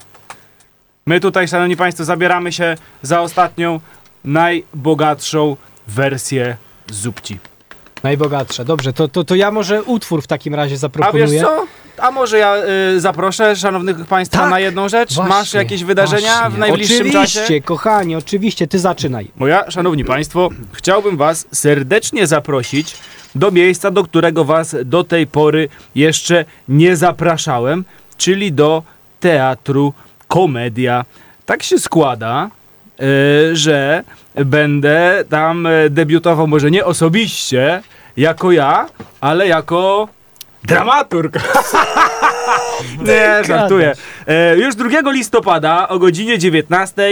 [1.07, 3.80] My tutaj, szanowni państwo, zabieramy się za ostatnią,
[4.24, 5.57] najbogatszą
[5.88, 6.57] wersję
[6.90, 7.38] zupci.
[8.02, 8.64] Najbogatsza.
[8.64, 11.26] Dobrze, to, to, to ja może utwór w takim razie A zaproponuję.
[11.26, 11.66] wiesz co?
[11.99, 12.57] A może ja
[12.97, 15.14] y, zaproszę szanownych państwa Tak, na jedną rzecz?
[15.14, 16.57] Właśnie, Masz jakieś wydarzenia właśnie.
[16.57, 17.61] w najbliższym oczywiście, czasie?
[17.61, 19.28] kochani, oczywiście, ty zaczynaj.
[19.36, 22.97] Bo ja, szanowni państwo, chciałbym was serdecznie zaprosić
[23.34, 27.85] do miejsca, do którego was do tej pory jeszcze nie zapraszałem,
[28.16, 28.82] czyli do
[29.20, 29.93] teatru
[30.28, 31.05] Komedia.
[31.47, 32.51] Tak się składa,
[33.52, 34.05] y, że
[34.35, 37.82] będę tam e, debiutował może nie osobiście
[38.16, 38.86] jako ja,
[39.20, 40.09] ale jako
[40.66, 41.38] dramaturg.
[43.06, 43.94] Nie, żartuję.
[44.26, 47.02] E, już 2 listopada o godzinie 19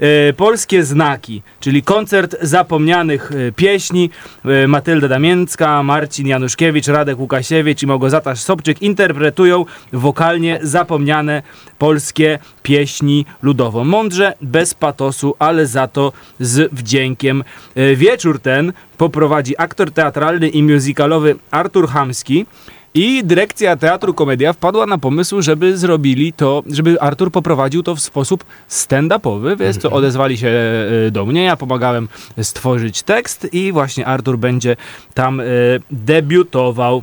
[0.00, 4.10] e, Polskie Znaki, czyli koncert zapomnianych e, pieśni.
[4.44, 11.42] E, Matylda Damięcka, Marcin Januszkiewicz, Radek Łukasiewicz i Małgorzata Sobczyk interpretują wokalnie zapomniane
[11.78, 13.84] polskie pieśni ludowo.
[13.84, 17.44] Mądrze, bez patosu, ale za to z wdziękiem.
[17.74, 22.46] E, Wieczór ten poprowadzi aktor teatralny i musicalowy Artur Hamski.
[22.98, 28.00] I dyrekcja Teatru Komedia wpadła na pomysł, żeby zrobili to, żeby Artur poprowadził to w
[28.00, 32.08] sposób stand-upowy, więc to odezwali się e, do mnie, ja pomagałem
[32.42, 34.76] stworzyć tekst i właśnie Artur będzie
[35.14, 35.44] tam e,
[35.90, 37.02] debiutował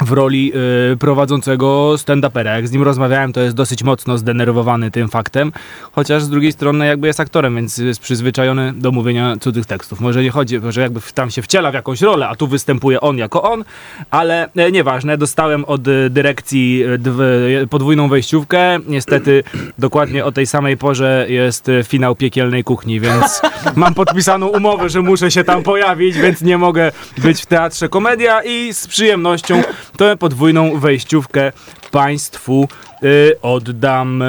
[0.00, 0.52] w roli
[0.92, 2.54] y, prowadzącego stand-upera.
[2.54, 5.52] Jak z nim rozmawiałem, to jest dosyć mocno zdenerwowany tym faktem,
[5.92, 10.00] chociaż z drugiej strony jakby jest aktorem, więc jest przyzwyczajony do mówienia cudzych tekstów.
[10.00, 13.18] Może nie chodzi, że jakby tam się wciela w jakąś rolę, a tu występuje on
[13.18, 13.64] jako on,
[14.10, 15.18] ale e, nieważne.
[15.18, 18.78] Dostałem od e, dyrekcji e, e, podwójną wejściówkę.
[18.86, 19.44] Niestety
[19.78, 23.42] dokładnie o tej samej porze jest finał piekielnej kuchni, więc
[23.76, 28.42] mam podpisaną umowę, że muszę się tam pojawić, więc nie mogę być w teatrze komedia
[28.42, 29.62] i z przyjemnością
[29.96, 31.52] tę podwójną wejściówkę
[31.90, 32.68] Państwu
[33.02, 34.24] y, oddam.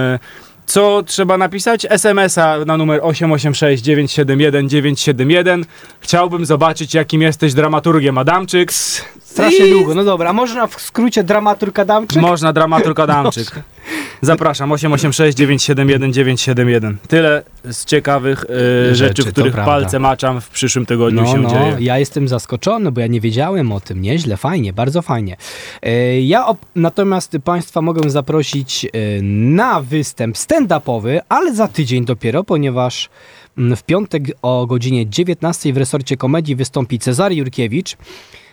[0.65, 1.85] Co trzeba napisać?
[1.89, 5.65] SMS-a na numer 886 971 971.
[5.99, 8.73] Chciałbym zobaczyć, jakim jesteś dramaturgiem Adamczyk.
[9.23, 9.95] Strasznie I- długo.
[9.95, 12.21] No dobra, a można w skrócie dramaturg Adamczyk?
[12.21, 13.51] Można dramaturg Adamczyk.
[14.21, 16.97] Zapraszam 886 971 971.
[17.07, 21.37] Tyle z ciekawych y, rzeczy, Rzeczy, w których palce maczam w przyszłym tygodniu No, się
[21.37, 21.77] no, dzieje.
[21.79, 24.01] ja jestem zaskoczony, bo ja nie wiedziałem o tym.
[24.01, 25.37] Nieźle, fajnie, bardzo fajnie.
[25.83, 26.45] E, Ja
[26.75, 28.89] natomiast Państwa mogę zaprosić e,
[29.21, 33.09] na występ stand-upowy, ale za tydzień dopiero, ponieważ
[33.57, 37.97] mm, w piątek o godzinie 19 w resorcie komedii wystąpi Cezary Jurkiewicz.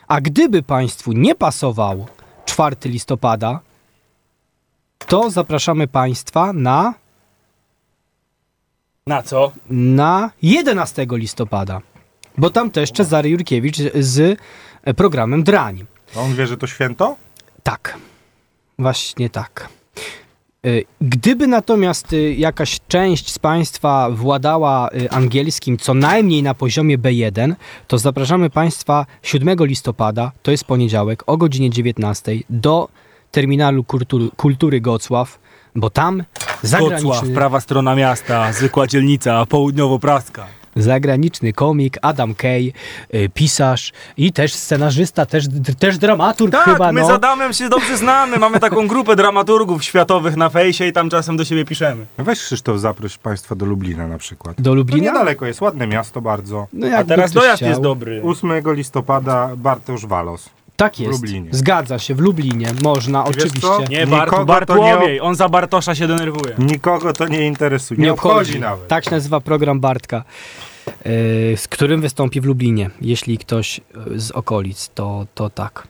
[0.09, 2.07] A gdyby Państwu nie pasował
[2.47, 3.61] 4 listopada,
[5.07, 6.95] to zapraszamy Państwa na,
[9.07, 9.53] Na co?
[9.71, 11.81] na 11 listopada.
[12.39, 14.39] Bo tam też Cezary Jurkiewicz z
[14.83, 15.85] e, programem Drań.
[16.17, 17.17] On wie, że to święto?
[17.63, 17.99] Tak.
[18.79, 19.69] Właśnie tak.
[20.67, 27.55] Y, Gdyby natomiast y, jakaś część z Państwa władała angielskim co najmniej na poziomie B1,
[27.89, 32.89] to zapraszamy Państwa 7 listopada, to jest poniedziałek, o godzinie 19 do
[33.35, 35.39] Terminalu Kultury, Kultury Gocław,
[35.75, 36.23] bo tam
[36.63, 40.47] zagraniczny, Gocław, prawa strona miasta, zwykła dzielnica, południowo-praska.
[40.77, 42.73] zagraniczny komik Adam Kay,
[43.15, 45.45] y, pisarz i też scenarzysta, też,
[45.79, 46.93] też dramaturg Tak, chyba.
[46.93, 47.07] my no.
[47.07, 51.37] z Adamem się dobrze znamy, mamy taką grupę dramaturgów światowych na fejsie i tam czasem
[51.37, 52.07] do siebie piszemy.
[52.19, 54.57] Weź Krzysztof, zaproś państwa do Lublina na przykład.
[54.61, 55.07] Do To Lublina?
[55.13, 56.67] niedaleko jest, ładne miasto bardzo.
[56.73, 57.69] No A teraz dojazd chciał.
[57.69, 58.23] jest dobry.
[58.25, 60.51] 8 listopada Bartosz Walos.
[60.77, 61.13] Tak jest.
[61.13, 61.49] Lublinie.
[61.53, 63.77] Zgadza się, w Lublinie można, wiesz co?
[63.77, 63.97] oczywiście.
[63.97, 66.55] Nie, Nikogo Bart, to Bartłomiej, on za Bartosza się denerwuje.
[66.59, 68.01] Nikogo to nie interesuje.
[68.01, 68.89] Nie, obchodzi nawet.
[68.89, 70.25] Tak się nazywa program Bartka,
[70.87, 70.93] yy,
[71.57, 72.91] z którym wystąpi w Lublinie.
[73.01, 75.89] Jeśli ktoś yy, z okolic, to, to tak.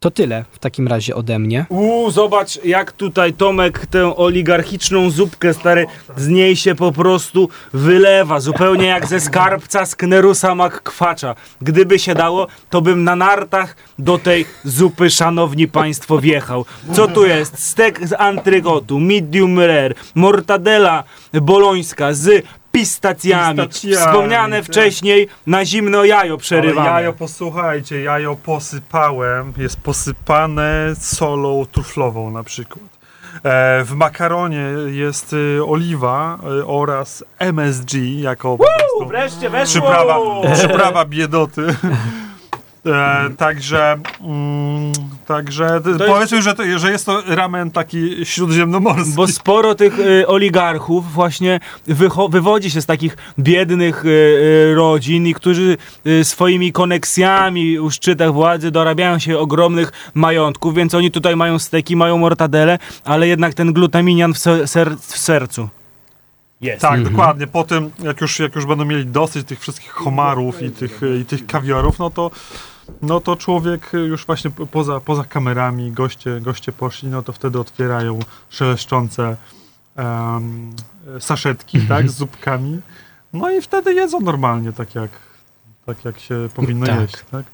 [0.00, 1.66] To tyle w takim razie ode mnie.
[1.68, 5.86] Uuu, zobacz jak tutaj Tomek tę oligarchiczną zupkę, stary,
[6.16, 11.34] z niej się po prostu wylewa, zupełnie jak ze skarbca Sknerusa McQuacza.
[11.62, 16.64] Gdyby się dało, to bym na nartach do tej zupy, szanowni państwo, wjechał.
[16.92, 17.58] Co tu jest?
[17.58, 22.44] Stek z antrygotu, medium rare, mortadela bolońska z
[22.80, 24.66] pistacjami, Pistacjami, wspomniane tak.
[24.66, 26.90] wcześniej na zimno jajo przerywane.
[26.90, 32.84] Ale jajo, posłuchajcie, jajo posypałem, jest posypane solą truflową na przykład.
[33.44, 39.80] E, w makaronie jest y, oliwa y, oraz MSG jako po prostu Wreszcie weszło!
[39.82, 40.18] przyprawa,
[40.54, 41.66] przyprawa biedoty.
[42.86, 44.92] E, także mm,
[45.26, 49.12] także jest- powiedzmy, że, to, że jest to ramen taki śródziemnomorski.
[49.14, 55.26] Bo sporo tych y, oligarchów właśnie wycho- wywodzi się z takich biednych y, y, rodzin
[55.26, 55.76] i którzy
[56.06, 61.96] y, swoimi koneksjami u szczytach władzy dorabiają się ogromnych majątków, więc oni tutaj mają steki,
[61.96, 65.68] mają mortadele, ale jednak ten glutaminian w, se- ser- w sercu
[66.60, 66.82] jest.
[66.82, 67.46] Tak, dokładnie.
[67.46, 71.24] Po tym, jak już, jak już będą mieli dosyć tych wszystkich homarów i tych, i
[71.24, 72.30] tych kawiorów, no to,
[73.02, 77.60] no to człowiek już właśnie po- poza, poza kamerami, goście, goście poszli, no to wtedy
[77.60, 78.18] otwierają
[78.50, 79.36] szeleszczące
[79.96, 80.72] em,
[81.20, 82.80] saszetki, tak, z zupkami.
[83.32, 85.10] No i wtedy jedzą normalnie, tak jak,
[85.86, 87.00] tak jak się powinno Tak.
[87.00, 87.44] jeść, tak?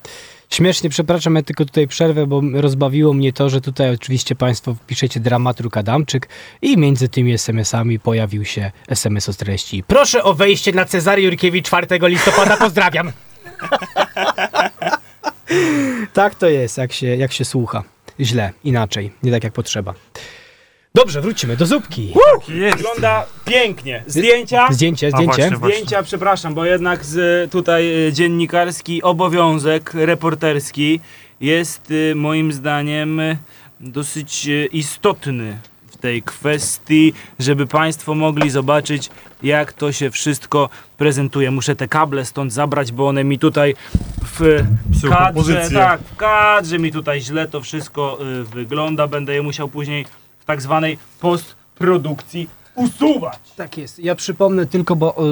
[0.50, 5.20] Śmiesznie, przepraszam, ja tylko tutaj przerwę, bo rozbawiło mnie to, że tutaj oczywiście Państwo piszecie
[5.20, 6.28] dramaturg Adamczyk
[6.62, 9.84] i między tymi SMS-ami pojawił się SMS o treści.
[9.86, 13.12] Proszę o wejście na Cezary Jurkiewicz 4 listopada, pozdrawiam.
[16.12, 17.82] tak to jest, jak się, jak się słucha.
[18.20, 19.94] Źle, inaczej, nie tak jak potrzeba.
[20.94, 22.12] Dobrze, wrócimy do zupki.
[22.36, 22.76] Tak jest.
[22.76, 24.02] Wygląda pięknie.
[24.06, 24.68] Zdjęcia?
[24.70, 25.24] Zdjęcie, A zdjęcie.
[25.26, 25.76] właśnie, właśnie.
[25.76, 31.00] Zdjęcia, przepraszam, bo jednak z, tutaj y, dziennikarski obowiązek reporterski
[31.40, 33.38] jest y, moim zdaniem y,
[33.80, 35.58] dosyć y, istotny
[36.02, 39.10] tej kwestii, żeby Państwo mogli zobaczyć,
[39.42, 41.50] jak to się wszystko prezentuje.
[41.50, 43.74] Muszę te kable stąd zabrać, bo one mi tutaj
[44.24, 44.64] w
[45.10, 49.06] kadrze, tak, w kadrze mi tutaj źle to wszystko y, wygląda.
[49.06, 50.06] Będę je musiał później
[50.40, 53.38] w tak zwanej postprodukcji usuwać.
[53.56, 53.98] Tak jest.
[53.98, 55.24] Ja przypomnę tylko, bo o,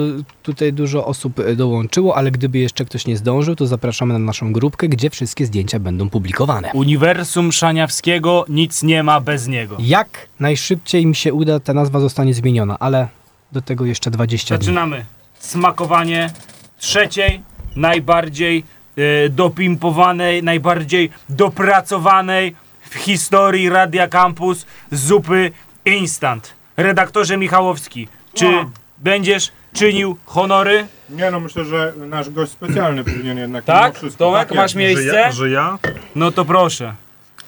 [0.43, 4.53] tutaj dużo osób e, dołączyło, ale gdyby jeszcze ktoś nie zdążył, to zapraszamy na naszą
[4.53, 6.71] grupkę, gdzie wszystkie zdjęcia będą publikowane.
[6.73, 9.77] Uniwersum Szaniawskiego, nic nie ma bez niego.
[9.79, 13.07] Jak najszybciej mi się uda, ta nazwa zostanie zmieniona, ale
[13.51, 14.65] do tego jeszcze 20 dni.
[14.65, 15.05] Zaczynamy
[15.39, 16.29] smakowanie
[16.77, 17.41] trzeciej,
[17.75, 18.63] najbardziej
[18.97, 22.55] e, dopimpowanej, najbardziej dopracowanej
[22.89, 25.51] w historii Radia Campus zupy
[25.85, 26.60] instant.
[26.77, 28.71] Redaktorze Michałowski, czy No.
[28.97, 30.87] będziesz czynił honory?
[31.09, 33.83] Nie no, myślę, że nasz gość specjalny powinien jednak Tak?
[33.93, 34.25] mimo wszystko.
[34.25, 34.73] Tomek, Tak masz jest.
[34.73, 35.15] Że miejsce?
[35.19, 35.77] ja, że ja?
[36.15, 36.93] No to proszę.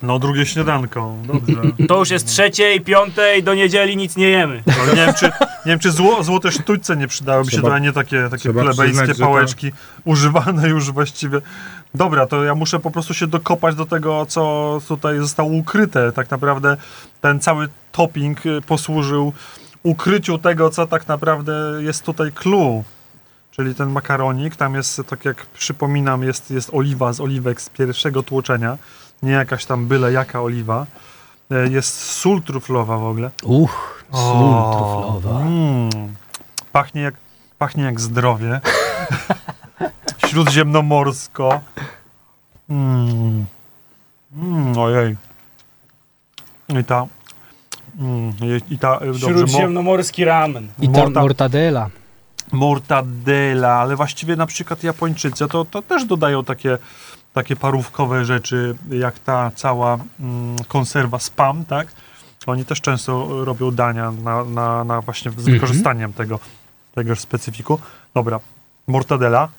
[0.03, 1.61] No drugie śniadanko, dobrze.
[1.87, 4.63] To już jest trzeciej, piątej, do niedzieli nic nie jemy.
[4.81, 5.31] Ale nie wiem, czy, nie
[5.65, 8.83] wiem, czy zło, złote sztućce nie przydałyby się, to a nie takie, takie trzeba plebejskie
[8.85, 9.71] przyznać, że to- pałeczki,
[10.05, 11.41] używane już właściwie.
[11.95, 16.11] Dobra, to ja muszę po prostu się dokopać do tego, co tutaj zostało ukryte.
[16.11, 16.77] Tak naprawdę
[17.21, 19.33] ten cały topping y, posłużył
[19.83, 22.83] ukryciu tego, co tak naprawdę jest tutaj clue.
[23.51, 28.23] Czyli ten makaronik, tam jest, tak jak przypominam, jest, jest oliwa z oliwek z pierwszego
[28.23, 28.77] tłoczenia.
[29.23, 30.85] Nie jakaś tam byle jaka oliwa.
[31.51, 33.31] E, Jest sól truflowa w ogóle.
[33.43, 35.39] Uch, sól truflowa.
[35.41, 35.89] Mm,
[36.71, 37.15] pachnie, jak,
[37.57, 38.61] pachnie jak zdrowie.
[40.27, 41.59] Śródziemnomorsko.
[42.69, 43.45] Mm.
[44.35, 45.15] Mm, ojej.
[46.79, 47.05] I ta...
[47.99, 48.33] Mm,
[48.69, 48.99] i- ta...
[49.15, 50.67] e, Śródziemnomorski ramen.
[50.81, 51.89] I ta Morta- mortadela.
[52.51, 56.77] mortadela, ale właściwie na przykład Japończycy to, to też dodają takie,
[57.33, 61.87] takie parówkowe rzeczy, jak ta cała mm, konserwa spam, tak?
[62.45, 65.53] Oni też często robią dania na, na, na właśnie z Mhm.
[65.53, 66.39] wykorzystaniem tego,
[66.95, 67.79] tegoż specyfiku.
[68.13, 68.39] Dobra,
[68.87, 69.49] mortadela,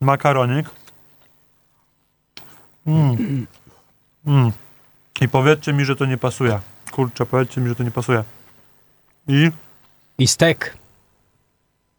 [0.00, 0.70] makaronik.
[2.86, 3.46] Mm.
[4.26, 4.52] Mm.
[5.20, 6.60] I powiedzcie mi, że to nie pasuje.
[6.90, 8.24] Kurczę, powiedzcie mi, że to nie pasuje.
[9.28, 9.50] I
[10.18, 10.76] I stek.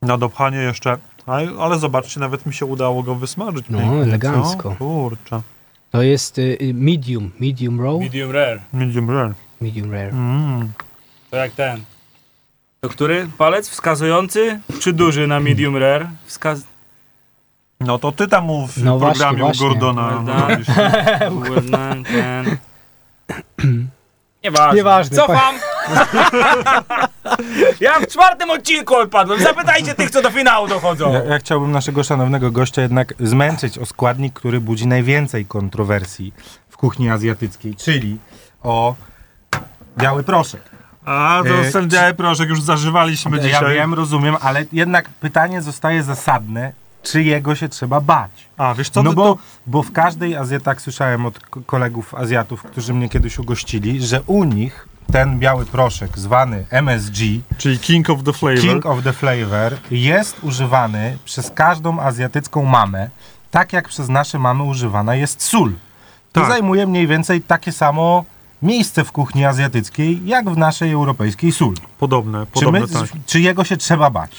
[0.02, 0.98] na dopchanie jeszcze.
[1.26, 3.66] Ale, ale zobaczcie, nawet mi się udało go wysmażyć.
[3.70, 4.70] No, pięknie, elegancko.
[4.70, 4.76] Co?
[4.76, 5.42] Kurczę.
[5.92, 7.32] To jest y, y, medium.
[7.40, 8.00] Medium raw?
[8.00, 8.60] Medium rare.
[8.74, 9.34] Medium rare.
[9.62, 10.10] Medium rare.
[10.10, 10.72] Mm.
[11.32, 11.82] To jak ten.
[12.80, 13.28] To który?
[13.38, 16.08] Palec wskazujący czy duży na medium rare?
[16.26, 16.64] Wskaz...
[17.80, 19.68] No to ty tam mów w No właśnie, programie u właśnie.
[19.68, 20.08] Gordona.
[20.08, 21.42] Well no.
[21.42, 22.58] Well done, ten.
[24.44, 24.76] Nieważne.
[24.78, 25.56] Nieważne, Cofam!
[27.80, 29.40] ja w czwartym odcinku odpadłem.
[29.40, 31.14] Zapytajcie tych, co do finału dochodzą.
[31.14, 36.34] Ja, ja chciałbym naszego szanownego gościa jednak zmęczyć o składnik, który budzi najwięcej kontrowersji
[36.70, 38.18] w kuchni azjatyckiej, czyli
[38.64, 38.96] o
[39.98, 40.62] biały proszek.
[41.06, 43.76] A, to E, ten biały proszek już zażywaliśmy Ja dzisiaj.
[43.76, 48.32] wiem, rozumiem, ale jednak pytanie zostaje zasadne, czy jego się trzeba bać.
[48.58, 49.42] A, wiesz co, no bo, to...
[49.68, 54.44] bo w każdej Azjacie, tak słyszałem od kolegów Azjatów, którzy mnie kiedyś ugościli, że u
[54.44, 57.16] nich ten biały proszek zwany MSG,
[57.58, 58.62] Czyli King of the Flavor.
[58.62, 63.10] King of the Flavor, jest używany przez każdą azjatycką mamę,
[63.52, 65.74] tak jak przez nasze mamy używana jest sól.
[66.32, 66.50] To Tak.
[66.50, 68.26] zajmuje mniej więcej takie samo
[68.62, 71.74] miejsce w kuchni azjatyckiej, jak w naszej europejskiej sól.
[72.00, 73.10] Podobne, Czy, podobne, my, tak.
[73.26, 74.32] czy jego się trzeba bać?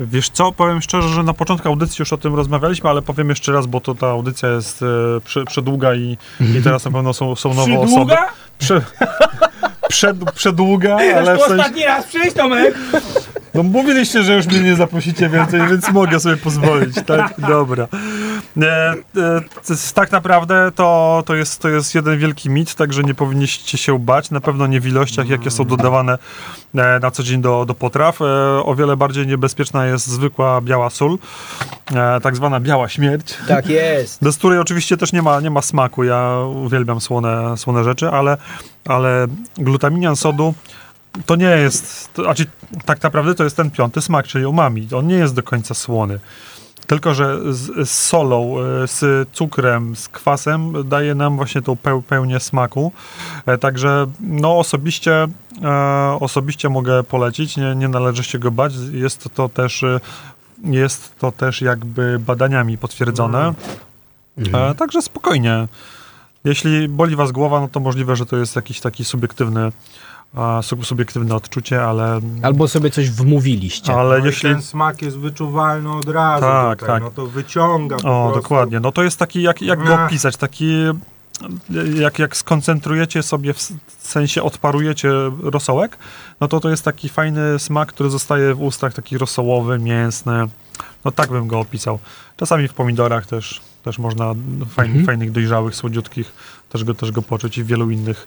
[0.00, 3.52] Wiesz co, powiem szczerze, że na początku audycji już o tym rozmawialiśmy, ale powiem jeszcze
[3.52, 4.86] raz, bo to ta audycja jest e,
[5.24, 6.18] prze, przedługa i,
[6.58, 8.14] i teraz na pewno są, są nowe osoby.
[8.58, 8.82] Przydługa?
[9.88, 11.54] Prze, przed, przedługa, ale Ale w sensie...
[11.54, 12.74] ostatni raz przyjść, Tomek!
[13.56, 17.34] No mówiliście, że już mnie nie zaprosicie więcej, więc mogę sobie pozwolić, tak?
[17.48, 17.88] Dobra.
[18.62, 19.40] E, e,
[19.94, 24.30] tak naprawdę to, to, jest, to jest jeden wielki mit, także nie powinniście się bać.
[24.30, 26.18] Na pewno nie w ilościach, jakie są dodawane
[26.74, 28.20] e, na co dzień do, do potraw.
[28.20, 28.24] E,
[28.64, 31.18] o wiele bardziej niebezpieczna jest zwykła biała sól,
[31.94, 33.34] e, tak zwana biała śmierć.
[33.48, 34.22] Tak jest.
[34.24, 36.04] Bez której oczywiście też nie ma, nie ma smaku.
[36.04, 38.36] Ja uwielbiam słone, słone rzeczy, ale,
[38.84, 39.26] ale
[39.58, 40.54] glutaminian sodu
[41.26, 42.46] to nie jest, to, znaczy,
[42.84, 44.88] tak naprawdę to jest ten piąty smak, czyli umami.
[44.96, 46.20] On nie jest do końca słony.
[46.86, 52.02] Tylko, że z, z solą, e, z cukrem, z kwasem daje nam właśnie tą peł,
[52.02, 52.92] pełnię smaku.
[53.46, 55.26] E, Także no osobiście,
[55.62, 58.72] e, osobiście mogę polecić, nie, nie należy się go bać.
[58.92, 60.00] Jest to też, e,
[60.64, 63.54] jest to też jakby badaniami potwierdzone.
[64.52, 65.68] E, także spokojnie.
[66.44, 69.72] Jeśli boli was głowa, no to możliwe, że to jest jakiś taki subiektywny,
[70.34, 73.94] a, sub, subiektywne odczucie, ale, Albo sobie coś wmówiliście.
[73.94, 74.50] ale no jeśli...
[74.50, 77.02] ten smak jest wyczuwalny od razu Tak, tutaj, tak.
[77.02, 78.42] no to wyciąga po O, prostu.
[78.42, 78.80] dokładnie.
[78.80, 80.72] No to jest taki, jak, jak go opisać, taki
[82.00, 83.60] jak, jak skoncentrujecie sobie, w
[83.98, 85.10] sensie odparujecie
[85.42, 85.98] rosołek,
[86.40, 90.32] no to to jest taki fajny smak, który zostaje w ustach, taki rosołowy, mięsny.
[91.04, 91.98] No tak bym go opisał.
[92.36, 94.34] Czasami w pomidorach też, też można
[94.68, 95.06] fajnych, Mhm.
[95.06, 96.32] fajnych, dojrzałych, słodziutkich
[96.68, 98.26] też go, też go poczuć i wielu innych.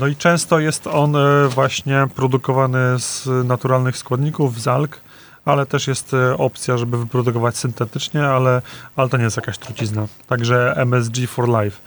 [0.00, 5.00] No i często jest on e, właśnie produkowany z naturalnych składników, z alg,
[5.44, 8.62] ale też jest e, opcja, żeby wyprodukować syntetycznie, ale,
[8.96, 10.06] ale to nie jest jakaś trucizna.
[10.26, 11.80] Także MSG for life.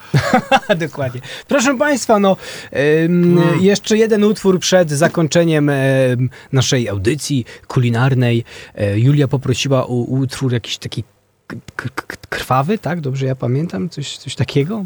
[0.88, 1.22] Dokładnie.
[1.48, 2.38] Proszę Państwa, no
[3.04, 5.80] ym, jeszcze jeden utwór przed zakończeniem em,
[6.52, 8.44] naszej audycji kulinarnej.
[8.76, 11.04] E, Julia poprosiła o utwór jakiś taki
[12.30, 13.02] krwawy, tak?
[13.02, 13.90] Dobrze ja pamiętam?
[13.90, 14.86] Coś, coś takiego?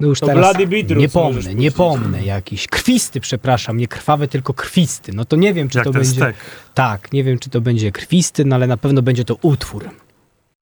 [0.00, 1.76] No już To teraz Bloody Beetroot nie możesz pomnę, nie puścić.
[1.76, 2.24] pomnę.
[2.24, 5.12] Jakiś krwisty, przepraszam, nie krwawy, tylko krwisty.
[5.14, 6.16] No to nie wiem, czy Jak to ten będzie...
[6.16, 6.36] stek.
[6.74, 9.90] Tak, nie wiem, czy to będzie krwisty, no ale na pewno będzie to utwór.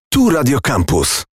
[0.09, 1.23] Tu Radio Campus.